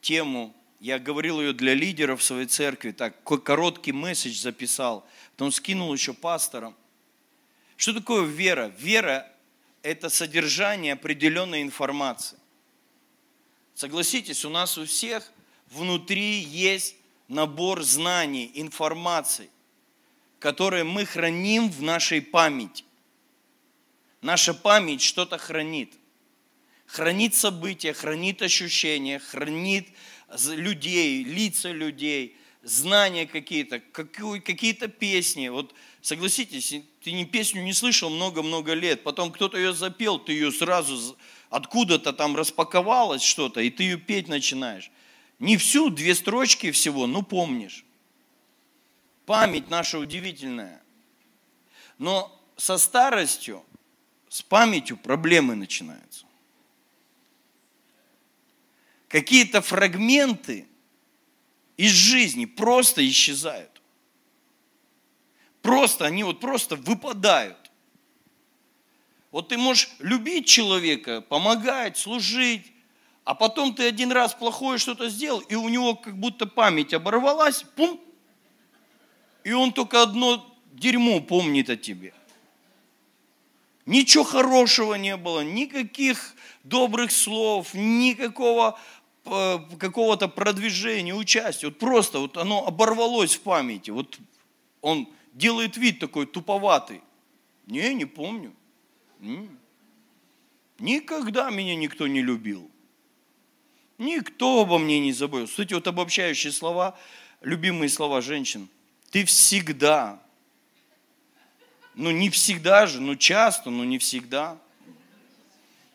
тему. 0.00 0.54
Я 0.80 0.98
говорил 0.98 1.40
ее 1.40 1.52
для 1.52 1.74
лидеров 1.74 2.22
своей 2.22 2.46
церкви, 2.46 2.90
так 2.90 3.22
короткий 3.22 3.92
месседж 3.92 4.40
записал, 4.40 5.06
потом 5.32 5.52
скинул 5.52 5.92
еще 5.92 6.12
пасторам. 6.12 6.74
Что 7.76 7.92
такое 7.92 8.24
вера? 8.24 8.72
Вера 8.78 9.30
это 9.82 10.08
содержание 10.08 10.92
определенной 10.92 11.62
информации. 11.62 12.38
Согласитесь, 13.74 14.44
у 14.44 14.50
нас 14.50 14.76
у 14.76 14.84
всех 14.84 15.32
внутри 15.70 16.40
есть 16.40 16.96
набор 17.28 17.82
знаний, 17.82 18.50
информации, 18.54 19.48
которые 20.38 20.84
мы 20.84 21.06
храним 21.06 21.70
в 21.70 21.82
нашей 21.82 22.20
памяти. 22.20 22.84
Наша 24.20 24.52
память 24.52 25.00
что-то 25.00 25.38
хранит. 25.38 25.94
Хранит 26.86 27.34
события, 27.34 27.92
хранит 27.92 28.42
ощущения, 28.42 29.18
хранит 29.18 29.88
людей, 30.48 31.24
лица 31.24 31.70
людей, 31.70 32.36
знания 32.62 33.26
какие-то, 33.26 33.80
какие-то 33.80 34.88
песни. 34.88 35.48
Вот 35.48 35.74
согласитесь, 36.02 36.74
ты 37.02 37.12
не 37.12 37.24
песню 37.24 37.62
не 37.62 37.72
слышал 37.72 38.10
много-много 38.10 38.72
лет, 38.74 39.02
потом 39.02 39.32
кто-то 39.32 39.58
ее 39.58 39.72
запел, 39.72 40.18
ты 40.18 40.32
ее 40.32 40.52
сразу 40.52 41.16
откуда-то 41.50 42.12
там 42.12 42.36
распаковалось 42.36 43.22
что-то, 43.22 43.60
и 43.60 43.70
ты 43.70 43.84
ее 43.84 43.96
петь 43.96 44.28
начинаешь. 44.28 44.90
Не 45.38 45.56
всю, 45.56 45.90
две 45.90 46.14
строчки 46.14 46.70
всего, 46.70 47.06
ну 47.06 47.22
помнишь. 47.22 47.84
Память 49.26 49.70
наша 49.70 49.98
удивительная. 49.98 50.82
Но 51.98 52.36
со 52.56 52.78
старостью, 52.78 53.64
с 54.28 54.42
памятью 54.42 54.96
проблемы 54.96 55.54
начинаются. 55.54 56.26
Какие-то 59.08 59.60
фрагменты 59.60 60.68
из 61.76 61.92
жизни 61.92 62.44
просто 62.44 63.06
исчезают. 63.08 63.69
Просто, 65.62 66.06
они 66.06 66.24
вот 66.24 66.40
просто 66.40 66.76
выпадают. 66.76 67.70
Вот 69.30 69.48
ты 69.48 69.58
можешь 69.58 69.90
любить 69.98 70.46
человека, 70.46 71.20
помогать, 71.20 71.96
служить, 71.96 72.72
а 73.24 73.34
потом 73.34 73.74
ты 73.74 73.86
один 73.86 74.10
раз 74.10 74.34
плохое 74.34 74.78
что-то 74.78 75.08
сделал, 75.08 75.40
и 75.40 75.54
у 75.54 75.68
него 75.68 75.94
как 75.94 76.18
будто 76.18 76.46
память 76.46 76.92
оборвалась, 76.92 77.62
пум, 77.76 78.00
и 79.44 79.52
он 79.52 79.72
только 79.72 80.02
одно 80.02 80.44
дерьмо 80.72 81.20
помнит 81.20 81.70
о 81.70 81.76
тебе. 81.76 82.12
Ничего 83.86 84.24
хорошего 84.24 84.94
не 84.94 85.16
было, 85.16 85.40
никаких 85.40 86.34
добрых 86.64 87.12
слов, 87.12 87.72
никакого 87.74 88.78
какого-то 89.78 90.28
продвижения, 90.28 91.14
участия. 91.14 91.68
Вот 91.68 91.78
просто 91.78 92.18
вот 92.18 92.36
оно 92.36 92.66
оборвалось 92.66 93.36
в 93.36 93.40
памяти. 93.40 93.90
Вот 93.90 94.18
он 94.80 95.08
делает 95.40 95.76
вид 95.76 95.98
такой 95.98 96.26
туповатый. 96.26 97.00
Не, 97.66 97.92
не 97.94 98.04
помню. 98.04 98.54
Никогда 100.78 101.50
меня 101.50 101.74
никто 101.74 102.06
не 102.06 102.22
любил. 102.22 102.70
Никто 103.98 104.62
обо 104.62 104.78
мне 104.78 105.00
не 105.00 105.12
заботился. 105.12 105.52
Кстати, 105.52 105.74
вот 105.74 105.86
обобщающие 105.86 106.52
слова, 106.52 106.96
любимые 107.40 107.88
слова 107.88 108.20
женщин. 108.20 108.68
Ты 109.10 109.24
всегда, 109.24 110.22
ну 111.94 112.10
не 112.10 112.30
всегда 112.30 112.86
же, 112.86 113.00
ну 113.00 113.16
часто, 113.16 113.70
но 113.70 113.84
не 113.84 113.98
всегда. 113.98 114.56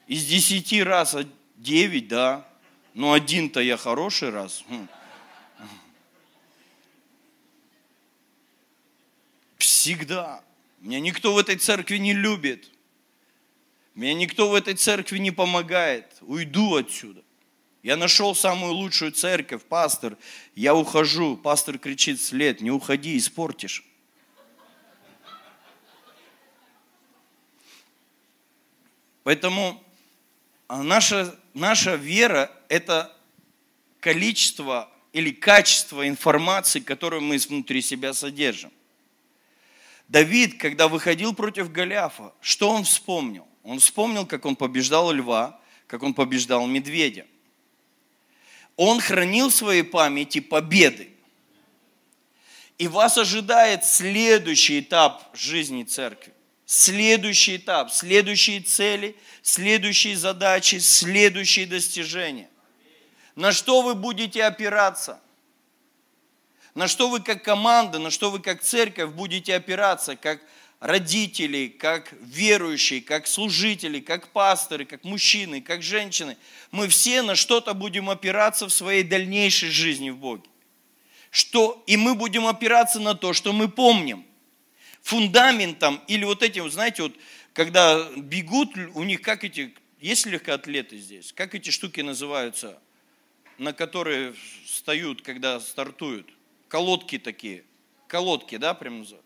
Из 0.08 0.26
десяти 0.26 0.84
раз 0.84 1.16
девять, 1.56 2.08
да, 2.08 2.46
ну, 2.96 3.12
один-то 3.12 3.60
я 3.60 3.76
хороший 3.76 4.30
раз. 4.30 4.64
Хм. 4.70 4.88
Всегда. 9.86 10.44
Меня 10.80 11.00
никто 11.00 11.36
в 11.36 11.38
этой 11.38 11.58
церкви 11.58 11.98
не 11.98 12.14
любит. 12.14 12.72
Меня 13.94 14.16
никто 14.16 14.50
в 14.50 14.56
этой 14.56 14.74
церкви 14.74 15.20
не 15.20 15.30
помогает. 15.30 16.18
Уйду 16.22 16.74
отсюда. 16.74 17.22
Я 17.84 17.96
нашел 17.96 18.34
самую 18.34 18.74
лучшую 18.74 19.12
церковь, 19.12 19.62
пастор. 19.62 20.18
Я 20.56 20.74
ухожу. 20.74 21.38
Пастор 21.38 21.78
кричит 21.78 22.20
вслед, 22.20 22.62
не 22.62 22.72
уходи, 22.72 23.16
испортишь. 23.16 23.86
Поэтому 29.22 29.84
а 30.68 30.82
наша, 30.82 31.40
наша 31.54 31.94
вера– 31.94 32.52
это 32.70 33.16
количество 34.00 34.92
или 35.14 35.30
качество 35.30 36.08
информации, 36.08 36.80
которую 36.80 37.22
мы 37.22 37.38
внутри 37.38 37.84
себя 37.84 38.14
содержим. 38.14 38.72
Давид, 40.08 40.60
когда 40.60 40.88
выходил 40.88 41.34
против 41.34 41.72
Голиафа, 41.72 42.34
что 42.42 42.70
он 42.70 42.84
вспомнил? 42.84 43.48
Он 43.64 43.80
вспомнил, 43.80 44.26
как 44.26 44.46
он 44.46 44.56
побеждал 44.56 45.12
льва, 45.12 45.60
как 45.88 46.04
он 46.04 46.14
побеждал 46.14 46.68
медведя. 46.68 47.26
Он 48.76 49.00
хранил 49.00 49.50
в 49.50 49.56
своей 49.56 49.84
памяти 49.84 50.40
победы. 50.40 51.10
И 52.78 52.88
вас 52.88 53.18
ожидает 53.18 53.86
следующий 53.86 54.82
этап 54.82 55.36
жизни 55.36 55.84
церкви 55.84 56.36
следующий 56.66 57.58
этап, 57.58 57.92
следующие 57.92 58.60
цели, 58.60 59.16
следующие 59.42 60.18
задачи, 60.18 60.78
следующие 60.78 61.66
достижения. 61.66 62.50
На 63.36 63.52
что 63.52 63.82
вы 63.82 63.96
будете 63.96 64.44
опираться? 64.44 65.20
На 66.76 66.88
что 66.88 67.10
вы 67.10 67.22
как 67.22 67.44
команда, 67.44 68.00
на 68.00 68.12
что 68.12 68.30
вы 68.30 68.40
как 68.40 68.62
церковь 68.62 69.12
будете 69.12 69.56
опираться, 69.56 70.16
как 70.16 70.42
родители, 70.80 71.68
как 71.68 72.14
верующие, 72.22 73.02
как 73.02 73.28
служители, 73.28 74.00
как 74.00 74.28
пасторы, 74.28 74.86
как 74.86 75.04
мужчины, 75.04 75.62
как 75.62 75.82
женщины. 75.82 76.38
Мы 76.72 76.88
все 76.90 77.22
на 77.22 77.36
что-то 77.36 77.74
будем 77.74 78.10
опираться 78.10 78.68
в 78.68 78.74
своей 78.74 79.04
дальнейшей 79.04 79.70
жизни 79.70 80.10
в 80.12 80.18
Боге. 80.18 80.48
Что, 81.32 81.84
и 81.88 81.98
мы 81.98 82.14
будем 82.14 82.46
опираться 82.46 83.00
на 83.00 83.16
то, 83.16 83.34
что 83.34 83.52
мы 83.54 83.68
помним– 83.68 84.24
фундаментом 85.06 86.02
или 86.08 86.26
вот 86.26 86.42
этим, 86.42 86.70
знаете, 86.72 87.04
вот 87.04 87.14
когда 87.54 88.10
бегут, 88.18 88.76
у 88.96 89.04
них 89.04 89.22
как 89.22 89.44
эти, 89.44 89.72
есть 90.00 90.26
легкоатлеты 90.26 90.98
здесь, 90.98 91.32
как 91.32 91.54
эти 91.54 91.70
штуки 91.70 92.02
называются, 92.02 92.80
на 93.60 93.72
которые 93.72 94.34
встают, 94.66 95.22
когда 95.22 95.60
стартуют? 95.60 96.28
Колодки 96.68 97.18
такие, 97.20 97.64
колодки, 98.08 98.58
да, 98.58 98.74
прям 98.74 99.00
называют. 99.00 99.26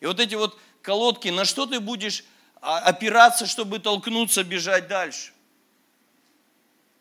И 0.00 0.06
вот 0.06 0.20
эти 0.20 0.34
вот 0.34 0.58
колодки, 0.82 1.28
на 1.28 1.44
что 1.44 1.66
ты 1.66 1.80
будешь 1.80 2.24
опираться, 2.60 3.46
чтобы 3.46 3.78
толкнуться, 3.78 4.44
бежать 4.44 4.88
дальше? 4.88 5.32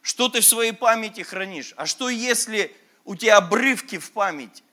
Что 0.02 0.30
ты 0.30 0.42
в 0.42 0.46
своей 0.46 0.72
памяти 0.72 1.22
хранишь? 1.22 1.74
А 1.78 1.86
что 1.86 2.10
если 2.10 2.76
у 3.06 3.16
тебя 3.16 3.38
обрывки 3.38 3.98
в 3.98 4.12
памяти? 4.12 4.64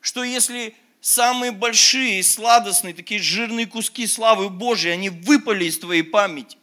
Что 0.00 0.22
если 0.22 0.76
самые 1.00 1.52
большие, 1.52 2.22
сладостные, 2.22 2.94
такие 2.94 3.20
жирные 3.20 3.66
куски 3.66 4.06
славы 4.06 4.48
Божьей, 4.50 4.92
они 4.92 5.10
выпали 5.10 5.64
из 5.64 5.78
твоей 5.78 6.02
памяти. 6.02 6.58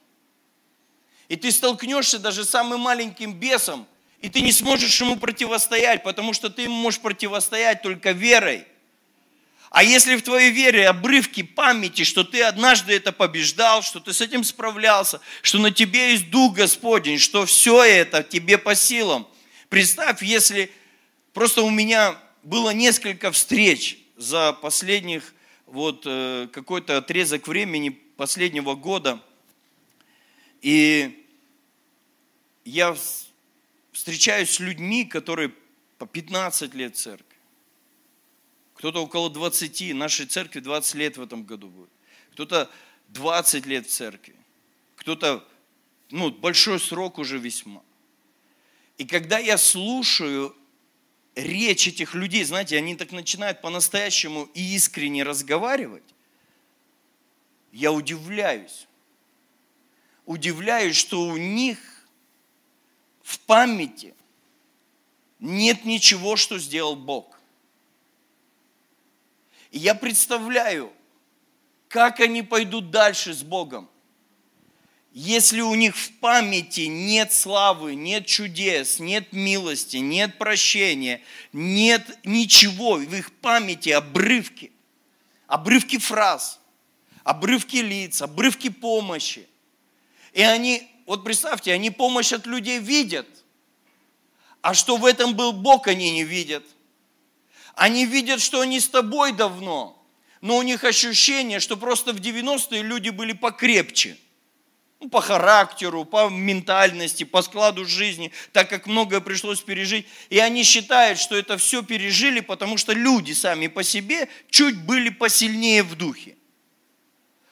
И 1.27 1.35
ты 1.35 1.51
столкнешься 1.51 2.19
даже 2.19 2.43
с 2.43 2.49
самым 2.49 2.81
маленьким 2.81 3.33
бесом, 3.33 3.87
и 4.21 4.29
ты 4.29 4.41
не 4.41 4.51
сможешь 4.51 4.99
ему 5.01 5.17
противостоять, 5.17 6.03
потому 6.03 6.33
что 6.33 6.49
ты 6.49 6.63
ему 6.63 6.75
можешь 6.75 6.99
противостоять 6.99 7.81
только 7.81 8.11
верой. 8.11 8.65
А 9.69 9.83
если 9.83 10.15
в 10.15 10.21
твоей 10.21 10.51
вере 10.51 10.87
обрывки 10.87 11.43
памяти, 11.43 12.03
что 12.03 12.23
ты 12.23 12.43
однажды 12.43 12.93
это 12.93 13.11
побеждал, 13.11 13.81
что 13.83 13.99
ты 13.99 14.13
с 14.13 14.19
этим 14.19 14.43
справлялся, 14.43 15.21
что 15.41 15.59
на 15.59 15.71
тебе 15.71 16.11
есть 16.11 16.29
Дух 16.29 16.55
Господень, 16.55 17.17
что 17.17 17.45
все 17.45 17.83
это 17.83 18.21
тебе 18.21 18.57
по 18.57 18.75
силам. 18.75 19.27
Представь, 19.69 20.21
если 20.21 20.71
просто 21.33 21.61
у 21.61 21.69
меня 21.69 22.17
было 22.43 22.71
несколько 22.71 23.31
встреч, 23.31 23.97
за 24.21 24.53
последних 24.53 25.33
вот 25.65 26.03
э, 26.05 26.47
какой-то 26.51 26.97
отрезок 26.97 27.47
времени 27.47 27.89
последнего 27.89 28.75
года. 28.75 29.19
И 30.61 31.25
я 32.63 32.95
встречаюсь 33.91 34.49
с 34.49 34.59
людьми, 34.59 35.05
которые 35.05 35.53
по 35.97 36.05
15 36.05 36.73
лет 36.73 36.97
церкви. 36.97 37.37
Кто-то 38.75 39.03
около 39.03 39.29
20, 39.29 39.93
нашей 39.93 40.25
церкви 40.25 40.59
20 40.59 40.95
лет 40.95 41.17
в 41.17 41.21
этом 41.21 41.43
году 41.43 41.67
будет. 41.67 41.89
Кто-то 42.31 42.69
20 43.09 43.65
лет 43.65 43.85
в 43.85 43.91
церкви. 43.91 44.35
Кто-то, 44.95 45.47
ну, 46.09 46.31
большой 46.31 46.79
срок 46.79 47.19
уже 47.19 47.37
весьма. 47.37 47.83
И 48.97 49.05
когда 49.05 49.37
я 49.39 49.57
слушаю 49.57 50.55
речь 51.35 51.87
этих 51.87 52.13
людей, 52.15 52.43
знаете, 52.43 52.77
они 52.77 52.95
так 52.95 53.11
начинают 53.11 53.61
по-настоящему 53.61 54.49
и 54.53 54.75
искренне 54.75 55.23
разговаривать, 55.23 56.03
я 57.71 57.91
удивляюсь. 57.91 58.87
Удивляюсь, 60.25 60.95
что 60.95 61.21
у 61.21 61.37
них 61.37 61.77
в 63.23 63.39
памяти 63.39 64.13
нет 65.39 65.85
ничего, 65.85 66.35
что 66.35 66.59
сделал 66.59 66.95
Бог. 66.95 67.39
И 69.71 69.79
я 69.79 69.95
представляю, 69.95 70.91
как 71.87 72.19
они 72.19 72.41
пойдут 72.41 72.91
дальше 72.91 73.33
с 73.33 73.43
Богом 73.43 73.89
если 75.13 75.59
у 75.59 75.75
них 75.75 75.97
в 75.97 76.11
памяти 76.19 76.81
нет 76.81 77.33
славы, 77.33 77.95
нет 77.95 78.25
чудес, 78.25 78.99
нет 78.99 79.33
милости, 79.33 79.97
нет 79.97 80.37
прощения, 80.37 81.21
нет 81.51 82.17
ничего, 82.23 82.95
в 82.95 83.13
их 83.13 83.33
памяти 83.33 83.89
обрывки, 83.89 84.71
обрывки 85.47 85.97
фраз, 85.97 86.61
обрывки 87.25 87.77
лиц, 87.77 88.21
обрывки 88.21 88.69
помощи. 88.69 89.47
И 90.31 90.43
они, 90.43 90.89
вот 91.11 91.25
представьте, 91.25 91.73
они 91.73 91.89
помощь 91.89 92.31
от 92.31 92.45
людей 92.45 92.79
видят, 92.79 93.27
а 94.61 94.73
что 94.73 94.95
в 94.95 95.05
этом 95.05 95.35
был 95.35 95.51
Бог, 95.51 95.87
они 95.87 96.09
не 96.09 96.23
видят. 96.23 96.63
Они 97.75 98.05
видят, 98.05 98.39
что 98.39 98.61
они 98.61 98.79
с 98.79 98.87
тобой 98.87 99.33
давно, 99.33 100.01
но 100.39 100.55
у 100.55 100.61
них 100.61 100.85
ощущение, 100.85 101.59
что 101.59 101.75
просто 101.75 102.13
в 102.13 102.21
90-е 102.21 102.81
люди 102.81 103.09
были 103.09 103.33
покрепче. 103.33 104.15
Ну, 105.01 105.09
по 105.09 105.19
характеру, 105.19 106.05
по 106.05 106.29
ментальности, 106.29 107.25
по 107.25 107.41
складу 107.41 107.83
жизни, 107.83 108.31
так 108.53 108.69
как 108.69 108.87
многое 108.87 109.19
пришлось 109.19 109.59
пережить. 109.59 110.07
И 110.29 110.39
они 110.39 110.63
считают, 110.63 111.19
что 111.19 111.35
это 111.35 111.57
все 111.57 111.83
пережили, 111.83 112.39
потому 112.39 112.77
что 112.77 112.93
люди 112.93 113.33
сами 113.33 113.67
по 113.67 113.83
себе 113.83 114.29
чуть 114.49 114.77
были 114.85 115.09
посильнее 115.09 115.83
в 115.83 115.95
духе. 115.95 116.37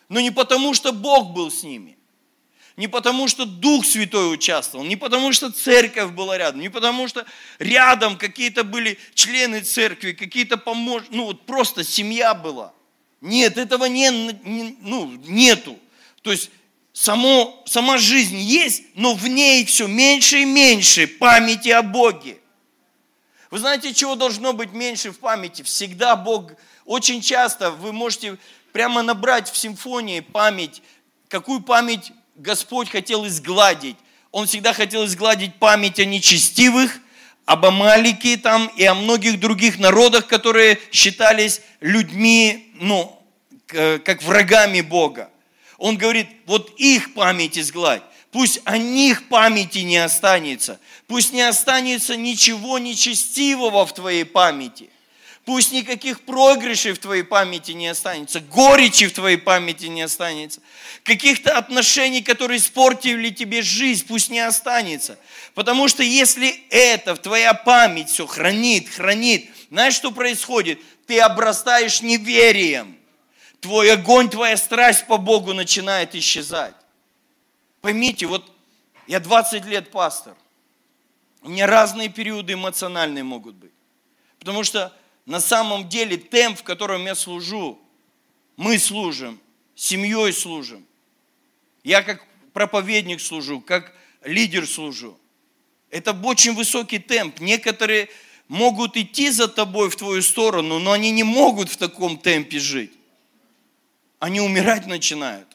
Но 0.07 0.22
не 0.22 0.32
потому, 0.32 0.74
что 0.74 0.93
Бог 0.93 1.34
был 1.34 1.51
с 1.51 1.64
ними 1.64 1.99
не 2.80 2.88
потому, 2.88 3.28
что 3.28 3.44
Дух 3.44 3.86
Святой 3.86 4.34
участвовал, 4.34 4.86
не 4.86 4.96
потому, 4.96 5.34
что 5.34 5.52
церковь 5.52 6.12
была 6.12 6.38
рядом, 6.38 6.62
не 6.62 6.70
потому, 6.70 7.10
что 7.10 7.26
рядом 7.60 8.18
какие-то 8.18 8.64
были 8.64 8.98
члены 9.14 9.60
церкви, 9.60 10.14
какие-то 10.14 10.56
помощники, 10.56 11.14
ну 11.14 11.26
вот 11.26 11.46
просто 11.46 11.84
семья 11.84 12.34
была. 12.34 12.72
Нет, 13.20 13.58
этого 13.58 13.84
не, 13.84 14.10
не, 14.46 14.78
ну, 14.80 15.12
нету. 15.28 15.78
То 16.22 16.32
есть 16.32 16.52
само, 16.94 17.62
сама 17.68 17.98
жизнь 17.98 18.38
есть, 18.38 18.84
но 18.96 19.14
в 19.14 19.28
ней 19.28 19.66
все 19.66 19.86
меньше 19.86 20.44
и 20.44 20.46
меньше 20.46 21.06
памяти 21.06 21.68
о 21.68 21.82
Боге. 21.82 22.38
Вы 23.52 23.60
знаете, 23.60 23.94
чего 23.94 24.16
должно 24.16 24.54
быть 24.54 24.72
меньше 24.72 25.12
в 25.12 25.20
памяти? 25.20 25.64
Всегда 25.64 26.16
Бог, 26.16 26.54
очень 26.86 27.20
часто 27.20 27.72
вы 27.72 27.92
можете 27.92 28.38
прямо 28.72 29.02
набрать 29.02 29.52
в 29.52 29.58
симфонии 29.58 30.22
память, 30.22 30.82
какую 31.28 31.60
память 31.60 32.14
Господь 32.40 32.90
хотел 32.90 33.28
изгладить. 33.28 33.98
Он 34.32 34.48
всегда 34.48 34.72
хотел 34.72 35.06
изгладить 35.06 35.56
память 35.56 36.00
о 36.00 36.06
нечестивых, 36.06 37.00
об 37.46 37.66
Амалике 37.66 38.38
там 38.38 38.72
и 38.78 38.86
о 38.86 38.94
многих 38.94 39.40
других 39.42 39.78
народах, 39.78 40.28
которые 40.28 40.80
считались 40.92 41.62
людьми, 41.82 42.72
ну, 42.76 43.22
как 43.68 44.24
врагами 44.24 44.80
Бога. 44.80 45.30
Он 45.78 45.98
говорит, 45.98 46.28
вот 46.46 46.74
их 46.78 47.14
память 47.14 47.58
изгладь. 47.58 48.04
Пусть 48.32 48.62
о 48.64 48.78
них 48.78 49.28
памяти 49.28 49.80
не 49.80 49.98
останется. 49.98 50.80
Пусть 51.08 51.34
не 51.34 51.42
останется 51.42 52.16
ничего 52.16 52.80
нечестивого 52.80 53.86
в 53.86 53.94
твоей 53.94 54.24
памяти– 54.24 54.90
Пусть 55.46 55.72
никаких 55.72 56.22
проигрышей 56.22 56.92
в 56.92 57.00
твоей 57.00 57.24
памяти 57.24 57.72
не 57.72 57.88
останется, 57.88 58.40
горечи 58.40 59.08
в 59.08 59.14
твоей 59.14 59.38
памяти 59.38 59.86
не 59.86 60.04
останется, 60.04 60.62
каких-то 61.04 61.58
отношений, 61.58 62.22
которые 62.22 62.60
испортили 62.60 63.30
тебе 63.30 63.62
жизнь, 63.62 64.06
пусть 64.06 64.30
не 64.30 64.42
останется. 64.42 65.18
Потому 65.56 65.88
что 65.88 66.04
если 66.04 66.64
это 66.70 67.16
в 67.16 67.20
твоя 67.20 67.54
память 67.54 68.10
все 68.10 68.28
хранит, 68.28 68.90
хранит, 68.90 69.50
знаешь, 69.72 69.96
что 69.96 70.12
происходит? 70.12 70.80
Ты 71.08 71.20
обрастаешь 71.20 72.02
неверием. 72.02 72.96
Твой 73.60 73.92
огонь, 73.92 74.30
твоя 74.30 74.56
страсть 74.56 75.08
по 75.08 75.18
Богу 75.18 75.54
начинает 75.54 76.16
исчезать. 76.16 76.76
Поймите, 77.82 78.26
вот 78.26 78.52
я 79.08 79.20
20 79.20 79.66
лет 79.66 79.90
пастор. 79.92 80.36
У 81.42 81.50
меня 81.50 81.66
разные 81.66 82.10
периоды 82.10 82.54
эмоциональные 82.54 83.24
могут 83.24 83.56
быть. 83.56 83.72
Потому 84.38 84.64
что 84.64 84.94
на 85.30 85.40
самом 85.40 85.88
деле 85.88 86.18
темп, 86.18 86.58
в 86.58 86.64
котором 86.64 87.06
я 87.06 87.14
служу, 87.14 87.80
мы 88.58 88.80
служим, 88.80 89.40
семьей 89.76 90.34
служим. 90.34 90.84
Я 91.84 92.02
как 92.02 92.26
проповедник 92.52 93.22
служу, 93.22 93.62
как 93.62 93.96
лидер 94.24 94.66
служу. 94.66 95.20
Это 95.92 96.20
очень 96.24 96.56
высокий 96.56 96.98
темп. 96.98 97.42
Некоторые 97.42 98.10
могут 98.48 98.98
идти 98.98 99.30
за 99.30 99.48
тобой 99.48 99.92
в 99.92 99.96
твою 99.96 100.24
сторону, 100.24 100.80
но 100.80 100.94
они 100.94 101.12
не 101.12 101.24
могут 101.24 101.70
в 101.70 101.78
таком 101.78 102.18
темпе 102.18 102.58
жить. 102.58 102.94
Они 104.18 104.42
умирать 104.42 104.88
начинают. 104.88 105.48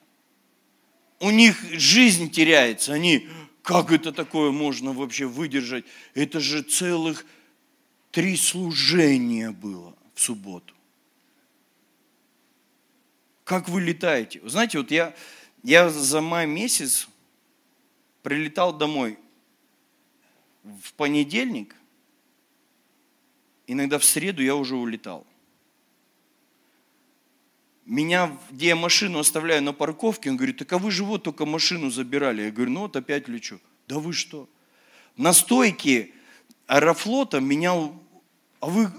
У 1.19 1.31
них 1.31 1.61
жизнь 1.73 2.31
теряется. 2.31 2.93
Они, 2.93 3.29
как 3.63 3.91
это 3.91 4.13
такое 4.13 4.53
можно 4.53 4.93
вообще 4.93 5.27
выдержать? 5.27 5.85
Это 6.15 6.39
же 6.39 6.63
целых 6.63 7.27
Три 8.15 8.37
служения 8.37 9.51
было 9.51 9.93
в 10.15 10.21
субботу. 10.21 10.73
Как 13.43 13.69
вы 13.69 13.81
летаете? 13.81 14.39
Вы 14.39 14.51
знаете, 14.51 14.79
вот 14.79 14.93
я, 14.93 15.17
я 15.65 15.91
за 15.91 16.21
май 16.21 16.47
месяц 16.47 17.09
прилетал 18.23 18.73
домой 18.73 19.19
в 20.63 20.93
понедельник, 20.93 21.75
иногда 23.67 23.99
в 23.99 24.05
среду 24.05 24.45
я 24.45 24.55
уже 24.55 24.77
улетал. 24.77 25.27
Меня, 27.85 28.39
где 28.53 28.69
я 28.69 28.77
машину 28.77 29.19
оставляю 29.19 29.61
на 29.65 29.73
парковке, 29.73 30.31
он 30.31 30.37
говорит, 30.37 30.59
так 30.59 30.73
а 30.73 30.79
вы 30.79 30.93
же 30.93 31.03
вот 31.03 31.25
только 31.25 31.47
машину 31.47 31.91
забирали. 31.91 32.43
Я 32.43 32.53
говорю, 32.53 32.71
ну 32.71 32.81
вот 32.83 32.95
опять 32.95 33.27
лечу. 33.27 33.59
Да 33.89 33.99
вы 33.99 34.13
что? 34.13 34.49
На 35.17 35.33
стойке 35.33 36.13
аэрофлота 36.69 37.41
меня 37.41 37.75
а 38.61 38.67
вы, 38.67 38.91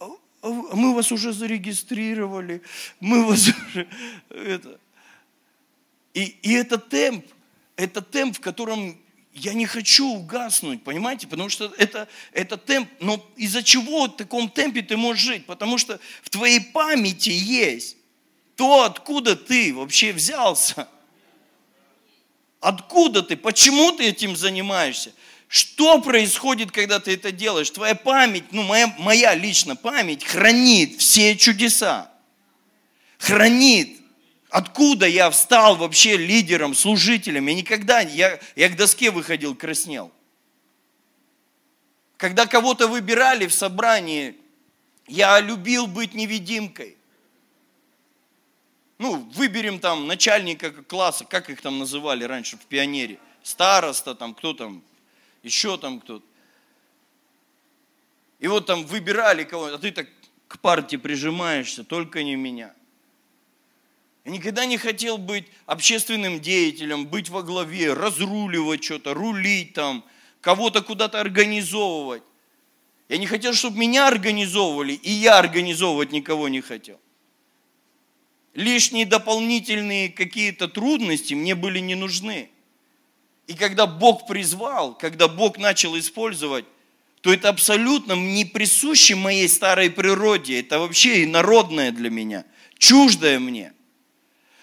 а, 0.00 0.10
а 0.42 0.48
мы 0.48 0.94
вас 0.94 1.12
уже 1.12 1.32
зарегистрировали, 1.32 2.62
мы 3.00 3.24
вас 3.24 3.48
уже, 3.48 3.88
это. 4.30 4.80
И, 6.14 6.24
и 6.42 6.52
это 6.52 6.78
темп, 6.78 7.26
это 7.76 8.02
темп, 8.02 8.36
в 8.36 8.40
котором 8.40 8.98
я 9.32 9.54
не 9.54 9.66
хочу 9.66 10.06
угаснуть, 10.08 10.82
понимаете? 10.82 11.26
Потому 11.26 11.48
что 11.48 11.72
это, 11.78 12.08
это 12.32 12.56
темп, 12.56 12.88
но 13.00 13.24
из-за 13.36 13.62
чего 13.62 14.06
в 14.06 14.16
таком 14.16 14.48
темпе 14.50 14.82
ты 14.82 14.96
можешь 14.96 15.22
жить? 15.22 15.46
Потому 15.46 15.78
что 15.78 16.00
в 16.22 16.30
твоей 16.30 16.60
памяти 16.60 17.30
есть 17.30 17.96
то, 18.56 18.82
откуда 18.82 19.36
ты 19.36 19.72
вообще 19.72 20.12
взялся. 20.12 20.88
Откуда 22.60 23.22
ты? 23.22 23.36
Почему 23.36 23.92
ты 23.92 24.08
этим 24.08 24.34
занимаешься? 24.36 25.12
Что 25.48 26.00
происходит, 26.02 26.70
когда 26.72 27.00
ты 27.00 27.14
это 27.14 27.32
делаешь? 27.32 27.70
Твоя 27.70 27.94
память, 27.94 28.52
ну 28.52 28.62
моя, 28.62 28.94
моя 28.98 29.34
лично 29.34 29.76
память 29.76 30.24
хранит 30.24 31.00
все 31.00 31.36
чудеса. 31.36 32.12
Хранит. 33.18 33.98
Откуда 34.50 35.06
я 35.06 35.30
встал 35.30 35.76
вообще 35.76 36.16
лидером, 36.16 36.74
служителем? 36.74 37.46
Я 37.48 37.54
никогда, 37.54 38.00
я, 38.00 38.38
я 38.56 38.68
к 38.68 38.76
доске 38.76 39.10
выходил, 39.10 39.54
краснел. 39.54 40.12
Когда 42.18 42.46
кого-то 42.46 42.86
выбирали 42.88 43.46
в 43.46 43.54
собрании, 43.54 44.36
я 45.06 45.38
любил 45.40 45.86
быть 45.86 46.14
невидимкой. 46.14 46.96
Ну, 48.98 49.16
выберем 49.34 49.78
там 49.78 50.06
начальника 50.06 50.70
класса, 50.72 51.24
как 51.24 51.48
их 51.50 51.62
там 51.62 51.78
называли 51.78 52.24
раньше 52.24 52.56
в 52.56 52.66
пионере, 52.66 53.18
староста 53.42 54.14
там, 54.14 54.34
кто 54.34 54.52
там, 54.54 54.82
еще 55.42 55.78
там 55.78 56.00
кто-то. 56.00 56.24
И 58.38 58.46
вот 58.46 58.66
там 58.66 58.84
выбирали 58.84 59.44
кого-то, 59.44 59.74
а 59.74 59.78
ты 59.78 59.90
так 59.90 60.08
к 60.46 60.58
партии 60.60 60.96
прижимаешься, 60.96 61.84
только 61.84 62.22
не 62.22 62.36
меня. 62.36 62.74
Я 64.24 64.32
никогда 64.32 64.66
не 64.66 64.76
хотел 64.76 65.18
быть 65.18 65.46
общественным 65.66 66.40
деятелем, 66.40 67.06
быть 67.06 67.28
во 67.28 67.42
главе, 67.42 67.94
разруливать 67.94 68.84
что-то, 68.84 69.14
рулить 69.14 69.72
там, 69.72 70.04
кого-то 70.40 70.82
куда-то 70.82 71.20
организовывать. 71.20 72.22
Я 73.08 73.16
не 73.16 73.26
хотел, 73.26 73.54
чтобы 73.54 73.78
меня 73.78 74.06
организовывали, 74.06 74.92
и 74.92 75.10
я 75.10 75.38
организовывать 75.38 76.12
никого 76.12 76.48
не 76.48 76.60
хотел. 76.60 77.00
Лишние 78.54 79.06
дополнительные 79.06 80.10
какие-то 80.10 80.68
трудности 80.68 81.32
мне 81.32 81.54
были 81.54 81.78
не 81.78 81.94
нужны. 81.94 82.50
И 83.48 83.54
когда 83.54 83.86
Бог 83.86 84.26
призвал, 84.26 84.94
когда 84.94 85.26
Бог 85.26 85.56
начал 85.56 85.98
использовать, 85.98 86.66
то 87.22 87.32
это 87.32 87.48
абсолютно 87.48 88.12
не 88.12 88.44
присуще 88.44 89.14
моей 89.14 89.48
старой 89.48 89.90
природе. 89.90 90.60
Это 90.60 90.78
вообще 90.78 91.24
инородное 91.24 91.90
для 91.90 92.10
меня, 92.10 92.44
чуждое 92.76 93.38
мне. 93.38 93.72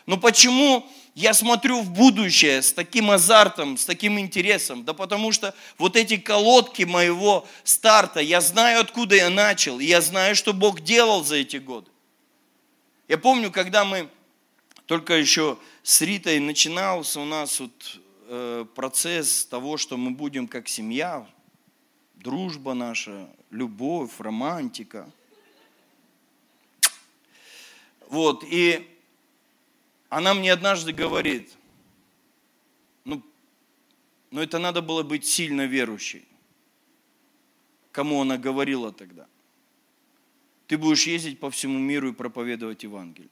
Но 0.06 0.18
почему 0.18 0.88
я 1.16 1.34
смотрю 1.34 1.82
в 1.82 1.90
будущее 1.90 2.62
с 2.62 2.74
таким 2.74 3.10
азартом, 3.10 3.76
с 3.76 3.86
таким 3.86 4.20
интересом? 4.20 4.86
Да 4.86 4.94
потому 4.94 5.32
что 5.32 5.56
вот 5.80 5.96
эти 5.96 6.18
колодки 6.18 6.84
моего 6.84 7.48
старта, 7.64 8.20
я 8.20 8.40
знаю, 8.40 8.82
откуда 8.82 9.16
я 9.16 9.32
начал, 9.32 9.80
и 9.80 9.86
я 9.86 10.00
знаю, 10.00 10.36
что 10.36 10.54
Бог 10.54 10.82
делал 10.82 11.24
за 11.24 11.38
эти 11.38 11.58
годы. 11.58 11.90
Я 13.08 13.18
помню, 13.18 13.52
когда 13.52 13.84
мы 13.84 14.10
только 14.86 15.16
еще 15.16 15.58
с 15.82 16.02
Ритой 16.02 16.40
начинался 16.40 17.20
у 17.20 17.26
нас 17.26 17.60
вот 17.60 18.00
процесс 18.76 19.46
того, 19.46 19.78
что 19.78 19.98
мы 19.98 20.12
будем 20.12 20.48
как 20.48 20.68
семья, 20.68 21.28
дружба 22.16 22.74
наша, 22.74 23.30
любовь, 23.52 24.20
романтика. 24.20 25.10
Вот, 28.10 28.44
и 28.44 28.88
она 30.10 30.34
мне 30.34 30.54
однажды 30.54 30.94
говорит, 30.94 31.52
ну, 33.04 33.22
ну 34.32 34.42
это 34.42 34.60
надо 34.60 34.82
было 34.82 35.04
быть 35.04 35.26
сильно 35.26 35.66
верующей. 35.66 36.28
Кому 37.92 38.22
она 38.22 38.38
говорила 38.38 38.92
тогда? 38.92 39.28
ты 40.68 40.78
будешь 40.78 41.08
ездить 41.08 41.40
по 41.40 41.50
всему 41.52 41.80
миру 41.80 42.10
и 42.10 42.14
проповедовать 42.14 42.84
Евангелие. 42.84 43.30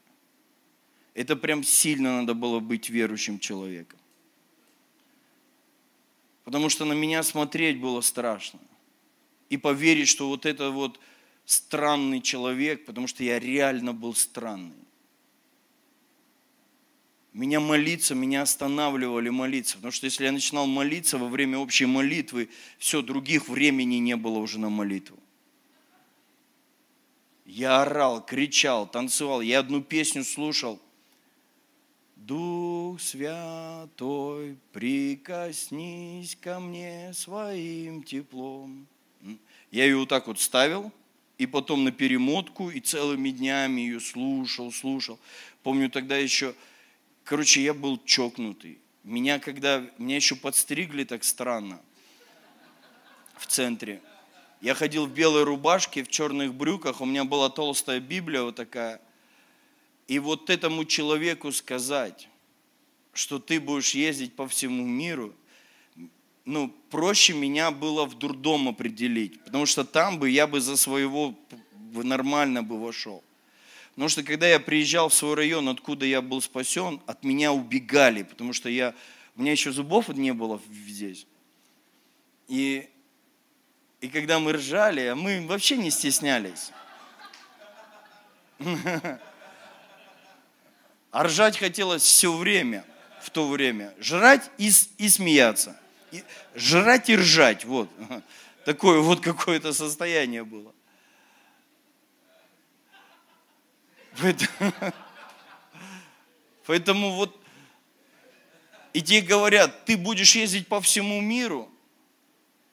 Это 1.14 1.36
прям 1.36 1.62
сильно 1.62 2.20
надо 2.20 2.34
было 2.34 2.60
быть 2.60 2.88
верующим 2.88 3.38
человеком. 3.38 3.98
Потому 6.44 6.68
что 6.68 6.84
на 6.84 6.92
меня 6.92 7.22
смотреть 7.22 7.80
было 7.80 8.00
страшно. 8.02 8.60
И 9.48 9.56
поверить, 9.56 10.08
что 10.08 10.28
вот 10.28 10.46
это 10.46 10.70
вот 10.70 11.00
странный 11.44 12.20
человек, 12.20 12.84
потому 12.84 13.06
что 13.06 13.24
я 13.24 13.38
реально 13.38 13.92
был 13.92 14.14
странный. 14.14 14.76
Меня 17.32 17.58
молиться, 17.58 18.14
меня 18.14 18.42
останавливали 18.42 19.28
молиться. 19.28 19.76
Потому 19.76 19.90
что 19.90 20.06
если 20.06 20.24
я 20.24 20.32
начинал 20.32 20.66
молиться 20.66 21.18
во 21.18 21.28
время 21.28 21.58
общей 21.58 21.86
молитвы, 21.86 22.48
все, 22.78 23.02
других 23.02 23.48
времени 23.48 23.96
не 23.96 24.14
было 24.14 24.38
уже 24.38 24.60
на 24.60 24.70
молитву. 24.70 25.18
Я 27.44 27.82
орал, 27.82 28.24
кричал, 28.24 28.86
танцевал. 28.86 29.40
Я 29.40 29.58
одну 29.60 29.82
песню 29.82 30.24
слушал. 30.24 30.80
Дух 32.16 33.00
Святой, 33.00 34.56
прикоснись 34.72 36.36
ко 36.36 36.60
мне 36.60 37.12
своим 37.12 38.02
теплом. 38.02 38.86
Я 39.70 39.84
ее 39.84 39.96
вот 39.96 40.08
так 40.08 40.26
вот 40.26 40.40
ставил, 40.40 40.92
и 41.36 41.46
потом 41.46 41.84
на 41.84 41.90
перемотку, 41.90 42.70
и 42.70 42.80
целыми 42.80 43.30
днями 43.30 43.82
ее 43.82 44.00
слушал, 44.00 44.70
слушал. 44.72 45.18
Помню 45.62 45.90
тогда 45.90 46.16
еще, 46.16 46.54
короче, 47.24 47.62
я 47.62 47.74
был 47.74 48.00
чокнутый. 48.04 48.78
Меня 49.02 49.38
когда, 49.38 49.84
меня 49.98 50.16
еще 50.16 50.36
подстригли 50.36 51.04
так 51.04 51.24
странно 51.24 51.80
в 53.36 53.46
центре. 53.46 54.00
Я 54.60 54.74
ходил 54.74 55.06
в 55.06 55.12
белой 55.12 55.42
рубашке, 55.42 56.02
в 56.02 56.08
черных 56.08 56.54
брюках, 56.54 57.00
у 57.00 57.04
меня 57.04 57.24
была 57.24 57.50
толстая 57.50 58.00
Библия 58.00 58.42
вот 58.42 58.54
такая. 58.54 59.00
И 60.06 60.18
вот 60.18 60.50
этому 60.50 60.84
человеку 60.84 61.50
сказать, 61.52 62.28
что 63.12 63.38
ты 63.38 63.60
будешь 63.60 63.94
ездить 63.94 64.34
по 64.34 64.46
всему 64.46 64.84
миру, 64.84 65.34
ну, 66.44 66.68
проще 66.90 67.32
меня 67.32 67.70
было 67.70 68.04
в 68.04 68.18
дурдом 68.18 68.68
определить, 68.68 69.42
потому 69.44 69.64
что 69.64 69.84
там 69.84 70.18
бы 70.18 70.28
я 70.28 70.46
бы 70.46 70.60
за 70.60 70.76
своего 70.76 71.34
нормально 71.92 72.62
бы 72.62 72.78
вошел. 72.78 73.24
Потому 73.90 74.08
что 74.08 74.22
когда 74.22 74.48
я 74.48 74.60
приезжал 74.60 75.08
в 75.08 75.14
свой 75.14 75.34
район, 75.34 75.68
откуда 75.68 76.04
я 76.04 76.20
был 76.20 76.42
спасен, 76.42 77.00
от 77.06 77.24
меня 77.24 77.52
убегали, 77.52 78.24
потому 78.24 78.52
что 78.52 78.68
я, 78.68 78.94
у 79.36 79.42
меня 79.42 79.52
еще 79.52 79.72
зубов 79.72 80.08
не 80.08 80.34
было 80.34 80.60
здесь. 80.68 81.26
И 82.48 82.90
и 84.04 84.08
когда 84.08 84.38
мы 84.38 84.52
ржали, 84.52 85.00
а 85.06 85.14
мы 85.14 85.46
вообще 85.46 85.78
не 85.78 85.90
стеснялись. 85.90 86.72
А 91.14 91.22
ржать 91.22 91.56
хотелось 91.56 92.02
все 92.02 92.36
время, 92.36 92.84
в 93.22 93.30
то 93.30 93.48
время. 93.48 93.94
Жрать 94.00 94.50
и, 94.58 94.72
и 94.98 95.08
смеяться. 95.08 95.80
И, 96.10 96.24
жрать 96.56 97.08
и 97.08 97.14
ржать, 97.14 97.64
вот. 97.64 97.88
Такое 98.64 98.98
вот 98.98 99.20
какое-то 99.20 99.72
состояние 99.72 100.42
было. 100.42 100.74
Поэтому, 104.20 104.72
поэтому 106.66 107.12
вот 107.12 107.40
и 108.92 109.00
тебе 109.00 109.20
говорят, 109.20 109.84
ты 109.84 109.96
будешь 109.96 110.34
ездить 110.34 110.66
по 110.66 110.80
всему 110.80 111.20
миру, 111.20 111.70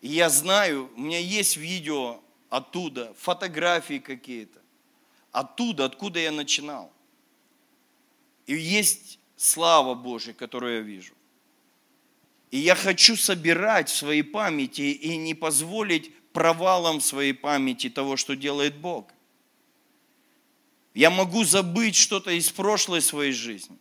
и 0.01 0.07
я 0.07 0.29
знаю, 0.29 0.89
у 0.95 1.01
меня 1.01 1.19
есть 1.19 1.57
видео 1.57 2.19
оттуда, 2.49 3.13
фотографии 3.19 3.99
какие-то. 3.99 4.57
Оттуда, 5.31 5.85
откуда 5.85 6.19
я 6.19 6.31
начинал. 6.31 6.91
И 8.47 8.55
есть 8.55 9.19
слава 9.35 9.93
Божья, 9.93 10.33
которую 10.33 10.75
я 10.75 10.81
вижу. 10.81 11.13
И 12.51 12.57
я 12.57 12.75
хочу 12.75 13.15
собирать 13.15 13.89
в 13.89 13.95
своей 13.95 14.23
памяти 14.23 14.81
и 14.81 15.15
не 15.15 15.33
позволить 15.33 16.11
провалам 16.33 16.99
своей 17.01 17.33
памяти 17.33 17.89
того, 17.89 18.17
что 18.17 18.35
делает 18.35 18.75
Бог. 18.75 19.11
Я 20.93 21.09
могу 21.09 21.45
забыть 21.45 21.95
что-то 21.95 22.31
из 22.31 22.49
прошлой 22.51 23.01
своей 23.01 23.31
жизни. 23.31 23.77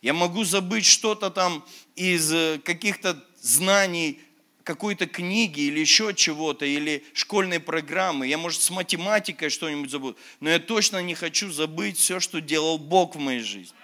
Я 0.00 0.14
могу 0.14 0.42
забыть 0.44 0.84
что-то 0.84 1.30
там 1.30 1.64
из 1.94 2.32
э, 2.32 2.60
каких-то 2.64 3.24
знаний 3.40 4.20
какой-то 4.64 5.06
книги 5.06 5.60
или 5.60 5.80
еще 5.80 6.14
чего-то, 6.14 6.64
или 6.64 7.04
школьной 7.14 7.60
программы. 7.60 8.26
Я, 8.26 8.38
может, 8.38 8.62
с 8.62 8.70
математикой 8.70 9.50
что-нибудь 9.50 9.90
забуду. 9.90 10.16
Но 10.40 10.50
я 10.50 10.58
точно 10.58 11.02
не 11.02 11.14
хочу 11.14 11.50
забыть 11.50 11.98
все, 11.98 12.20
что 12.20 12.40
делал 12.40 12.78
Бог 12.78 13.16
в 13.16 13.18
моей 13.18 13.40
жизни. 13.40 13.76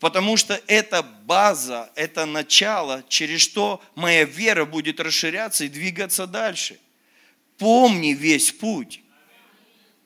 Потому 0.00 0.36
что 0.36 0.60
это 0.68 1.02
база, 1.02 1.90
это 1.96 2.24
начало, 2.24 3.04
через 3.08 3.40
что 3.40 3.82
моя 3.96 4.24
вера 4.24 4.64
будет 4.64 5.00
расширяться 5.00 5.64
и 5.64 5.68
двигаться 5.68 6.26
дальше. 6.26 6.78
Помни 7.56 8.12
весь 8.12 8.52
путь. 8.52 9.02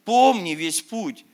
Помни 0.04 0.54
весь 0.54 0.80
путь. 0.80 1.26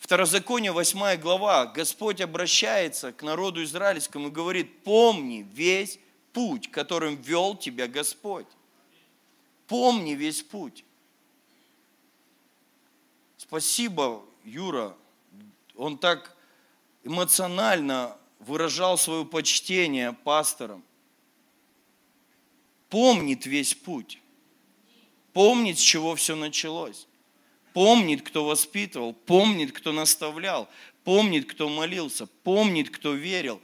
Второзаконие, 0.00 0.72
8 0.72 1.16
глава, 1.20 1.66
Господь 1.66 2.20
обращается 2.20 3.12
к 3.12 3.22
народу 3.22 3.62
израильскому 3.62 4.28
и 4.28 4.32
говорит, 4.32 4.82
помни 4.82 5.46
весь 5.54 6.00
путь, 6.32 6.68
которым 6.72 7.14
вел 7.22 7.54
тебя 7.54 7.86
Господь. 7.86 8.46
Помни 9.68 10.14
весь 10.14 10.42
путь. 10.42 10.84
Спасибо, 13.36 14.24
Юра. 14.44 14.96
Он 15.76 15.96
так 15.96 16.31
эмоционально 17.04 18.16
выражал 18.38 18.98
свое 18.98 19.24
почтение 19.24 20.12
пасторам. 20.12 20.82
Помнит 22.88 23.46
весь 23.46 23.74
путь. 23.74 24.20
Помнит, 25.32 25.78
с 25.78 25.82
чего 25.82 26.14
все 26.14 26.36
началось. 26.36 27.06
Помнит, 27.72 28.22
кто 28.22 28.44
воспитывал. 28.44 29.14
Помнит, 29.14 29.72
кто 29.72 29.92
наставлял. 29.92 30.68
Помнит, 31.04 31.50
кто 31.50 31.68
молился. 31.68 32.26
Помнит, 32.42 32.90
кто 32.90 33.14
верил. 33.14 33.62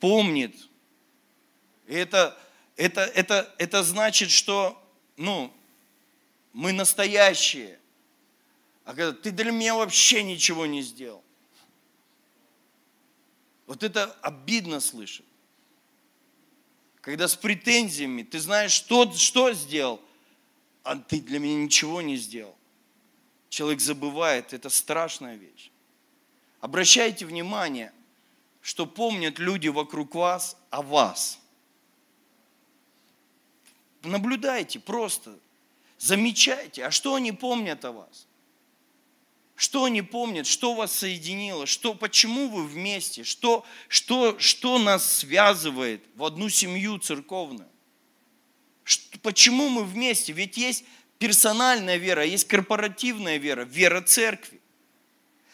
Помнит, 0.00 0.54
это, 1.86 2.36
это, 2.76 3.02
это, 3.02 3.54
это 3.58 3.82
значит, 3.82 4.30
что 4.30 4.80
ну, 5.16 5.52
мы 6.52 6.72
настоящие. 6.72 7.78
А 8.84 8.94
когда 8.94 9.12
ты 9.12 9.30
для 9.30 9.50
меня 9.50 9.74
вообще 9.74 10.22
ничего 10.22 10.66
не 10.66 10.82
сделал. 10.82 11.22
Вот 13.66 13.82
это 13.82 14.12
обидно 14.22 14.80
слышать. 14.80 15.26
Когда 17.00 17.28
с 17.28 17.36
претензиями, 17.36 18.22
ты 18.22 18.38
знаешь, 18.40 18.72
что, 18.72 19.12
что 19.12 19.52
сделал, 19.52 20.00
а 20.82 20.96
ты 20.96 21.20
для 21.20 21.38
меня 21.38 21.56
ничего 21.56 22.00
не 22.00 22.16
сделал. 22.16 22.56
Человек 23.48 23.80
забывает, 23.80 24.52
это 24.52 24.70
страшная 24.70 25.36
вещь. 25.36 25.70
Обращайте 26.60 27.26
внимание, 27.26 27.92
что 28.62 28.86
помнят 28.86 29.38
люди 29.38 29.68
вокруг 29.68 30.14
вас 30.14 30.56
о 30.70 30.82
вас– 30.82 31.38
наблюдайте 34.08 34.78
просто, 34.80 35.36
замечайте, 35.98 36.84
а 36.84 36.90
что 36.90 37.14
они 37.14 37.32
помнят 37.32 37.84
о 37.84 37.92
вас? 37.92 38.26
Что 39.56 39.84
они 39.84 40.02
помнят, 40.02 40.46
что 40.46 40.74
вас 40.74 40.92
соединило, 40.92 41.66
что, 41.66 41.94
почему 41.94 42.48
вы 42.48 42.66
вместе, 42.66 43.22
что, 43.22 43.64
что, 43.88 44.36
что 44.38 44.78
нас 44.78 45.18
связывает 45.18 46.02
в 46.16 46.24
одну 46.24 46.48
семью 46.48 46.98
церковную? 46.98 47.68
Что, 48.82 49.18
почему 49.20 49.68
мы 49.68 49.84
вместе? 49.84 50.32
Ведь 50.32 50.56
есть 50.56 50.84
персональная 51.18 51.96
вера, 51.96 52.24
есть 52.24 52.48
корпоративная 52.48 53.36
вера, 53.36 53.64
вера 53.64 54.00
церкви. 54.00 54.60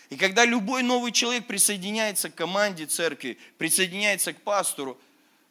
И 0.09 0.17
когда 0.17 0.45
любой 0.45 0.83
новый 0.83 1.13
человек 1.13 1.47
присоединяется 1.47 2.31
к 2.31 2.35
команде 2.35 2.87
церкви, 2.87 3.39
присоединяется 3.59 4.33
к 4.33 4.41
пастору– 4.41 4.99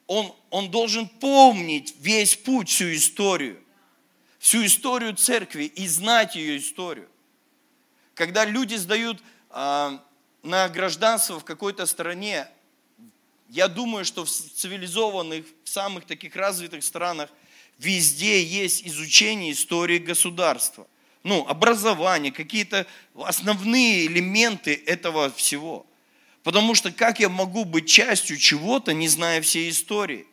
он, 0.09 0.33
он 0.49 0.71
должен 0.71 1.07
помнить 1.07 1.93
весь 1.99 2.35
путь, 2.35 2.67
всю 2.67 2.95
историю, 2.95 3.63
всю 4.39 4.65
историю 4.65 5.15
церкви 5.15 5.65
и 5.65 5.87
знать 5.87 6.35
ее 6.35 6.57
историю. 6.57 7.07
Когда 8.19 8.43
люди 8.43 8.75
сдают 8.75 9.23
а, 9.49 10.03
на 10.43 10.67
гражданство 10.67 11.39
в 11.39 11.45
какой-то 11.45 11.85
стране, 11.85 12.49
я 13.47 13.69
думаю, 13.69 14.03
что 14.03 14.25
в 14.25 14.29
цивилизованных, 14.29 15.45
в 15.63 15.69
самых 15.69 16.03
таких 16.03 16.35
развитых 16.35 16.83
странах 16.83 17.29
везде 17.77 18.43
есть 18.43 18.85
изучение 18.85 19.53
истории 19.53 19.99
государства. 19.99 20.85
Ну, 21.23 21.47
образование, 21.47 22.33
какие-то 22.33 22.85
основные 23.15 24.07
элементы 24.07 24.73
этого 24.85 25.31
всего. 25.31 25.85
Потому 26.43 26.75
что 26.75 26.91
как 26.91 27.21
я 27.21 27.29
могу 27.29 27.63
быть 27.63 27.87
частью 27.87 28.35
чего-то, 28.35 28.93
не 28.93 29.07
зная 29.07 29.41
всей 29.41 29.69
истории? 29.69 30.27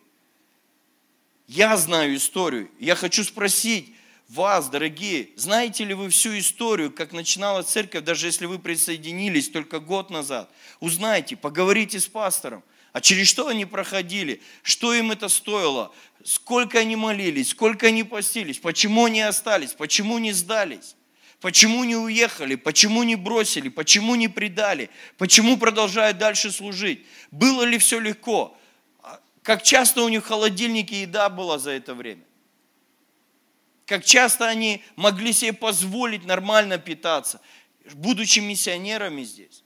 Я 1.47 1.77
знаю 1.77 2.17
историю. 2.17 2.69
Я 2.81 2.97
хочу 2.97 3.23
спросить, 3.23 3.95
вас, 4.29 4.69
дорогие, 4.69 5.31
знаете 5.37 5.85
ли 5.85 5.95
вы 5.95 6.11
всю 6.11 6.39
историю, 6.39 6.91
как 6.91 7.13
начиналась 7.13 7.67
церковь, 7.67 8.05
даже 8.05 8.27
если 8.27 8.47
вы 8.47 8.59
присоединились 8.59 9.49
только 9.49 9.79
год 9.79 10.11
назад? 10.11 10.51
Узнайте, 10.81 11.37
поговорите 11.37 12.01
с 12.01 12.07
пастором. 12.07 12.63
А 12.93 13.01
через 13.01 13.29
что 13.29 13.49
они 13.49 13.67
проходили? 13.67 14.41
Что 14.63 14.95
им 14.95 15.13
это 15.13 15.29
стоило? 15.29 15.93
Сколько 16.25 16.79
они 16.79 16.97
молились? 16.97 17.51
Сколько 17.51 17.89
они 17.89 18.05
постились? 18.05 18.59
Почему 18.59 19.05
они 19.05 19.21
остались? 19.21 19.75
Почему 19.75 20.19
не 20.19 20.33
сдались? 20.33 20.97
Почему 21.41 21.85
не 21.85 21.97
уехали? 21.97 22.55
Почему 22.55 23.03
не 23.03 23.15
бросили? 23.15 23.69
Почему 23.69 24.15
не 24.15 24.29
предали? 24.29 24.91
Почему 25.19 25.59
продолжают 25.59 26.19
дальше 26.19 26.51
служить? 26.51 27.07
Было 27.31 27.63
ли 27.63 27.79
все 27.79 28.01
легко? 28.01 28.57
А 29.03 29.21
как 29.43 29.63
часто 29.63 30.03
у 30.03 30.09
них 30.09 30.25
в 30.25 30.27
холодильнике 30.27 31.03
еда 31.03 31.29
была 31.29 31.59
за 31.59 31.73
это 31.73 31.95
время? 31.95 32.26
Как 33.87 34.05
часто 34.05 34.47
они 34.47 34.83
могли 34.97 35.33
себе 35.33 35.53
позволить 35.53 36.25
нормально 36.25 36.79
питаться, 36.79 37.41
будучи 37.95 38.41
миссионерами 38.41 39.23
здесь? 39.23 39.63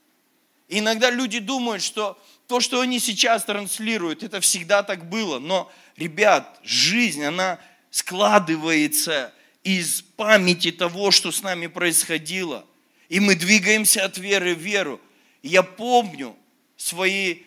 иногда 0.71 1.11
люди 1.11 1.39
думают, 1.39 1.83
что 1.83 2.17
то, 2.47 2.59
что 2.59 2.81
они 2.81 2.99
сейчас 2.99 3.45
транслируют, 3.45 4.23
это 4.23 4.39
всегда 4.39 4.81
так 4.83 5.07
было. 5.07 5.37
Но, 5.37 5.71
ребят, 5.95 6.59
жизнь, 6.63 7.23
она 7.23 7.59
складывается 7.91 9.33
из 9.63 10.01
памяти 10.01 10.71
того, 10.71 11.11
что 11.11 11.31
с 11.31 11.43
нами 11.43 11.67
происходило. 11.67 12.65
И 13.09 13.19
мы 13.19 13.35
двигаемся 13.35 14.05
от 14.05 14.17
веры 14.17 14.55
в 14.55 14.59
веру. 14.59 14.99
Я 15.43 15.61
помню 15.61 16.35
свои 16.77 17.43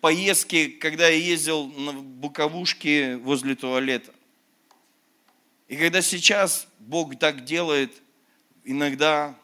поездки, 0.00 0.68
когда 0.68 1.08
я 1.08 1.16
ездил 1.16 1.66
на 1.68 1.92
буковушке 1.92 3.16
возле 3.16 3.54
туалета. 3.54 4.12
И 5.68 5.76
когда 5.76 6.00
сейчас 6.00 6.68
Бог 6.78 7.18
так 7.18 7.44
делает, 7.44 7.92
иногда, 8.64 9.36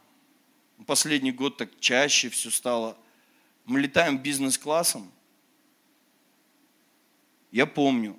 последний 0.86 1.32
год 1.32 1.56
так 1.56 1.70
чаще 1.80 2.28
все 2.28 2.50
стало, 2.50 2.96
мы 3.64 3.80
летаем 3.80 4.18
бизнес-классом, 4.18 5.10
я 7.50 7.66
помню 7.66 8.18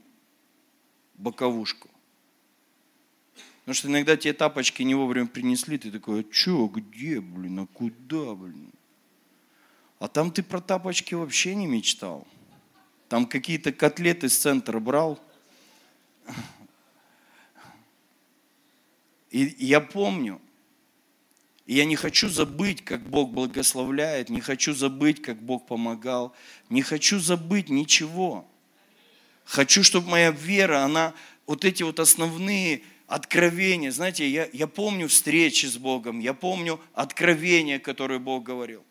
боковушку. 1.15 1.89
Потому 3.61 3.75
что 3.75 3.87
иногда 3.87 4.17
тебе 4.17 4.33
тапочки 4.33 4.83
не 4.83 4.93
вовремя 4.93 5.27
принесли, 5.27 5.77
ты 5.77 5.89
такой, 5.89 6.21
а 6.21 6.25
что, 6.33 6.67
где, 6.67 7.21
блин, 7.21 7.59
а 7.59 7.67
куда, 7.67 8.35
блин? 8.35 8.71
А 9.99 10.09
там 10.09 10.31
ты 10.31 10.43
про 10.43 10.59
тапочки 10.59 11.13
вообще 11.13 11.55
не 11.55 11.65
мечтал. 11.65 12.27
Там 13.07 13.25
какие-то 13.25 13.71
котлеты 13.71 14.27
с 14.27 14.37
центра 14.37 14.79
брал. 14.79 15.17
И 19.33 19.55
я 19.65 19.81
помню, 19.81 20.39
и 21.65 21.73
я 21.73 21.85
не 21.85 21.95
хочу 21.95 22.29
забыть, 22.29 22.85
как 22.85 23.01
Бог 23.09 23.31
благословляет, 23.31 24.29
не 24.29 24.41
хочу 24.41 24.75
забыть, 24.75 25.23
как 25.23 25.41
Бог 25.41 25.65
помогал, 25.65 26.35
не 26.69 26.83
хочу 26.83 27.19
забыть 27.19 27.67
ничего. 27.67 28.47
Хочу, 29.43 29.83
чтобы 29.83 30.07
моя 30.07 30.29
вера, 30.29 30.83
она, 30.83 31.15
вот 31.47 31.65
эти 31.65 31.81
вот 31.81 31.99
основные 31.99 32.83
откровения, 33.07 33.91
знаете, 33.91 34.29
я, 34.29 34.47
я 34.53 34.67
помню 34.67 35.07
встречи 35.07 35.65
с 35.65 35.79
Богом, 35.79 36.19
я 36.19 36.35
помню 36.35 36.79
откровения, 36.93 37.79
которые 37.79 38.19
Бог 38.19 38.43
говорил. 38.43 38.83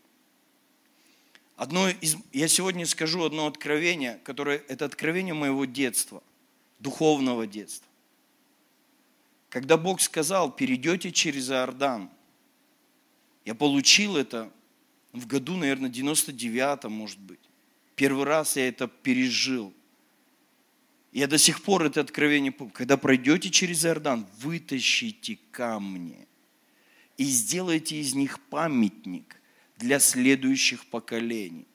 Одно 1.54 1.88
из, 1.88 2.16
я 2.32 2.48
сегодня 2.48 2.84
скажу 2.86 3.22
одно 3.22 3.46
откровение, 3.46 4.18
которое, 4.24 4.60
это 4.66 4.86
откровение 4.86 5.34
моего 5.34 5.66
детства, 5.66 6.20
духовного 6.80 7.46
детства. 7.46 7.91
Когда 9.52 9.76
Бог 9.76 10.00
сказал, 10.00 10.50
перейдете 10.50 11.12
через 11.12 11.50
Иордан– 11.50 12.10
я 13.44 13.54
получил 13.54 14.16
это 14.16 14.52
в 15.12 15.26
году, 15.26 15.56
наверное, 15.56 15.90
99-м, 15.90 16.92
может 16.92 17.18
быть. 17.18 17.40
Первый 17.96 18.24
раз 18.24 18.56
я 18.56 18.68
это 18.68 18.86
пережил. 18.88 19.72
Я 21.12 21.26
до 21.26 21.38
сих 21.38 21.62
пор 21.62 21.84
это 21.84 22.00
откровение 22.00 22.52
помню. 22.52 22.72
Когда 22.72 22.96
пройдете 22.96 23.50
через 23.50 23.84
Иордан, 23.84 24.26
вытащите 24.38 25.38
камни 25.50 26.26
и 27.18 27.24
сделайте 27.24 27.96
из 27.96 28.14
них 28.14 28.40
памятник 28.40 29.36
для 29.76 29.98
следующих 29.98 30.86
поколений. 30.86 31.66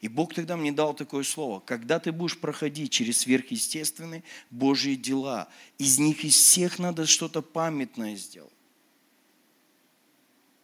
И 0.00 0.06
Бог 0.06 0.32
тогда 0.32 0.56
мне 0.56 0.70
дал 0.70 0.94
такое 0.94 1.24
слово. 1.24 1.60
Когда 1.60 1.98
ты 1.98 2.12
будешь 2.12 2.38
проходить 2.38 2.92
через 2.92 3.20
сверхъестественные 3.20 4.22
Божьи 4.50 4.94
дела, 4.94 5.48
из 5.76 5.98
них 5.98 6.24
из 6.24 6.34
всех 6.34 6.78
надо 6.78 7.06
что-то 7.06 7.42
памятное 7.42 8.14
сделать. 8.14 8.52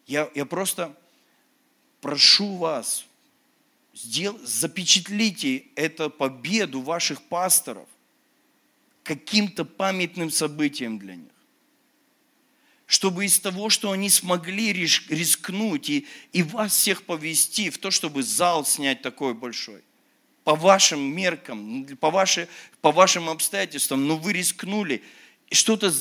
Я, 0.07 0.31
я 0.35 0.45
просто 0.45 0.97
прошу 2.01 2.57
вас, 2.57 3.07
сдел, 3.93 4.39
запечатлите 4.45 5.65
эту 5.75 6.11
победу 6.11 6.81
ваших 6.81 7.23
пасторов 7.23 7.89
каким-то 9.03 9.65
памятным 9.65 10.31
событием 10.31 10.99
для 10.99 11.17
них. 11.17 11.34
Чтобы 12.87 13.25
из 13.25 13.39
того, 13.41 13.71
что 13.71 13.93
они 13.93 14.11
смогли 14.11 14.73
рискнуть 14.73 15.89
и, 15.89 16.07
и 16.33 16.43
вас 16.43 16.75
всех 16.75 17.05
повести 17.05 17.71
в 17.71 17.79
то, 17.79 17.91
чтобы 17.91 18.23
зал 18.23 18.67
снять 18.67 19.01
такой 19.01 19.35
большой, 19.35 19.83
по 20.45 20.55
вашим 20.55 21.01
меркам, 21.01 21.87
по, 21.99 22.11
ваши, 22.11 22.49
по 22.83 22.93
вашим 22.93 23.31
обстоятельствам, 23.31 24.07
но 24.07 24.17
вы 24.17 24.35
рискнули, 24.35 25.03
и 25.49 25.55
что-то 25.55 25.93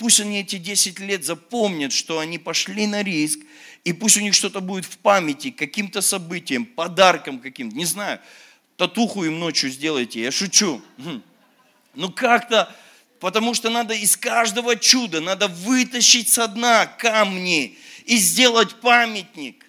Пусть 0.00 0.18
они 0.18 0.40
эти 0.40 0.56
10 0.56 0.98
лет 1.00 1.26
запомнят, 1.26 1.92
что 1.92 2.20
они 2.20 2.38
пошли 2.38 2.86
на 2.86 3.02
риск, 3.02 3.38
и 3.84 3.92
пусть 3.92 4.16
у 4.16 4.20
них 4.20 4.32
что-то 4.32 4.62
будет 4.62 4.86
в 4.86 4.96
памяти, 4.96 5.50
каким-то 5.50 6.00
событием, 6.00 6.64
подарком 6.64 7.38
каким-то, 7.38 7.76
не 7.76 7.84
знаю, 7.84 8.18
татуху 8.78 9.24
им 9.24 9.38
ночью 9.38 9.68
сделайте, 9.68 10.22
я 10.22 10.32
шучу. 10.32 10.80
Ну 11.94 12.10
как-то, 12.10 12.74
потому 13.20 13.54
что 13.54 13.70
надо 13.70 13.94
из 13.94 14.16
каждого 14.16 14.76
чуда, 14.76 15.20
надо 15.20 15.46
вытащить 15.48 16.28
со 16.28 16.48
дна 16.48 16.86
камни 16.86 17.78
и 18.04 18.16
сделать 18.16 18.80
памятник. 18.80 19.64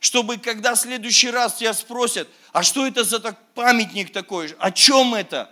Чтобы 0.00 0.38
когда 0.38 0.74
в 0.74 0.80
следующий 0.80 1.30
раз 1.30 1.56
тебя 1.56 1.72
спросят, 1.72 2.28
а 2.52 2.62
что 2.62 2.86
это 2.86 3.04
за 3.04 3.20
так, 3.20 3.38
памятник 3.54 4.12
такой, 4.12 4.54
о 4.58 4.70
чем 4.70 5.14
это? 5.14 5.50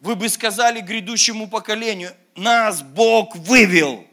вы 0.00 0.16
бы 0.16 0.28
сказали 0.28 0.80
грядущему 0.80 1.48
поколению, 1.48 2.12
нас 2.34 2.82
Бог 2.82 3.36
вывел. 3.36 4.06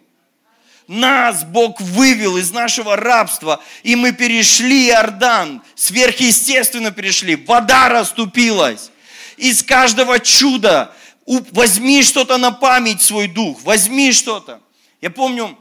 Нас 0.87 1.43
Бог 1.43 1.81
вывел 1.81 2.37
из 2.37 2.51
нашего 2.51 2.95
рабства, 2.95 3.61
и 3.83 3.97
мы 3.97 4.13
перешли 4.13 4.87
Иордан, 4.87 5.61
сверхъестественно 5.75 6.91
перешли, 6.91 7.35
вода 7.35 7.89
расступилась. 7.89 8.91
Из 9.35 9.63
каждого 9.63 10.19
чуда 10.19 10.95
возьми 11.27 12.01
что-то 12.03 12.37
на 12.37 12.51
память 12.51 13.01
свой 13.01 13.27
дух, 13.27 13.61
возьми 13.63 14.11
что-то. 14.11 14.61
Я 15.01 15.11
помню 15.11 15.57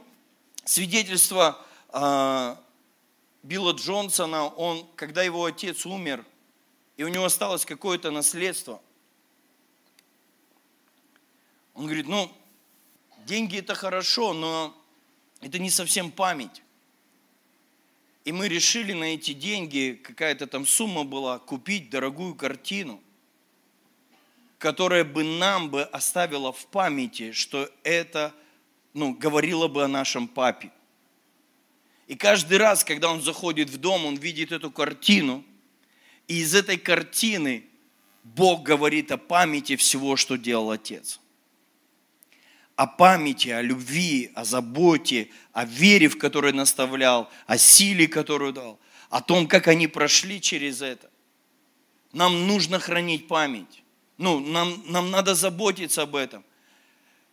свидетельство 0.64 1.64
э, 1.92 2.56
Билла 3.42 3.72
Джонсона, 3.72 4.46
он, 4.46 4.86
когда 4.96 5.22
его 5.22 5.44
отец 5.44 5.84
умер, 5.84 6.24
и 6.96 7.02
у 7.02 7.08
него 7.08 7.24
осталось 7.24 7.64
какое-то 7.64 8.10
наследство, 8.10 8.80
он 11.74 11.84
говорит, 11.84 12.06
ну, 12.06 12.32
деньги 13.26 13.58
это 13.58 13.74
хорошо, 13.74 14.32
но 14.32 14.74
это 15.40 15.58
не 15.58 15.68
совсем 15.68 16.10
память. 16.10 16.62
И 18.24 18.32
мы 18.32 18.48
решили 18.48 18.92
на 18.92 19.14
эти 19.14 19.34
деньги, 19.34 20.00
какая-то 20.02 20.46
там 20.46 20.66
сумма 20.66 21.04
была, 21.04 21.38
купить 21.38 21.90
дорогую 21.90 22.34
картину, 22.34 23.00
которая 24.58 25.04
бы 25.04 25.24
нам 25.24 25.70
бы 25.70 25.82
оставила 25.82 26.52
в 26.52 26.66
памяти, 26.66 27.32
что 27.32 27.70
это, 27.82 28.34
ну, 28.94 29.14
говорило 29.14 29.68
бы 29.68 29.84
о 29.84 29.88
нашем 29.88 30.28
папе. 30.28 30.70
И 32.06 32.14
каждый 32.14 32.58
раз, 32.58 32.84
когда 32.84 33.10
он 33.10 33.20
заходит 33.20 33.68
в 33.68 33.78
дом, 33.78 34.06
он 34.06 34.16
видит 34.16 34.52
эту 34.52 34.70
картину, 34.70 35.44
и 36.28 36.38
из 36.38 36.54
этой 36.54 36.78
картины 36.78 37.64
Бог 38.22 38.62
говорит 38.62 39.12
о 39.12 39.18
памяти 39.18 39.76
всего, 39.76 40.16
что 40.16 40.36
делал 40.36 40.70
отец 40.70 41.20
о 42.76 42.86
памяти, 42.86 43.48
о 43.48 43.62
любви, 43.62 44.30
о 44.34 44.44
заботе, 44.44 45.30
о 45.52 45.64
вере, 45.64 46.08
в 46.08 46.18
которой 46.18 46.52
наставлял, 46.52 47.30
о 47.46 47.56
силе, 47.56 48.06
которую 48.06 48.52
дал, 48.52 48.78
о 49.08 49.22
том, 49.22 49.48
как 49.48 49.66
они 49.66 49.86
прошли 49.86 50.40
через 50.40 50.82
это. 50.82 51.10
Нам 52.12 52.46
нужно 52.46 52.78
хранить 52.78 53.28
память. 53.28 53.82
Ну, 54.18 54.40
нам, 54.40 54.82
нам 54.86 55.10
надо 55.10 55.34
заботиться 55.34 56.02
об 56.02 56.16
этом. 56.16 56.44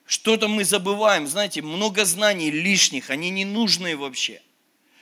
Что-то 0.06 0.48
мы 0.48 0.66
забываем, 0.66 1.28
знаете, 1.28 1.62
много 1.62 2.04
знаний 2.06 2.52
лишних, 2.52 3.10
они 3.10 3.30
не 3.30 3.46
нужны 3.46 3.96
вообще. 3.96 4.42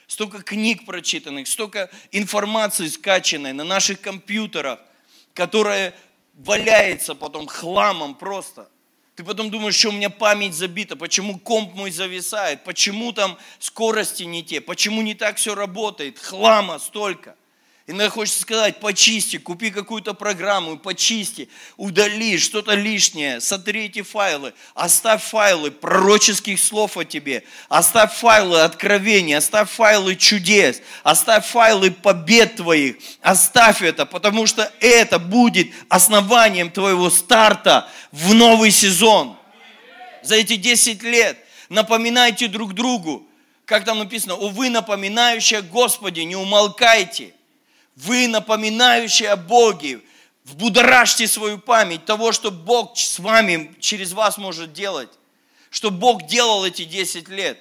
Столько 0.07 0.43
книг 0.43 0.85
прочитанных, 0.85 1.47
столько 1.47 1.89
информации 2.11 2.87
скачанной 2.87 3.53
на 3.53 3.63
наших 3.63 4.01
компьютерах, 4.01 4.79
которая 5.33 5.95
валяется 6.33 7.15
потом 7.15 7.47
хламом 7.47 8.15
просто– 8.15 8.69
Ты 9.15 9.25
потом 9.25 9.51
думаешь, 9.51 9.75
что 9.75 9.89
у 9.89 9.91
меня 9.91 10.09
память 10.09 10.53
забита, 10.53 10.95
почему 10.95 11.37
комп 11.37 11.75
мой 11.75 11.91
зависает, 11.91 12.63
почему 12.63 13.11
там 13.11 13.37
скорости 13.59 14.23
не 14.23 14.43
те, 14.43 14.61
почему 14.61 15.01
не 15.01 15.15
так 15.15 15.37
все 15.37 15.53
работает, 15.53 16.17
хлама 16.17 16.79
столько. 16.79 17.35
Иногда 17.91 18.09
хочется 18.09 18.39
сказать, 18.39 18.79
почисти, 18.79 19.35
купи 19.35 19.69
какую-то 19.69 20.13
программу, 20.13 20.77
почисти, 20.77 21.49
удали 21.75 22.37
что-то 22.37 22.73
лишнее, 22.73 23.41
сотри 23.41 23.87
эти 23.87 24.01
файлы, 24.01 24.53
оставь 24.75 25.21
файлы 25.21 25.71
пророческих 25.71 26.57
слов 26.57 26.95
о 26.95 27.03
тебе, 27.03 27.43
оставь 27.67 28.13
файлы 28.13 28.61
откровений, 28.61 29.35
оставь 29.35 29.69
файлы 29.69 30.15
чудес, 30.15 30.81
оставь 31.03 31.45
файлы 31.45 31.91
побед 31.91 32.55
твоих, 32.55 32.95
оставь 33.19 33.81
это, 33.81 34.05
потому 34.05 34.47
что 34.47 34.71
это 34.79 35.19
будет 35.19 35.67
основанием 35.89 36.71
твоего 36.71 37.09
старта 37.09 37.89
в 38.13 38.33
новый 38.33 38.71
сезон. 38.71 39.35
За 40.23 40.35
эти 40.35 40.55
10 40.55 41.03
лет 41.03 41.37
напоминайте 41.67 42.47
друг 42.47 42.73
другу, 42.73 43.27
как 43.65 43.83
там 43.83 43.99
написано, 43.99 44.35
увы, 44.35 44.69
напоминающие 44.69 45.61
Господи, 45.61 46.21
не 46.21 46.37
умолкайте– 46.37 47.33
вы, 47.95 48.27
напоминающие 48.27 49.29
о 49.29 49.35
Боге, 49.35 50.01
вбудоражьте 50.43 51.27
свою 51.27 51.57
память 51.59 52.05
того, 52.05 52.31
что 52.31 52.51
Бог 52.51 52.97
с 52.97 53.19
вами, 53.19 53.75
через 53.79 54.13
вас 54.13 54.37
может 54.37 54.73
делать. 54.73 55.09
Что 55.69 55.91
Бог 55.91 56.27
делал 56.27 56.65
эти 56.65 56.83
10 56.83 57.29
лет. 57.29 57.59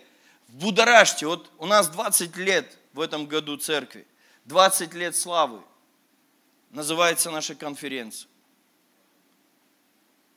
Вбудоражьте. 0.48 1.26
Вот 1.26 1.50
у 1.58 1.66
нас 1.66 1.88
20 1.88 2.36
лет 2.36 2.78
в 2.92 3.00
этом 3.00 3.26
году 3.26 3.56
церкви. 3.56 4.06
20 4.46 4.94
лет 4.94 5.14
славы. 5.14 5.60
Называется 6.70 7.30
наша 7.30 7.54
конференция. 7.54 8.28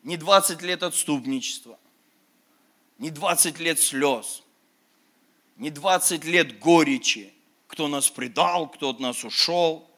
Не 0.04 0.18
20 0.18 0.62
лет 0.62 0.84
отступничества. 0.84 1.80
Не 3.00 3.10
20 3.10 3.60
лет 3.60 3.80
слез. 3.80 4.44
Не 5.58 5.70
20 5.70 6.26
лет 6.26 6.60
горечи 6.60 7.34
кто 7.74 7.88
нас 7.88 8.08
предал, 8.08 8.70
кто 8.70 8.92
от 8.92 9.00
нас 9.00 9.24
ушел, 9.24 9.90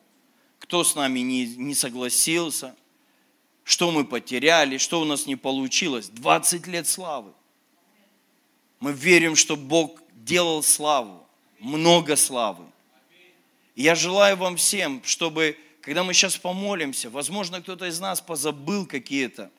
кто 0.60 0.86
с 0.86 0.96
нами 0.96 1.20
не, 1.20 1.46
не 1.46 1.76
согласился, 1.76 2.74
что 3.66 3.92
мы 3.92 4.06
потеряли, 4.06 4.78
что 4.78 5.02
у 5.02 5.04
нас 5.04 5.26
не 5.26 5.36
получилось. 5.36 6.08
20 6.08 6.68
лет 6.68 6.88
славы. 6.88 7.34
Мы 8.80 8.94
верим, 8.94 9.36
что 9.36 9.58
Бог 9.58 10.02
делал 10.14 10.64
славу, 10.64 11.28
много 11.60 12.16
славы. 12.16 12.64
И 13.76 13.84
я 13.84 13.94
желаю 13.94 14.38
вам 14.38 14.56
всем, 14.56 15.04
чтобы, 15.04 15.58
когда 15.82 16.06
мы 16.06 16.14
сейчас 16.14 16.38
помолимся, 16.38 17.10
возможно, 17.10 17.62
кто-то 17.62 17.88
из 17.88 18.00
нас 18.00 18.22
позабыл 18.22 18.86
какие-то 18.86 19.52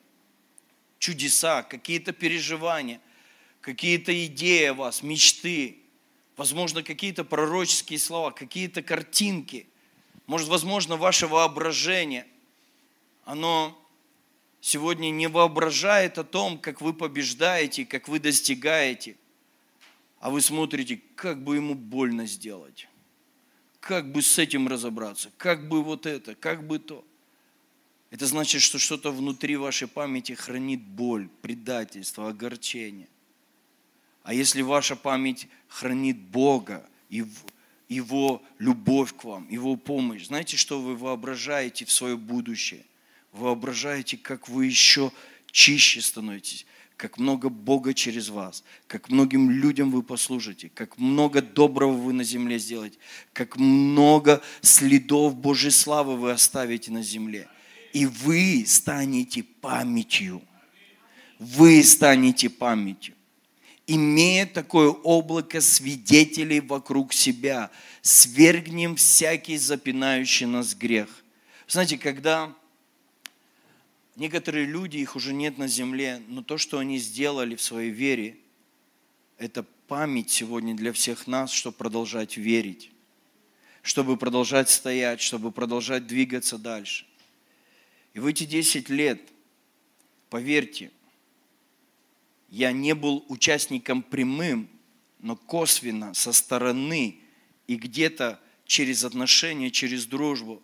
чудеса, 0.97 1.61
какие-то 1.61 2.13
переживания, 2.13 2.99
какие-то 3.61 4.25
идеи 4.25 4.65
о 4.65 4.73
вас, 4.73 5.03
мечты, 5.03 5.83
возможно, 6.37 6.83
какие-то 6.83 7.25
пророческие 7.25 7.99
слова, 7.99 8.31
какие-то 8.31 8.81
картинки, 8.81 9.67
может, 10.27 10.47
возможно, 10.47 10.95
ваше 10.95 11.27
воображение, 11.27 12.27
оно 13.25 13.77
сегодня 14.61 15.09
не 15.09 15.27
воображает 15.27 16.17
о 16.17 16.23
том, 16.23 16.59
как 16.59 16.81
вы 16.81 16.93
побеждаете, 16.93 17.85
как 17.85 18.07
вы 18.07 18.19
достигаете, 18.19 19.17
а 20.19 20.29
вы 20.29 20.41
смотрите, 20.41 21.01
как 21.15 21.43
бы 21.43 21.55
ему 21.55 21.75
больно 21.75 22.25
сделать, 22.27 22.87
как 23.79 24.11
бы 24.11 24.21
с 24.21 24.37
этим 24.37 24.67
разобраться, 24.67 25.31
как 25.37 25.67
бы 25.67 25.83
вот 25.83 26.05
это, 26.05 26.35
как 26.35 26.65
бы 26.65 26.79
то. 26.79 27.03
Это 28.09 28.25
значит, 28.25 28.61
что 28.61 28.79
что-то 28.79 29.11
внутри 29.11 29.57
вашей 29.57 29.87
памяти 29.87 30.33
хранит 30.33 30.81
боль, 30.81 31.27
предательство, 31.41 32.29
огорчение. 32.29 33.09
А 34.27 34.33
если 34.33 34.61
ваша 34.61 34.97
память 34.97 35.47
хранит 35.69 36.17
Бога, 36.17 36.85
Его 37.87 38.43
любовь 38.59 39.15
к 39.15 39.23
вам, 39.23 39.47
Его 39.49 39.77
помощь, 39.77 40.27
знаете, 40.27 40.57
что 40.57 40.81
вы 40.81 40.97
воображаете 40.97 41.85
в 41.85 41.91
свое 41.93 42.17
будущее? 42.17 42.83
Воображаете, 43.31 44.17
как 44.17 44.49
вы 44.49 44.65
еще 44.65 45.13
чище 45.49 46.01
становитесь, 46.01 46.65
как 46.97 47.19
много 47.19 47.47
Бога 47.47 47.93
через 47.93 48.27
вас, 48.27 48.65
как 48.87 49.07
многим 49.07 49.49
людям 49.49 49.91
вы 49.91 50.03
послужите, 50.03 50.69
как 50.75 50.97
много 50.97 51.41
доброго 51.41 51.93
вы 51.93 52.11
на 52.11 52.25
земле 52.25 52.59
сделаете, 52.59 52.97
как 53.31 53.55
много 53.55 54.41
следов 54.59 55.37
Божьей 55.37 55.71
славы 55.71 56.17
вы 56.17 56.31
оставите 56.31 56.91
на 56.91 57.01
земле. 57.01 57.47
И 57.93 58.05
вы 58.05 58.65
станете 58.67 59.43
памятью. 59.43 60.41
Вы 61.39 61.81
станете 61.81 62.49
памятью 62.49 63.15
имея 63.87 64.45
такое 64.45 64.89
облако 64.89 65.61
свидетелей 65.61 66.59
вокруг 66.59 67.13
себя, 67.13 67.71
свергнем 68.01 68.97
всякий 68.97 69.57
запинающий 69.57 70.45
нас 70.45 70.75
грех. 70.75 71.23
Знаете, 71.67 71.97
когда 71.97 72.53
некоторые 74.17 74.65
люди, 74.65 74.97
их 74.97 75.15
уже 75.15 75.33
нет 75.33 75.57
на 75.57 75.67
земле, 75.67 76.21
но 76.27 76.43
то, 76.43 76.57
что 76.57 76.79
они 76.79 76.97
сделали 76.97 77.55
в 77.55 77.61
своей 77.61 77.91
вере, 77.91 78.37
это 79.37 79.63
память 79.87 80.29
сегодня 80.29 80.75
для 80.75 80.91
всех 80.91 81.27
нас, 81.27 81.51
чтобы 81.51 81.77
продолжать 81.77 82.35
верить, 82.35 82.91
чтобы 83.81 84.17
продолжать 84.17 84.69
стоять, 84.69 85.21
чтобы 85.21 85.51
продолжать 85.51 86.07
двигаться 86.07 86.57
дальше. 86.57 87.05
И 88.13 88.19
в 88.19 88.25
эти 88.25 88.45
10 88.45 88.89
лет, 88.89 89.21
поверьте, 90.29 90.91
я 92.49 92.71
не 92.71 92.95
был 92.95 93.25
участником 93.27 94.01
прямым, 94.01 94.69
но 95.19 95.35
косвенно, 95.35 96.13
со 96.13 96.31
стороны 96.31 97.19
и 97.67 97.75
где-то 97.75 98.39
через 98.65 99.03
отношения, 99.03 99.71
через 99.71 100.05
дружбу, 100.05 100.61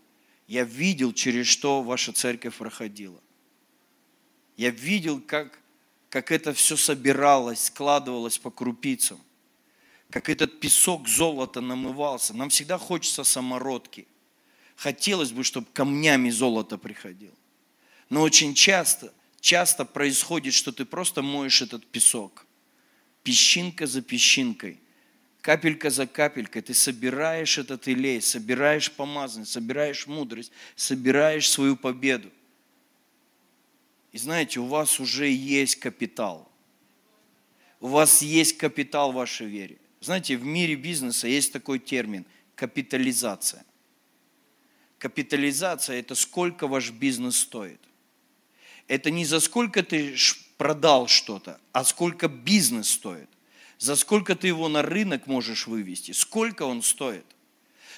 я 0.47 0.63
видел, 0.63 1.13
через 1.13 1.47
что 1.47 1.81
ваша 1.81 2.13
церковь 2.13 2.55
проходила. 2.55 3.21
Я 4.55 4.69
видел, 4.69 5.19
как, 5.19 5.59
как 6.09 6.31
это 6.31 6.53
все 6.53 6.77
собиралось, 6.77 7.65
складывалось 7.65 8.37
по 8.37 8.51
крупицам, 8.51 9.19
как 10.09 10.29
этот 10.29 10.59
песок 10.59 11.07
золота 11.07 11.59
намывался. 11.59 12.35
Нам 12.35 12.49
всегда 12.49 12.77
хочется 12.77 13.23
самородки. 13.23 14.07
Хотелось 14.75 15.31
бы, 15.31 15.43
чтобы 15.43 15.67
камнями 15.73 16.29
золото 16.29 16.77
приходило. 16.77 17.35
Но 18.09 18.21
очень 18.21 18.53
часто– 18.53 19.13
часто 19.43 19.83
происходит, 19.83 20.53
что 20.53 20.71
ты 20.71 20.85
просто 20.85 21.21
моешь 21.21 21.61
этот 21.61 21.85
песок. 21.85 22.47
Песчинка 23.23 23.85
за 23.85 24.01
песчинкой, 24.01 24.79
капелька 25.41 25.89
за 25.89 26.07
капелькой. 26.07 26.61
Ты 26.61 26.73
собираешь 26.73 27.57
этот 27.57 27.89
илей, 27.89 28.21
собираешь 28.21 28.89
помазанность, 28.89 29.51
собираешь 29.51 30.07
мудрость, 30.07 30.53
собираешь 30.77 31.49
свою 31.49 31.75
победу. 31.75 32.31
И 34.13 34.17
знаете, 34.17 34.61
у 34.61 34.65
вас 34.65 35.01
уже 35.01 35.29
есть 35.29 35.75
капитал. 35.75 36.49
У 37.81 37.87
вас 37.87 38.21
есть 38.21 38.57
капитал 38.57 39.11
в 39.11 39.15
вашей 39.15 39.47
вере. 39.47 39.77
Знаете, 39.99 40.37
в 40.37 40.45
мире 40.45 40.75
бизнеса 40.75 41.27
есть 41.27 41.51
такой 41.51 41.79
термин– 41.79 42.25
капитализация. 42.55 43.65
Капитализация– 44.99 45.99
это 45.99 46.15
сколько 46.15 46.67
ваш 46.67 46.91
бизнес 46.91 47.35
стоит 47.35 47.81
это 48.87 49.11
не 49.11 49.25
за 49.25 49.39
сколько 49.39 49.83
ты 49.83 50.15
продал 50.57 51.07
что-то, 51.07 51.59
а 51.71 51.83
сколько 51.83 52.27
бизнес 52.27 52.89
стоит. 52.89 53.29
За 53.79 53.95
сколько 53.95 54.35
ты 54.35 54.47
его 54.47 54.69
на 54.69 54.81
рынок 54.81 55.27
можешь 55.27 55.67
вывести, 55.67 56.11
сколько 56.11 56.63
он 56.63 56.81
стоит. 56.81 57.25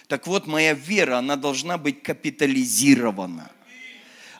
Так 0.07 0.27
вот, 0.27 0.47
моя 0.47 0.73
вера, 0.73 1.17
она 1.17 1.35
должна 1.35 1.77
быть 1.77 2.01
капитализирована. 2.01 3.51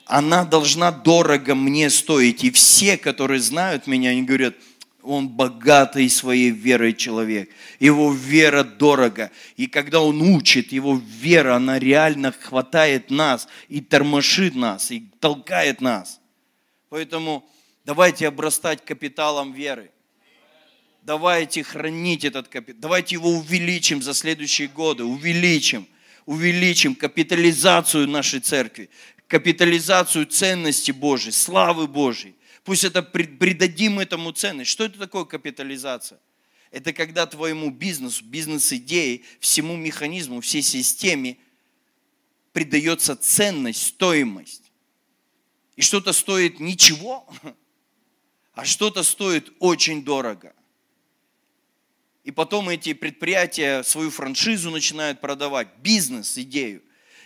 Она 0.04 0.44
должна 0.44 0.92
дорого 0.92 1.54
мне 1.54 1.90
стоить. 1.90 2.44
И 2.44 2.50
все, 2.50 2.96
которые 2.96 3.40
знают 3.40 3.86
меня, 3.86 4.10
они 4.10 4.22
говорят, 4.22 4.54
он 5.02 5.28
богатый 5.28 6.08
своей 6.08 6.50
верой 6.50 6.94
человек. 6.94 7.50
Его 7.80 8.12
вера 8.12 8.64
дорого. 8.64 9.30
И 9.56 9.66
когда 9.66 10.00
он 10.00 10.20
учит, 10.22 10.72
его 10.72 11.00
вера, 11.04 11.56
она 11.56 11.78
реально 11.78 12.32
хватает 12.32 13.10
нас 13.10 13.48
и 13.68 13.80
тормошит 13.80 14.54
нас, 14.54 14.90
и 14.90 15.08
толкает 15.20 15.80
нас. 15.80 16.20
Поэтому 16.88 17.48
давайте 17.84 18.28
обрастать 18.28 18.84
капиталом 18.84 19.52
веры. 19.52 19.90
Давайте 21.02 21.62
хранить 21.62 22.24
этот 22.24 22.48
капитал. 22.48 22.80
Давайте 22.80 23.14
его 23.14 23.30
увеличим 23.30 24.02
за 24.02 24.14
следующие 24.14 24.68
годы. 24.68 25.04
Увеличим. 25.04 25.86
Увеличим 26.24 26.94
капитализацию 26.94 28.08
нашей 28.08 28.40
церкви. 28.40 28.90
Капитализацию 29.28 30.26
ценности 30.26 30.90
Божьей, 30.90 31.32
славы 31.32 31.86
Божьей. 31.86 32.34
Пусть 32.64 32.84
это 32.84 33.02
придадим 33.02 34.00
этому 34.00 34.32
ценность. 34.32 34.70
Что 34.70 34.84
это 34.84 34.98
такое 34.98 35.24
капитализация? 35.24 36.18
Это 36.72 36.92
когда 36.92 37.26
твоему 37.26 37.70
бизнесу, 37.70 38.24
бизнес-идее, 38.24 39.22
всему 39.38 39.76
механизму, 39.76 40.40
всей 40.40 40.62
системе 40.62 41.38
придается 42.52 43.14
ценность, 43.14 43.86
стоимость 43.86 44.65
и 45.76 45.82
что-то 45.82 46.12
стоит 46.12 46.58
ничего, 46.58 47.28
а 48.54 48.64
что-то 48.64 49.02
стоит 49.02 49.52
очень 49.60 50.02
дорого. 50.02 50.54
И 52.24 52.32
потом 52.32 52.68
эти 52.70 52.92
предприятия 52.92 53.84
свою 53.84 54.10
франшизу 54.10 54.70
начинают 54.70 55.20
продавать, 55.20 55.68
бизнес, 55.78 56.36
идею. 56.38 56.82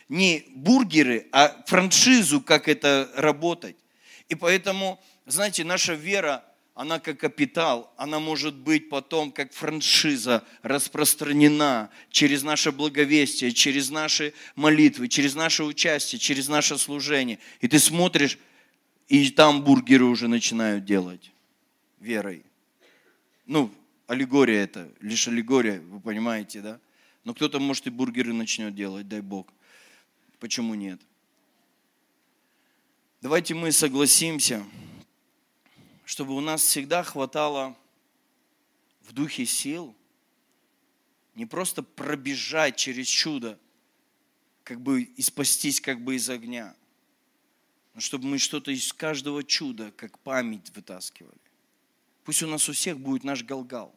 Не 0.09 0.45
бургеры, 0.51 1.29
а 1.33 1.63
франшизу, 1.67 2.41
как 2.41 2.69
это 2.69 3.11
работать. 3.15 3.77
И 4.29 4.35
поэтому, 4.35 5.03
знаете, 5.25 5.65
наша 5.65 5.95
вера, 5.95 6.45
она 6.75 6.99
как 6.99 7.19
капитал, 7.19 7.93
она 7.97 8.21
может 8.21 8.55
быть 8.55 8.89
потом 8.89 9.33
как 9.33 9.53
франшиза 9.53 10.45
распространена 10.63 11.91
через 12.11 12.43
наше 12.43 12.73
благовестие, 12.73 13.53
через 13.53 13.91
наши 13.91 14.33
молитвы, 14.55 15.09
через 15.09 15.35
наше 15.35 15.65
участие, 15.65 16.19
через 16.19 16.49
наше 16.49 16.79
служение. 16.79 17.39
И 17.61 17.69
ты 17.69 17.79
смотришь, 17.79 18.39
и 19.09 19.31
там 19.31 19.63
бургеры 19.63 20.05
уже 20.05 20.29
начинают 20.29 20.85
делать 20.85 21.33
верой. 21.99 22.45
Ну, 23.47 23.71
аллегория 24.07 24.63
это, 24.63 24.91
лишь 25.01 25.29
аллегория, 25.29 25.81
вы 25.81 26.01
понимаете, 26.01 26.61
да? 26.61 26.81
Но 27.25 27.35
кто-то, 27.35 27.59
может, 27.61 27.87
и 27.87 27.91
бургеры 27.91 28.33
начнет 28.33 28.75
делать, 28.75 29.07
дай 29.09 29.21
Бог. 29.21 29.53
Почему 30.39 30.75
нет? 30.75 31.01
Давайте 33.21 33.55
мы 33.55 33.71
согласимся, 33.71 34.65
чтобы 36.11 36.35
у 36.35 36.41
нас 36.41 36.65
всегда 36.65 37.05
хватало 37.05 37.79
в 39.03 39.13
духе 39.13 39.47
сил 39.47 39.95
не 41.37 41.47
просто 41.47 41.85
пробежать 41.85 42.75
через 42.75 43.07
чудо, 43.07 43.61
как 44.65 44.81
бы 44.81 45.03
и 45.03 45.23
спастись 45.23 45.81
как 45.81 46.03
бы 46.03 46.17
из 46.17 46.29
огня, 46.29 46.75
но 47.95 48.01
чтобы 48.01 48.27
мы 48.27 48.39
что-то 48.39 48.73
из 48.73 48.93
каждого 48.93 49.45
чуда, 49.45 49.93
как 49.93 50.19
память 50.19 50.75
вытаскивали. 50.75 51.39
Пусть 52.25 52.43
у 52.43 52.49
нас 52.49 52.69
у 52.69 52.73
всех 52.73 52.99
будет 52.99 53.23
наш 53.23 53.45
Галгал. 53.45 53.95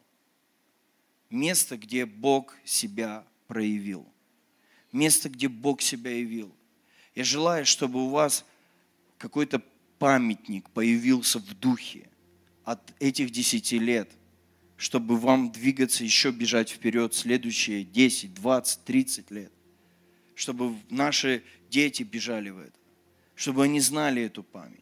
Место, 1.30 1.76
где 1.76 2.06
Бог 2.06 2.54
себя 2.64 3.26
проявил. 3.48 4.08
Место, 4.92 5.28
где 5.28 5.48
Бог 5.48 5.82
себя 5.82 6.12
явил. 6.12 6.54
Я 7.16 7.24
желаю, 7.24 7.66
чтобы 7.66 8.04
у 8.04 8.10
вас 8.10 8.44
какой-то 9.18 9.60
памятник 10.04 10.68
появился 10.70 11.38
в 11.38 11.54
духе 11.54 12.08
от 12.64 12.92
этих 13.00 13.30
десяти 13.30 13.78
лет, 13.78 14.10
чтобы 14.76 15.16
вам 15.16 15.50
двигаться, 15.50 16.04
еще 16.04 16.30
бежать 16.30 16.68
вперед 16.68 17.14
следующие 17.14 17.84
10, 17.84 18.34
20, 18.34 18.84
30 18.84 19.30
лет. 19.30 19.52
Чтобы 20.34 20.76
наши 20.90 21.42
дети 21.70 22.02
бежали 22.02 22.50
в 22.50 22.58
это 22.58 22.78
чтобы 23.34 23.64
они 23.64 23.80
знали 23.80 24.22
эту 24.22 24.42
память. 24.42 24.80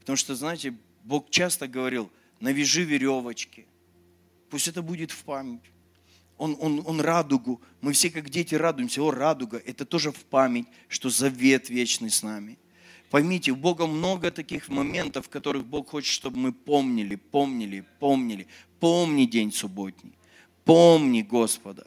Потому 0.00 0.16
что, 0.16 0.34
знаете, 0.34 0.74
Бог 1.04 1.30
часто 1.30 1.66
говорил, 1.66 2.10
навяжи 2.40 2.84
веревочки, 2.84 3.66
пусть 4.50 4.68
это 4.68 4.82
будет 4.82 5.10
в 5.10 5.24
память. 5.24 5.62
Он, 6.38 6.56
он, 6.60 6.82
он 6.86 7.00
радугу, 7.00 7.60
мы 7.80 7.92
все 7.92 8.10
как 8.10 8.28
дети 8.28 8.54
радуемся, 8.54 9.02
о, 9.02 9.10
радуга, 9.10 9.56
это 9.56 9.84
тоже 9.84 10.12
в 10.12 10.24
память, 10.26 10.66
что 10.88 11.08
завет 11.08 11.70
вечный 11.70 12.10
с 12.10 12.22
нами. 12.22 12.58
Поймите, 13.10 13.52
у 13.52 13.56
Бога 13.56 13.86
много 13.86 14.30
таких 14.30 14.68
моментов, 14.68 15.26
в 15.26 15.28
которых 15.28 15.64
Бог 15.64 15.90
хочет, 15.90 16.12
чтобы 16.12 16.38
мы 16.38 16.52
помнили, 16.52 17.16
помнили, 17.16 17.84
помнили. 18.00 18.46
Помни 18.80 19.24
день 19.24 19.52
субботний, 19.52 20.12
помни 20.64 21.22
Господа, 21.22 21.86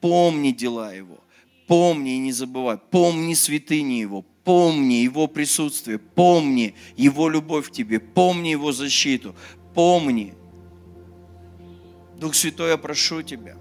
помни 0.00 0.52
дела 0.52 0.94
Его, 0.94 1.18
помни 1.66 2.14
и 2.14 2.18
не 2.18 2.32
забывай, 2.32 2.78
помни 2.78 3.34
святыни 3.34 3.94
Его, 3.94 4.24
Помни 4.44 4.94
Его 4.94 5.28
присутствие, 5.28 5.98
помни 5.98 6.74
Его 6.96 7.28
любовь 7.28 7.68
к 7.68 7.72
тебе, 7.72 8.00
помни 8.00 8.48
Его 8.48 8.72
защиту, 8.72 9.34
помни. 9.74 10.34
Дух 12.18 12.34
Святой, 12.34 12.70
я 12.70 12.76
прошу 12.76 13.22
Тебя, 13.22 13.56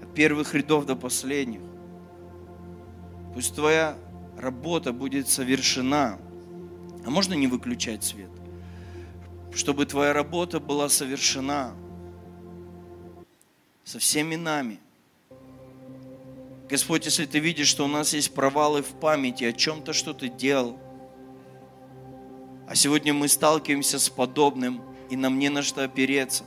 от 0.00 0.14
первых 0.14 0.54
рядов 0.54 0.86
до 0.86 0.96
последних, 0.96 1.60
пусть 3.34 3.54
Твоя 3.54 3.98
работа 4.38 4.92
будет 4.92 5.28
совершена. 5.28 6.18
А 7.04 7.10
можно 7.10 7.34
не 7.34 7.46
выключать 7.46 8.04
свет? 8.04 8.30
Чтобы 9.54 9.86
Твоя 9.86 10.12
работа 10.12 10.60
была 10.60 10.88
совершена 10.88 11.74
со 13.84 13.98
всеми 13.98 14.36
нами– 14.36 14.80
Господь, 16.68 17.06
если 17.06 17.24
ты 17.24 17.38
видишь, 17.38 17.68
что 17.68 17.86
у 17.86 17.88
нас 17.88 18.12
есть 18.12 18.34
провалы 18.34 18.82
в 18.82 18.88
памяти 19.00 19.44
о 19.44 19.54
чем-то, 19.54 19.94
что 19.94 20.12
ты 20.12 20.28
делал, 20.28 20.78
а 22.68 22.74
сегодня 22.74 23.14
мы 23.14 23.28
сталкиваемся 23.28 23.98
с 23.98 24.10
подобным, 24.10 24.82
и 25.08 25.16
нам 25.16 25.38
не 25.38 25.48
на 25.48 25.62
что 25.62 25.82
опереться. 25.82 26.44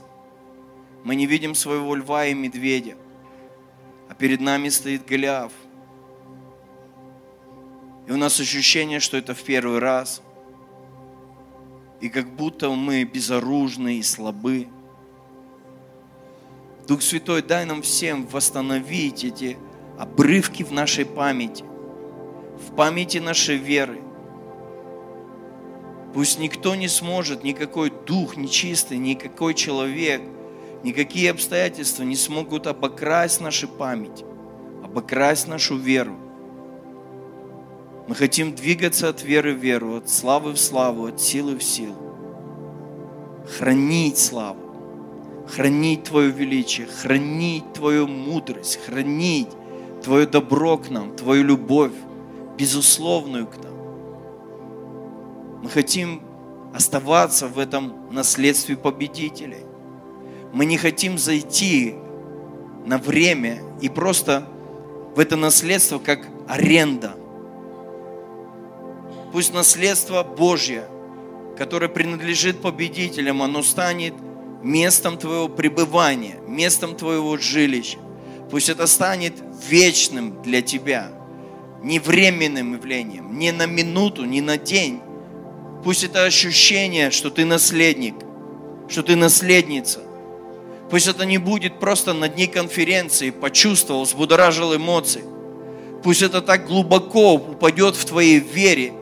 Мы 1.02 1.16
не 1.16 1.26
видим 1.26 1.56
своего 1.56 1.96
льва 1.96 2.26
и 2.26 2.34
медведя, 2.34 2.96
а 4.08 4.14
перед 4.14 4.40
нами 4.40 4.68
стоит 4.68 5.04
Голиаф. 5.04 5.52
И 8.06 8.12
у 8.12 8.16
нас 8.16 8.40
ощущение, 8.40 9.00
что 9.00 9.16
это 9.16 9.34
в 9.34 9.42
первый 9.42 9.78
раз. 9.78 10.22
И 12.00 12.08
как 12.08 12.28
будто 12.34 12.70
мы 12.70 13.04
безоружны 13.04 13.98
и 13.98 14.02
слабы. 14.02 14.68
Дух 16.88 17.00
Святой, 17.00 17.42
дай 17.42 17.64
нам 17.64 17.82
всем 17.82 18.26
восстановить 18.26 19.24
эти 19.24 19.56
обрывки 19.98 20.64
в 20.64 20.72
нашей 20.72 21.04
памяти, 21.04 21.64
в 22.68 22.74
памяти 22.74 23.18
нашей 23.18 23.56
веры. 23.56 24.00
Пусть 26.12 26.40
никто 26.40 26.74
не 26.74 26.88
сможет, 26.88 27.44
никакой 27.44 27.90
дух 27.90 28.36
нечистый, 28.36 28.98
никакой 28.98 29.54
человек, 29.54 30.20
никакие 30.82 31.30
обстоятельства 31.30 32.02
не 32.02 32.16
смогут 32.16 32.66
обокрасть 32.66 33.40
нашу 33.40 33.68
память, 33.68 34.24
обокрасть 34.82 35.46
нашу 35.46 35.76
веру. 35.76 36.18
Мы 38.12 38.16
хотим 38.16 38.54
двигаться 38.54 39.08
от 39.08 39.22
веры 39.22 39.54
в 39.54 39.58
веру, 39.58 39.96
от 39.96 40.10
славы 40.10 40.52
в 40.52 40.58
славу, 40.58 41.06
от 41.06 41.18
силы 41.18 41.56
в 41.56 41.62
силу. 41.62 41.96
Хранить 43.56 44.18
славу, 44.18 45.46
хранить 45.48 46.04
Твое 46.04 46.30
величие, 46.30 46.86
хранить 46.86 47.72
Твою 47.72 48.06
мудрость, 48.06 48.80
хранить 48.84 49.48
Твое 50.04 50.26
добро 50.26 50.76
к 50.76 50.90
нам, 50.90 51.16
Твою 51.16 51.42
любовь, 51.42 51.94
безусловную 52.58 53.46
к 53.46 53.56
нам. 53.64 53.72
Мы 55.62 55.70
хотим 55.70 56.20
оставаться 56.74 57.48
в 57.48 57.58
этом 57.58 58.12
наследстве 58.12 58.76
победителей. 58.76 59.64
Мы 60.52 60.66
не 60.66 60.76
хотим 60.76 61.16
зайти 61.16 61.94
на 62.84 62.98
время 62.98 63.62
и 63.80 63.88
просто 63.88 64.46
в 65.16 65.18
это 65.18 65.36
наследство 65.36 65.98
как 65.98 66.28
аренда. 66.46 67.21
Пусть 69.32 69.54
наследство 69.54 70.22
Божье, 70.22 70.84
которое 71.56 71.88
принадлежит 71.88 72.60
победителям, 72.60 73.42
оно 73.42 73.62
станет 73.62 74.12
местом 74.62 75.16
твоего 75.16 75.48
пребывания, 75.48 76.38
местом 76.46 76.94
твоего 76.94 77.38
жилища. 77.38 77.98
Пусть 78.50 78.68
это 78.68 78.86
станет 78.86 79.32
вечным 79.68 80.42
для 80.42 80.60
тебя, 80.60 81.10
не 81.82 81.98
временным 81.98 82.74
явлением, 82.74 83.38
не 83.38 83.52
на 83.52 83.64
минуту, 83.64 84.26
не 84.26 84.42
на 84.42 84.58
день. 84.58 85.00
Пусть 85.82 86.04
это 86.04 86.24
ощущение, 86.24 87.10
что 87.10 87.30
ты 87.30 87.46
наследник, 87.46 88.14
что 88.88 89.02
ты 89.02 89.16
наследница. 89.16 90.00
Пусть 90.90 91.08
это 91.08 91.24
не 91.24 91.38
будет 91.38 91.80
просто 91.80 92.12
на 92.12 92.28
дне 92.28 92.46
конференции, 92.46 93.30
почувствовал, 93.30 94.02
взбудоражил 94.02 94.76
эмоции. 94.76 95.24
Пусть 96.02 96.20
это 96.20 96.42
так 96.42 96.66
глубоко 96.66 97.34
упадет 97.34 97.96
в 97.96 98.04
твоей 98.04 98.38
вере, 98.38 98.92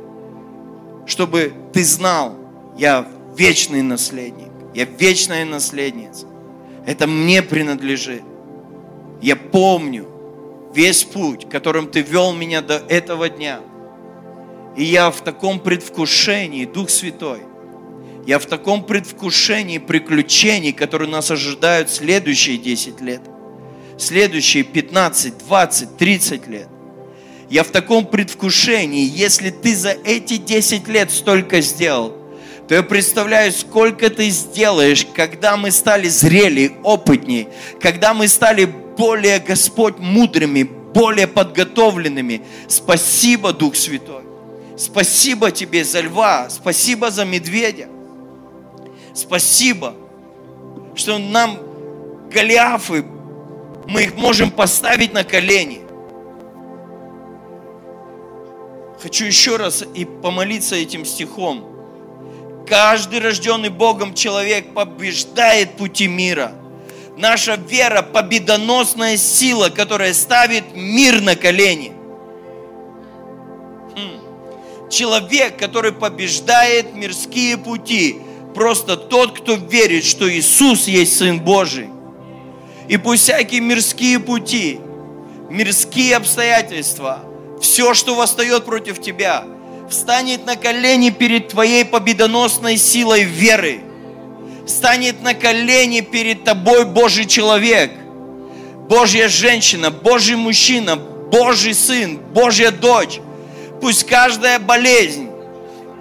чтобы 1.10 1.52
ты 1.72 1.84
знал, 1.84 2.36
я 2.78 3.06
вечный 3.36 3.82
наследник, 3.82 4.50
я 4.74 4.84
вечная 4.84 5.44
наследница. 5.44 6.26
Это 6.86 7.06
мне 7.06 7.42
принадлежит. 7.42 8.22
Я 9.20 9.36
помню 9.36 10.06
весь 10.74 11.04
путь, 11.04 11.48
которым 11.50 11.88
Ты 11.88 12.00
вел 12.00 12.32
меня 12.32 12.62
до 12.62 12.76
этого 12.76 13.28
дня. 13.28 13.60
И 14.76 14.84
я 14.84 15.10
в 15.10 15.20
таком 15.20 15.60
предвкушении, 15.60 16.64
Дух 16.64 16.88
Святой, 16.88 17.40
я 18.26 18.38
в 18.38 18.46
таком 18.46 18.84
предвкушении 18.84 19.78
приключений, 19.78 20.72
которые 20.72 21.10
нас 21.10 21.30
ожидают 21.30 21.90
следующие 21.90 22.56
10 22.56 23.00
лет, 23.00 23.22
следующие 23.98 24.62
15, 24.62 25.38
20, 25.38 25.96
30 25.96 26.46
лет. 26.46 26.68
Я 27.50 27.64
в 27.64 27.68
таком 27.68 28.06
предвкушении, 28.06 29.04
если 29.04 29.50
ты 29.50 29.74
за 29.74 29.90
эти 29.90 30.36
10 30.36 30.86
лет 30.86 31.10
столько 31.10 31.60
сделал, 31.60 32.16
то 32.68 32.76
я 32.76 32.84
представляю, 32.84 33.50
сколько 33.50 34.08
ты 34.08 34.30
сделаешь, 34.30 35.04
когда 35.16 35.56
мы 35.56 35.72
стали 35.72 36.06
зрелее, 36.08 36.70
опытнее, 36.84 37.48
когда 37.80 38.14
мы 38.14 38.28
стали 38.28 38.66
более, 38.66 39.40
Господь, 39.40 39.98
мудрыми, 39.98 40.62
более 40.62 41.26
подготовленными. 41.26 42.42
Спасибо, 42.68 43.52
Дух 43.52 43.74
Святой. 43.74 44.22
Спасибо 44.78 45.50
Тебе 45.50 45.84
за 45.84 46.02
льва, 46.02 46.48
спасибо 46.50 47.10
за 47.10 47.24
медведя. 47.24 47.88
Спасибо, 49.12 49.96
что 50.94 51.18
нам 51.18 51.58
Голиафы, 52.32 53.04
мы 53.88 54.04
их 54.04 54.14
можем 54.14 54.52
поставить 54.52 55.12
на 55.12 55.24
колени. 55.24 55.89
Хочу 59.02 59.24
еще 59.24 59.56
раз 59.56 59.82
и 59.94 60.04
помолиться 60.04 60.76
этим 60.76 61.06
стихом. 61.06 61.64
Каждый 62.68 63.20
рожденный 63.20 63.70
Богом 63.70 64.14
человек 64.14 64.74
побеждает 64.74 65.76
пути 65.76 66.06
мира. 66.06 66.52
Наша 67.16 67.56
вера– 67.56 68.02
победоносная 68.12 69.16
сила, 69.16 69.70
которая 69.70 70.12
ставит 70.12 70.74
мир 70.74 71.22
на 71.22 71.34
колени. 71.34 71.92
Хм. 73.96 74.90
Человек, 74.90 75.56
который 75.58 75.92
побеждает 75.92 76.94
мирские 76.94 77.56
пути, 77.56 78.18
просто 78.54 78.96
тот, 78.96 79.38
кто 79.38 79.54
верит, 79.54 80.04
что 80.04 80.30
Иисус 80.30 80.86
есть 80.86 81.16
Сын 81.16 81.40
Божий. 81.40 81.88
И 82.86 82.98
пусть 82.98 83.22
всякие 83.22 83.60
мирские 83.62 84.18
пути, 84.20 84.78
мирские 85.48 86.16
обстоятельства, 86.16 87.20
все, 87.60 87.94
что 87.94 88.14
восстает 88.14 88.64
против 88.64 89.00
тебя, 89.00 89.44
встанет 89.88 90.46
на 90.46 90.56
колени 90.56 91.10
перед 91.10 91.48
твоей 91.48 91.84
победоносной 91.84 92.76
силой 92.76 93.24
веры. 93.24 93.80
Станет 94.66 95.22
на 95.22 95.34
колени 95.34 96.00
перед 96.00 96.44
тобой 96.44 96.84
Божий 96.84 97.26
человек, 97.26 97.92
Божья 98.88 99.28
женщина, 99.28 99.90
Божий 99.90 100.36
мужчина, 100.36 100.96
Божий 100.96 101.74
сын, 101.74 102.18
Божья 102.18 102.70
дочь. 102.70 103.20
Пусть 103.80 104.06
каждая 104.06 104.58
болезнь, 104.58 105.28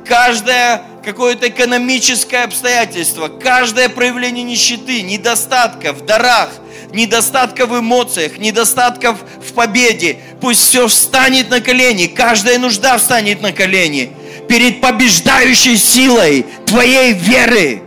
каждое 0.06 0.84
какое-то 1.04 1.50
экономическое 1.50 2.44
обстоятельство, 2.44 3.28
каждое 3.28 3.90
проявление 3.90 4.44
нищеты, 4.44 5.02
недостатка 5.02 5.94
в 5.94 6.06
дарах– 6.06 6.50
недостатка 6.94 7.66
в 7.66 7.80
эмоциях, 7.80 8.38
недостатков 8.38 9.18
в 9.46 9.54
победе. 9.54 10.20
Пусть 10.42 10.62
все 10.62 10.88
встанет 10.88 11.50
на 11.50 11.62
колени, 11.62 12.08
каждая 12.08 12.60
нужда 12.60 12.98
встанет 12.98 13.42
на 13.42 13.52
колени 13.52 14.12
перед 14.48 14.82
побеждающей 14.82 15.78
силой 15.78 16.46
Твоей 16.66 17.14
веры, 17.14 17.84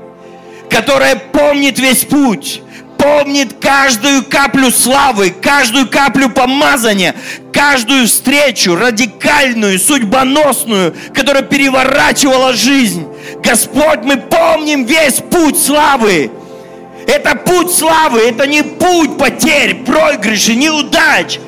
которая 0.70 1.16
помнит 1.16 1.78
весь 1.78 2.04
путь, 2.04 2.62
помнит 2.96 3.54
каждую 3.60 4.24
каплю 4.24 4.70
славы, 4.70 5.30
каждую 5.30 5.88
каплю 5.88 6.30
помазания, 6.30 7.16
каждую 7.52 8.06
встречу 8.06 8.76
радикальную, 8.76 9.78
судьбоносную, 9.80 10.94
которая 11.12 11.42
переворачивала 11.42 12.52
жизнь. 12.52 13.06
Господь, 13.42 14.04
мы 14.04 14.18
помним 14.18 14.84
весь 14.84 15.16
путь 15.16 15.60
славы, 15.60 16.30
это 17.06 17.34
путь 17.34 17.72
славы, 17.72 18.20
это 18.20 18.46
не 18.46 18.62
путь 18.62 19.18
потерь, 19.18 19.84
проигрышей, 19.84 20.56
неудач, 20.56 21.38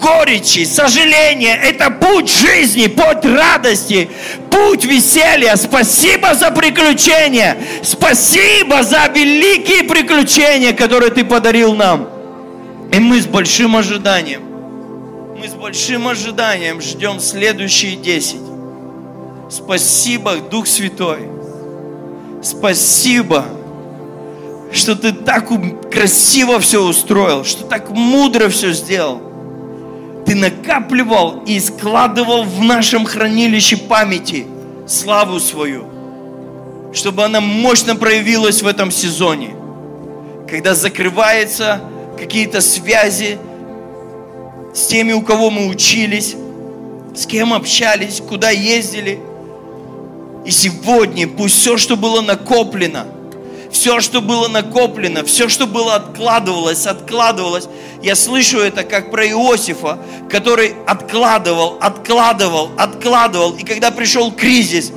горечи, 0.00 0.64
сожаления. 0.64 1.54
Это 1.56 1.90
путь 1.90 2.30
жизни, 2.30 2.86
путь 2.86 3.24
радости, 3.24 4.10
путь 4.50 4.84
веселья. 4.84 5.56
Спасибо 5.56 6.34
за 6.34 6.50
приключения. 6.50 7.56
Спасибо 7.82 8.82
за 8.82 9.08
великие 9.14 9.84
приключения, 9.84 10.72
которые 10.72 11.10
Ты 11.10 11.24
подарил 11.24 11.74
нам. 11.74 12.08
И 12.92 12.98
мы 12.98 13.20
с 13.20 13.26
большим 13.26 13.76
ожиданием, 13.76 14.42
мы 15.38 15.48
с 15.48 15.54
большим 15.54 16.08
ожиданием 16.08 16.80
ждем 16.80 17.20
следующие 17.20 17.96
десять. 17.96 18.42
Спасибо, 19.50 20.36
Дух 20.36 20.66
Святой. 20.66 21.28
Спасибо 22.42 23.46
что 24.72 24.96
ты 24.96 25.12
так 25.12 25.50
красиво 25.90 26.58
все 26.58 26.82
устроил, 26.82 27.44
что 27.44 27.64
так 27.64 27.90
мудро 27.90 28.48
все 28.48 28.72
сделал. 28.72 29.20
Ты 30.26 30.34
накапливал 30.34 31.42
и 31.46 31.60
складывал 31.60 32.44
в 32.44 32.62
нашем 32.62 33.04
хранилище 33.04 33.76
памяти 33.76 34.46
славу 34.86 35.40
свою, 35.40 35.86
чтобы 36.94 37.24
она 37.24 37.40
мощно 37.40 37.96
проявилась 37.96 38.62
в 38.62 38.66
этом 38.66 38.90
сезоне. 38.90 39.54
Когда 40.48 40.74
закрываются 40.74 41.82
какие-то 42.18 42.60
связи 42.60 43.38
с 44.74 44.86
теми, 44.86 45.12
у 45.12 45.20
кого 45.20 45.50
мы 45.50 45.68
учились, 45.68 46.34
с 47.14 47.26
кем 47.26 47.52
общались, 47.52 48.22
куда 48.26 48.50
ездили. 48.50 49.20
И 50.46 50.50
сегодня 50.50 51.28
пусть 51.28 51.56
все, 51.56 51.76
что 51.76 51.96
было 51.96 52.22
накоплено– 52.22 53.06
все, 53.72 54.00
что 54.00 54.20
было 54.20 54.48
накоплено, 54.48 55.24
все, 55.24 55.48
что 55.48 55.66
было 55.66 55.94
откладывалось, 55.94 56.86
откладывалось. 56.86 57.68
Я 58.02 58.14
слышу 58.14 58.58
это 58.58 58.84
как 58.84 59.10
про 59.10 59.26
Иосифа, 59.26 59.98
который 60.30 60.74
откладывал, 60.86 61.78
откладывал, 61.80 62.70
откладывал. 62.76 63.52
И 63.56 63.64
когда 63.64 63.90
пришел 63.90 64.30
кризис, 64.30 64.92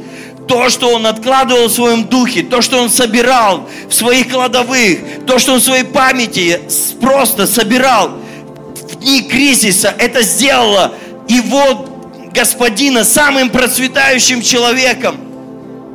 то, 0.47 0.69
что 0.69 0.89
он 0.89 1.07
откладывал 1.07 1.67
в 1.67 1.71
своем 1.71 2.03
духе, 2.03 2.43
то, 2.43 2.61
что 2.61 2.81
он 2.81 2.89
собирал 2.89 3.67
в 3.89 3.93
своих 3.93 4.29
кладовых, 4.29 5.25
то, 5.25 5.39
что 5.39 5.53
он 5.53 5.59
в 5.59 5.63
своей 5.63 5.85
памяти 5.85 6.61
просто 7.01 7.47
собирал 7.47 8.09
в 8.09 8.95
дни 8.97 9.23
кризиса, 9.23 9.95
это 9.97 10.21
сделало 10.21 10.93
его 11.27 11.87
господина 12.33 13.05
самым 13.05 13.49
процветающим 13.49 14.41
человеком, 14.41 15.17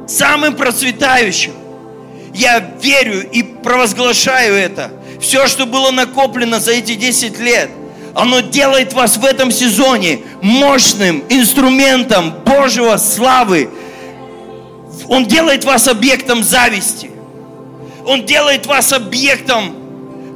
самым 0.08 0.56
процветающим. 0.56 1.59
Я 2.34 2.60
верю 2.80 3.28
и 3.28 3.42
провозглашаю 3.42 4.54
это. 4.54 4.92
Все, 5.20 5.46
что 5.46 5.66
было 5.66 5.90
накоплено 5.90 6.60
за 6.60 6.72
эти 6.72 6.94
10 6.94 7.38
лет, 7.40 7.70
оно 8.14 8.40
делает 8.40 8.92
вас 8.92 9.16
в 9.16 9.24
этом 9.24 9.50
сезоне 9.50 10.20
мощным 10.42 11.24
инструментом 11.28 12.32
Божьего 12.44 12.96
славы. 12.96 13.70
Он 15.08 15.26
делает 15.26 15.64
вас 15.64 15.88
объектом 15.88 16.42
зависти. 16.42 17.10
Он 18.06 18.24
делает 18.24 18.66
вас 18.66 18.92
объектом, 18.92 19.74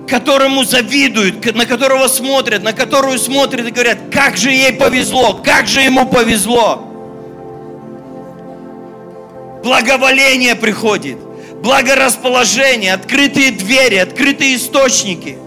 которому 0.08 0.64
завидуют, 0.64 1.54
на 1.54 1.64
которого 1.64 2.08
смотрят, 2.08 2.62
на 2.62 2.72
которую 2.72 3.18
смотрят 3.18 3.66
и 3.66 3.70
говорят, 3.70 3.98
как 4.12 4.36
же 4.36 4.50
ей 4.50 4.72
повезло, 4.72 5.34
как 5.34 5.66
же 5.66 5.80
ему 5.80 6.06
повезло. 6.06 6.90
Благоволение 9.64 10.54
приходит 10.54 11.23
благорасположение, 11.64 12.92
открытые 12.92 13.50
двери, 13.50 13.96
открытые 13.96 14.56
источники. 14.56 15.38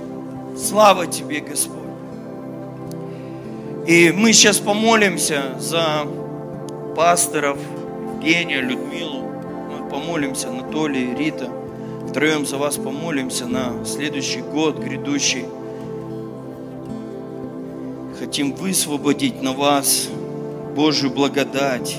Слава 0.58 1.06
Тебе, 1.06 1.42
Господь. 1.42 1.78
И 3.86 4.12
мы 4.12 4.34
сейчас 4.34 4.58
помолимся 4.58 5.56
за 5.60 6.08
пасторов, 6.96 7.60
Евгения, 8.16 8.60
Людмилу. 8.62 9.22
Мы 9.22 9.90
помолимся, 9.90 10.50
Анатолий, 10.50 11.14
Рита. 11.16 11.52
Втроем 12.10 12.48
за 12.48 12.58
вас 12.58 12.78
помолимся 12.78 13.46
на 13.46 13.86
следующий 13.86 14.42
год 14.42 14.80
грядущий. 14.80 15.46
Хотим 18.18 18.54
высвободить 18.56 19.44
на 19.44 19.52
вас 19.52 20.08
Божью 20.76 21.12
благодать, 21.12 21.98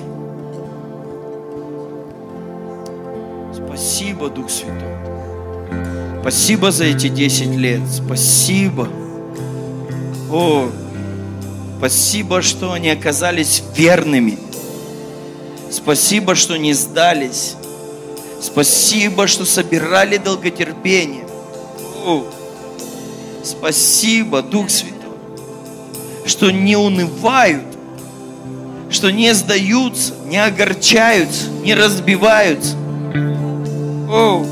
Спасибо, 3.66 4.28
Дух 4.28 4.50
Святой. 4.50 4.94
Спасибо 6.20 6.70
за 6.70 6.84
эти 6.84 7.08
10 7.08 7.56
лет. 7.56 7.80
Спасибо. 7.90 8.88
О, 10.30 10.68
спасибо, 11.78 12.42
что 12.42 12.72
они 12.72 12.90
оказались 12.90 13.62
верными. 13.76 14.38
Спасибо, 15.70 16.34
что 16.34 16.56
не 16.56 16.72
сдались. 16.72 17.54
Спасибо, 18.40 19.26
что 19.26 19.44
собирали 19.44 20.16
долготерпение. 20.16 21.24
О, 22.04 22.24
спасибо, 23.42 24.42
Дух 24.42 24.70
Святой, 24.70 24.96
что 26.26 26.50
не 26.50 26.76
унывают, 26.76 27.64
что 28.90 29.10
не 29.10 29.34
сдаются, 29.34 30.14
не 30.26 30.36
огорчаются, 30.36 31.48
не 31.62 31.74
разбиваются, 31.74 32.76
о, 34.08 34.46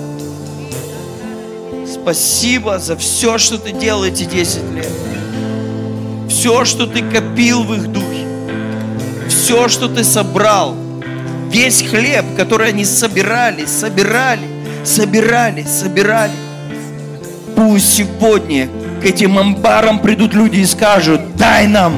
спасибо 1.91 2.79
за 2.79 2.97
все, 2.97 3.39
что 3.39 3.57
ты 3.57 3.73
делал 3.73 4.05
эти 4.05 4.25
10 4.25 4.71
лет. 4.75 4.89
Все, 6.29 6.65
что 6.67 6.87
ты 6.87 7.03
копил 7.03 7.65
в 7.65 7.73
их 7.75 7.89
духе. 7.89 8.27
Все, 9.29 9.69
что 9.69 9.89
ты 9.89 10.05
собрал. 10.05 10.77
Весь 11.51 11.83
хлеб, 11.83 12.25
который 12.37 12.69
они 12.69 12.85
собирали, 12.85 13.65
собирали, 13.65 14.47
собирали, 14.85 15.63
собирали. 15.63 16.33
Пусть 17.55 17.95
сегодня 17.95 18.69
к 19.01 19.05
этим 19.07 19.39
амбарам 19.39 20.01
придут 20.01 20.35
люди 20.35 20.59
и 20.59 20.67
скажут, 20.67 21.37
дай 21.37 21.67
нам, 21.67 21.95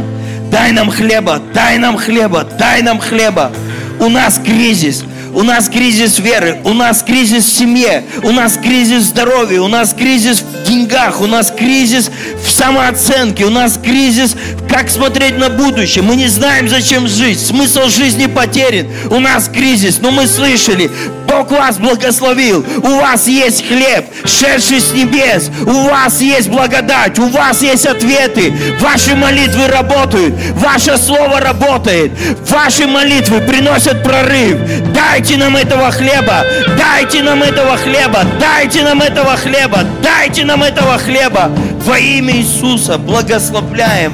дай 0.51 0.71
нам 0.71 0.91
хлеба, 0.91 1.41
дай 1.53 1.79
нам 1.79 1.97
хлеба, 1.97 2.45
дай 2.45 2.83
нам 2.83 3.01
хлеба. 3.01 3.51
У 3.99 4.09
нас 4.09 4.39
кризис, 4.39 5.03
у 5.39 5.45
нас 5.45 5.69
кризис 5.69 6.19
веры, 6.19 6.59
у 6.65 6.73
нас 6.73 7.05
кризис 7.05 7.45
в 7.45 7.57
семье, 7.57 8.03
у 8.25 8.33
нас 8.33 8.59
кризис 8.61 9.05
в 9.05 9.07
здоровье, 9.07 9.61
у 9.61 9.69
нас 9.69 9.95
кризис 9.95 10.41
в 10.41 10.65
деньгах, 10.65 11.21
у 11.21 11.29
нас 11.29 11.53
кризис 11.57 12.11
в 12.45 12.51
самооценке, 12.51 13.45
у 13.45 13.51
нас 13.51 13.79
кризис, 13.81 14.35
как 14.69 14.91
смотреть 14.91 15.39
на 15.39 15.49
будущее. 15.49 16.03
Мы 16.03 16.17
не 16.17 16.27
знаем, 16.27 16.69
зачем 16.69 17.07
жить, 17.07 17.39
смысл 17.39 17.89
жизни 17.89 18.27
потерян. 18.27 18.89
У 19.13 19.21
нас 19.21 19.49
кризис, 19.49 20.01
но 20.01 20.11
мы 20.11 20.27
слышали, 20.27 20.91
Бог 21.39 21.53
вас 21.53 21.79
благословил, 21.79 22.67
у 22.83 22.97
вас 22.97 23.29
есть 23.29 23.65
хлеб, 23.65 24.07
шедший 24.25 24.81
с 24.81 24.93
небес, 24.93 25.53
у 25.65 25.89
вас 25.89 26.21
есть 26.21 26.49
благодать, 26.49 27.17
у 27.21 27.29
вас 27.29 27.63
есть 27.63 27.87
ответы, 27.87 28.53
ваши 28.81 29.15
молитвы 29.15 29.69
работают, 29.69 30.35
ваше 30.55 30.99
слово 30.99 31.39
работает, 31.39 32.11
ваши 32.51 32.89
молитвы 32.89 33.41
приносят 33.41 34.03
прорыв. 34.03 34.59
Дайте 34.93 35.37
нам 35.37 35.55
этого 35.55 35.93
хлеба, 35.93 36.45
дайте 36.77 37.23
нам 37.23 37.41
этого 37.41 37.77
хлеба, 37.77 38.25
дайте 38.41 38.83
нам 38.83 39.01
этого 39.01 39.37
хлеба, 39.37 39.85
дайте 40.03 40.45
нам 40.45 40.65
этого 40.65 40.99
хлеба. 40.99 41.53
Во 41.85 41.97
имя 41.97 42.35
Иисуса 42.37 42.99
благословляем. 42.99 44.13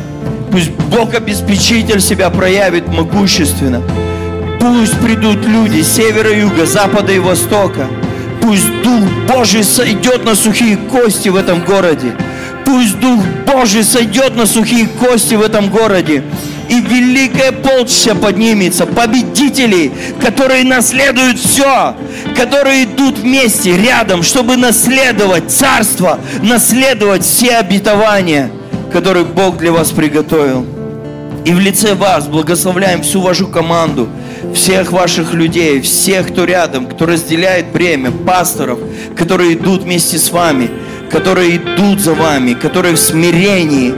Пусть 0.52 0.68
Бог 0.68 1.14
обеспечитель 1.14 2.02
себя 2.02 2.28
проявит 2.28 2.86
могущественно. 2.86 3.82
Пусть 4.66 4.98
придут 4.98 5.44
люди 5.44 5.82
с 5.82 5.92
севера, 5.92 6.34
юга, 6.34 6.64
запада 6.64 7.12
и 7.12 7.18
востока. 7.18 7.86
Пусть 8.40 8.66
Дух 8.82 9.04
Божий 9.28 9.62
сойдет 9.62 10.24
на 10.24 10.34
сухие 10.34 10.78
кости 10.78 11.28
в 11.28 11.36
этом 11.36 11.62
городе. 11.62 12.14
Пусть 12.64 12.98
Дух 12.98 13.22
Божий 13.46 13.84
сойдет 13.84 14.36
на 14.36 14.46
сухие 14.46 14.86
кости 14.86 15.34
в 15.34 15.42
этом 15.42 15.68
городе. 15.68 16.24
И 16.70 16.80
великое 16.80 17.52
полчища 17.52 18.14
поднимется, 18.14 18.86
победителей, 18.86 19.92
которые 20.22 20.64
наследуют 20.64 21.38
все, 21.38 21.94
которые 22.34 22.84
идут 22.84 23.18
вместе, 23.18 23.76
рядом, 23.76 24.22
чтобы 24.22 24.56
наследовать 24.56 25.50
царство, 25.50 26.18
наследовать 26.40 27.22
все 27.22 27.56
обетования, 27.56 28.50
которые 28.90 29.26
Бог 29.26 29.58
для 29.58 29.72
вас 29.72 29.90
приготовил. 29.90 30.64
И 31.44 31.52
в 31.52 31.60
лице 31.60 31.92
вас 31.92 32.26
благословляем 32.28 33.02
всю 33.02 33.20
вашу 33.20 33.46
команду– 33.46 34.08
всех 34.54 34.92
ваших 34.92 35.34
людей, 35.34 35.80
всех, 35.80 36.28
кто 36.28 36.44
рядом, 36.44 36.86
кто 36.86 37.06
разделяет 37.06 37.72
бремя, 37.72 38.10
пасторов, 38.10 38.78
которые 39.16 39.54
идут 39.54 39.82
вместе 39.82 40.18
с 40.18 40.30
вами, 40.30 40.70
которые 41.10 41.56
идут 41.56 42.00
за 42.00 42.14
вами, 42.14 42.54
которые 42.54 42.94
в 42.94 42.98
смирении, 42.98 43.94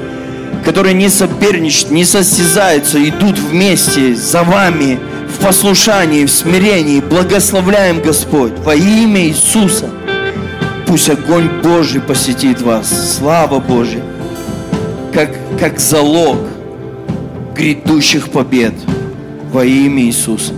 которые 0.65 0.95
не 0.95 1.09
соперничают, 1.09 1.91
не 1.91 2.05
состязаются, 2.05 3.03
идут 3.09 3.39
вместе 3.39 4.15
за 4.15 4.43
вами 4.43 4.99
в 5.29 5.43
послушании, 5.45 6.25
в 6.25 6.31
смирении. 6.31 7.01
Благословляем 7.01 8.01
Господь 8.01 8.53
во 8.59 8.75
имя 8.75 9.27
Иисуса. 9.27 9.91
Пусть 10.87 11.09
огонь 11.09 11.49
Божий 11.63 12.01
посетит 12.01 12.61
вас. 12.63 13.17
Слава 13.19 13.61
Божья. 13.61 14.03
Как, 15.13 15.31
как 15.59 15.81
залог 15.81 16.39
грядущих 17.55 18.29
побед 18.31 18.75
во 19.57 19.65
имя 19.65 20.03
Иисуса. 20.03 20.53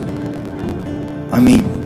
Аминь. 1.30 1.77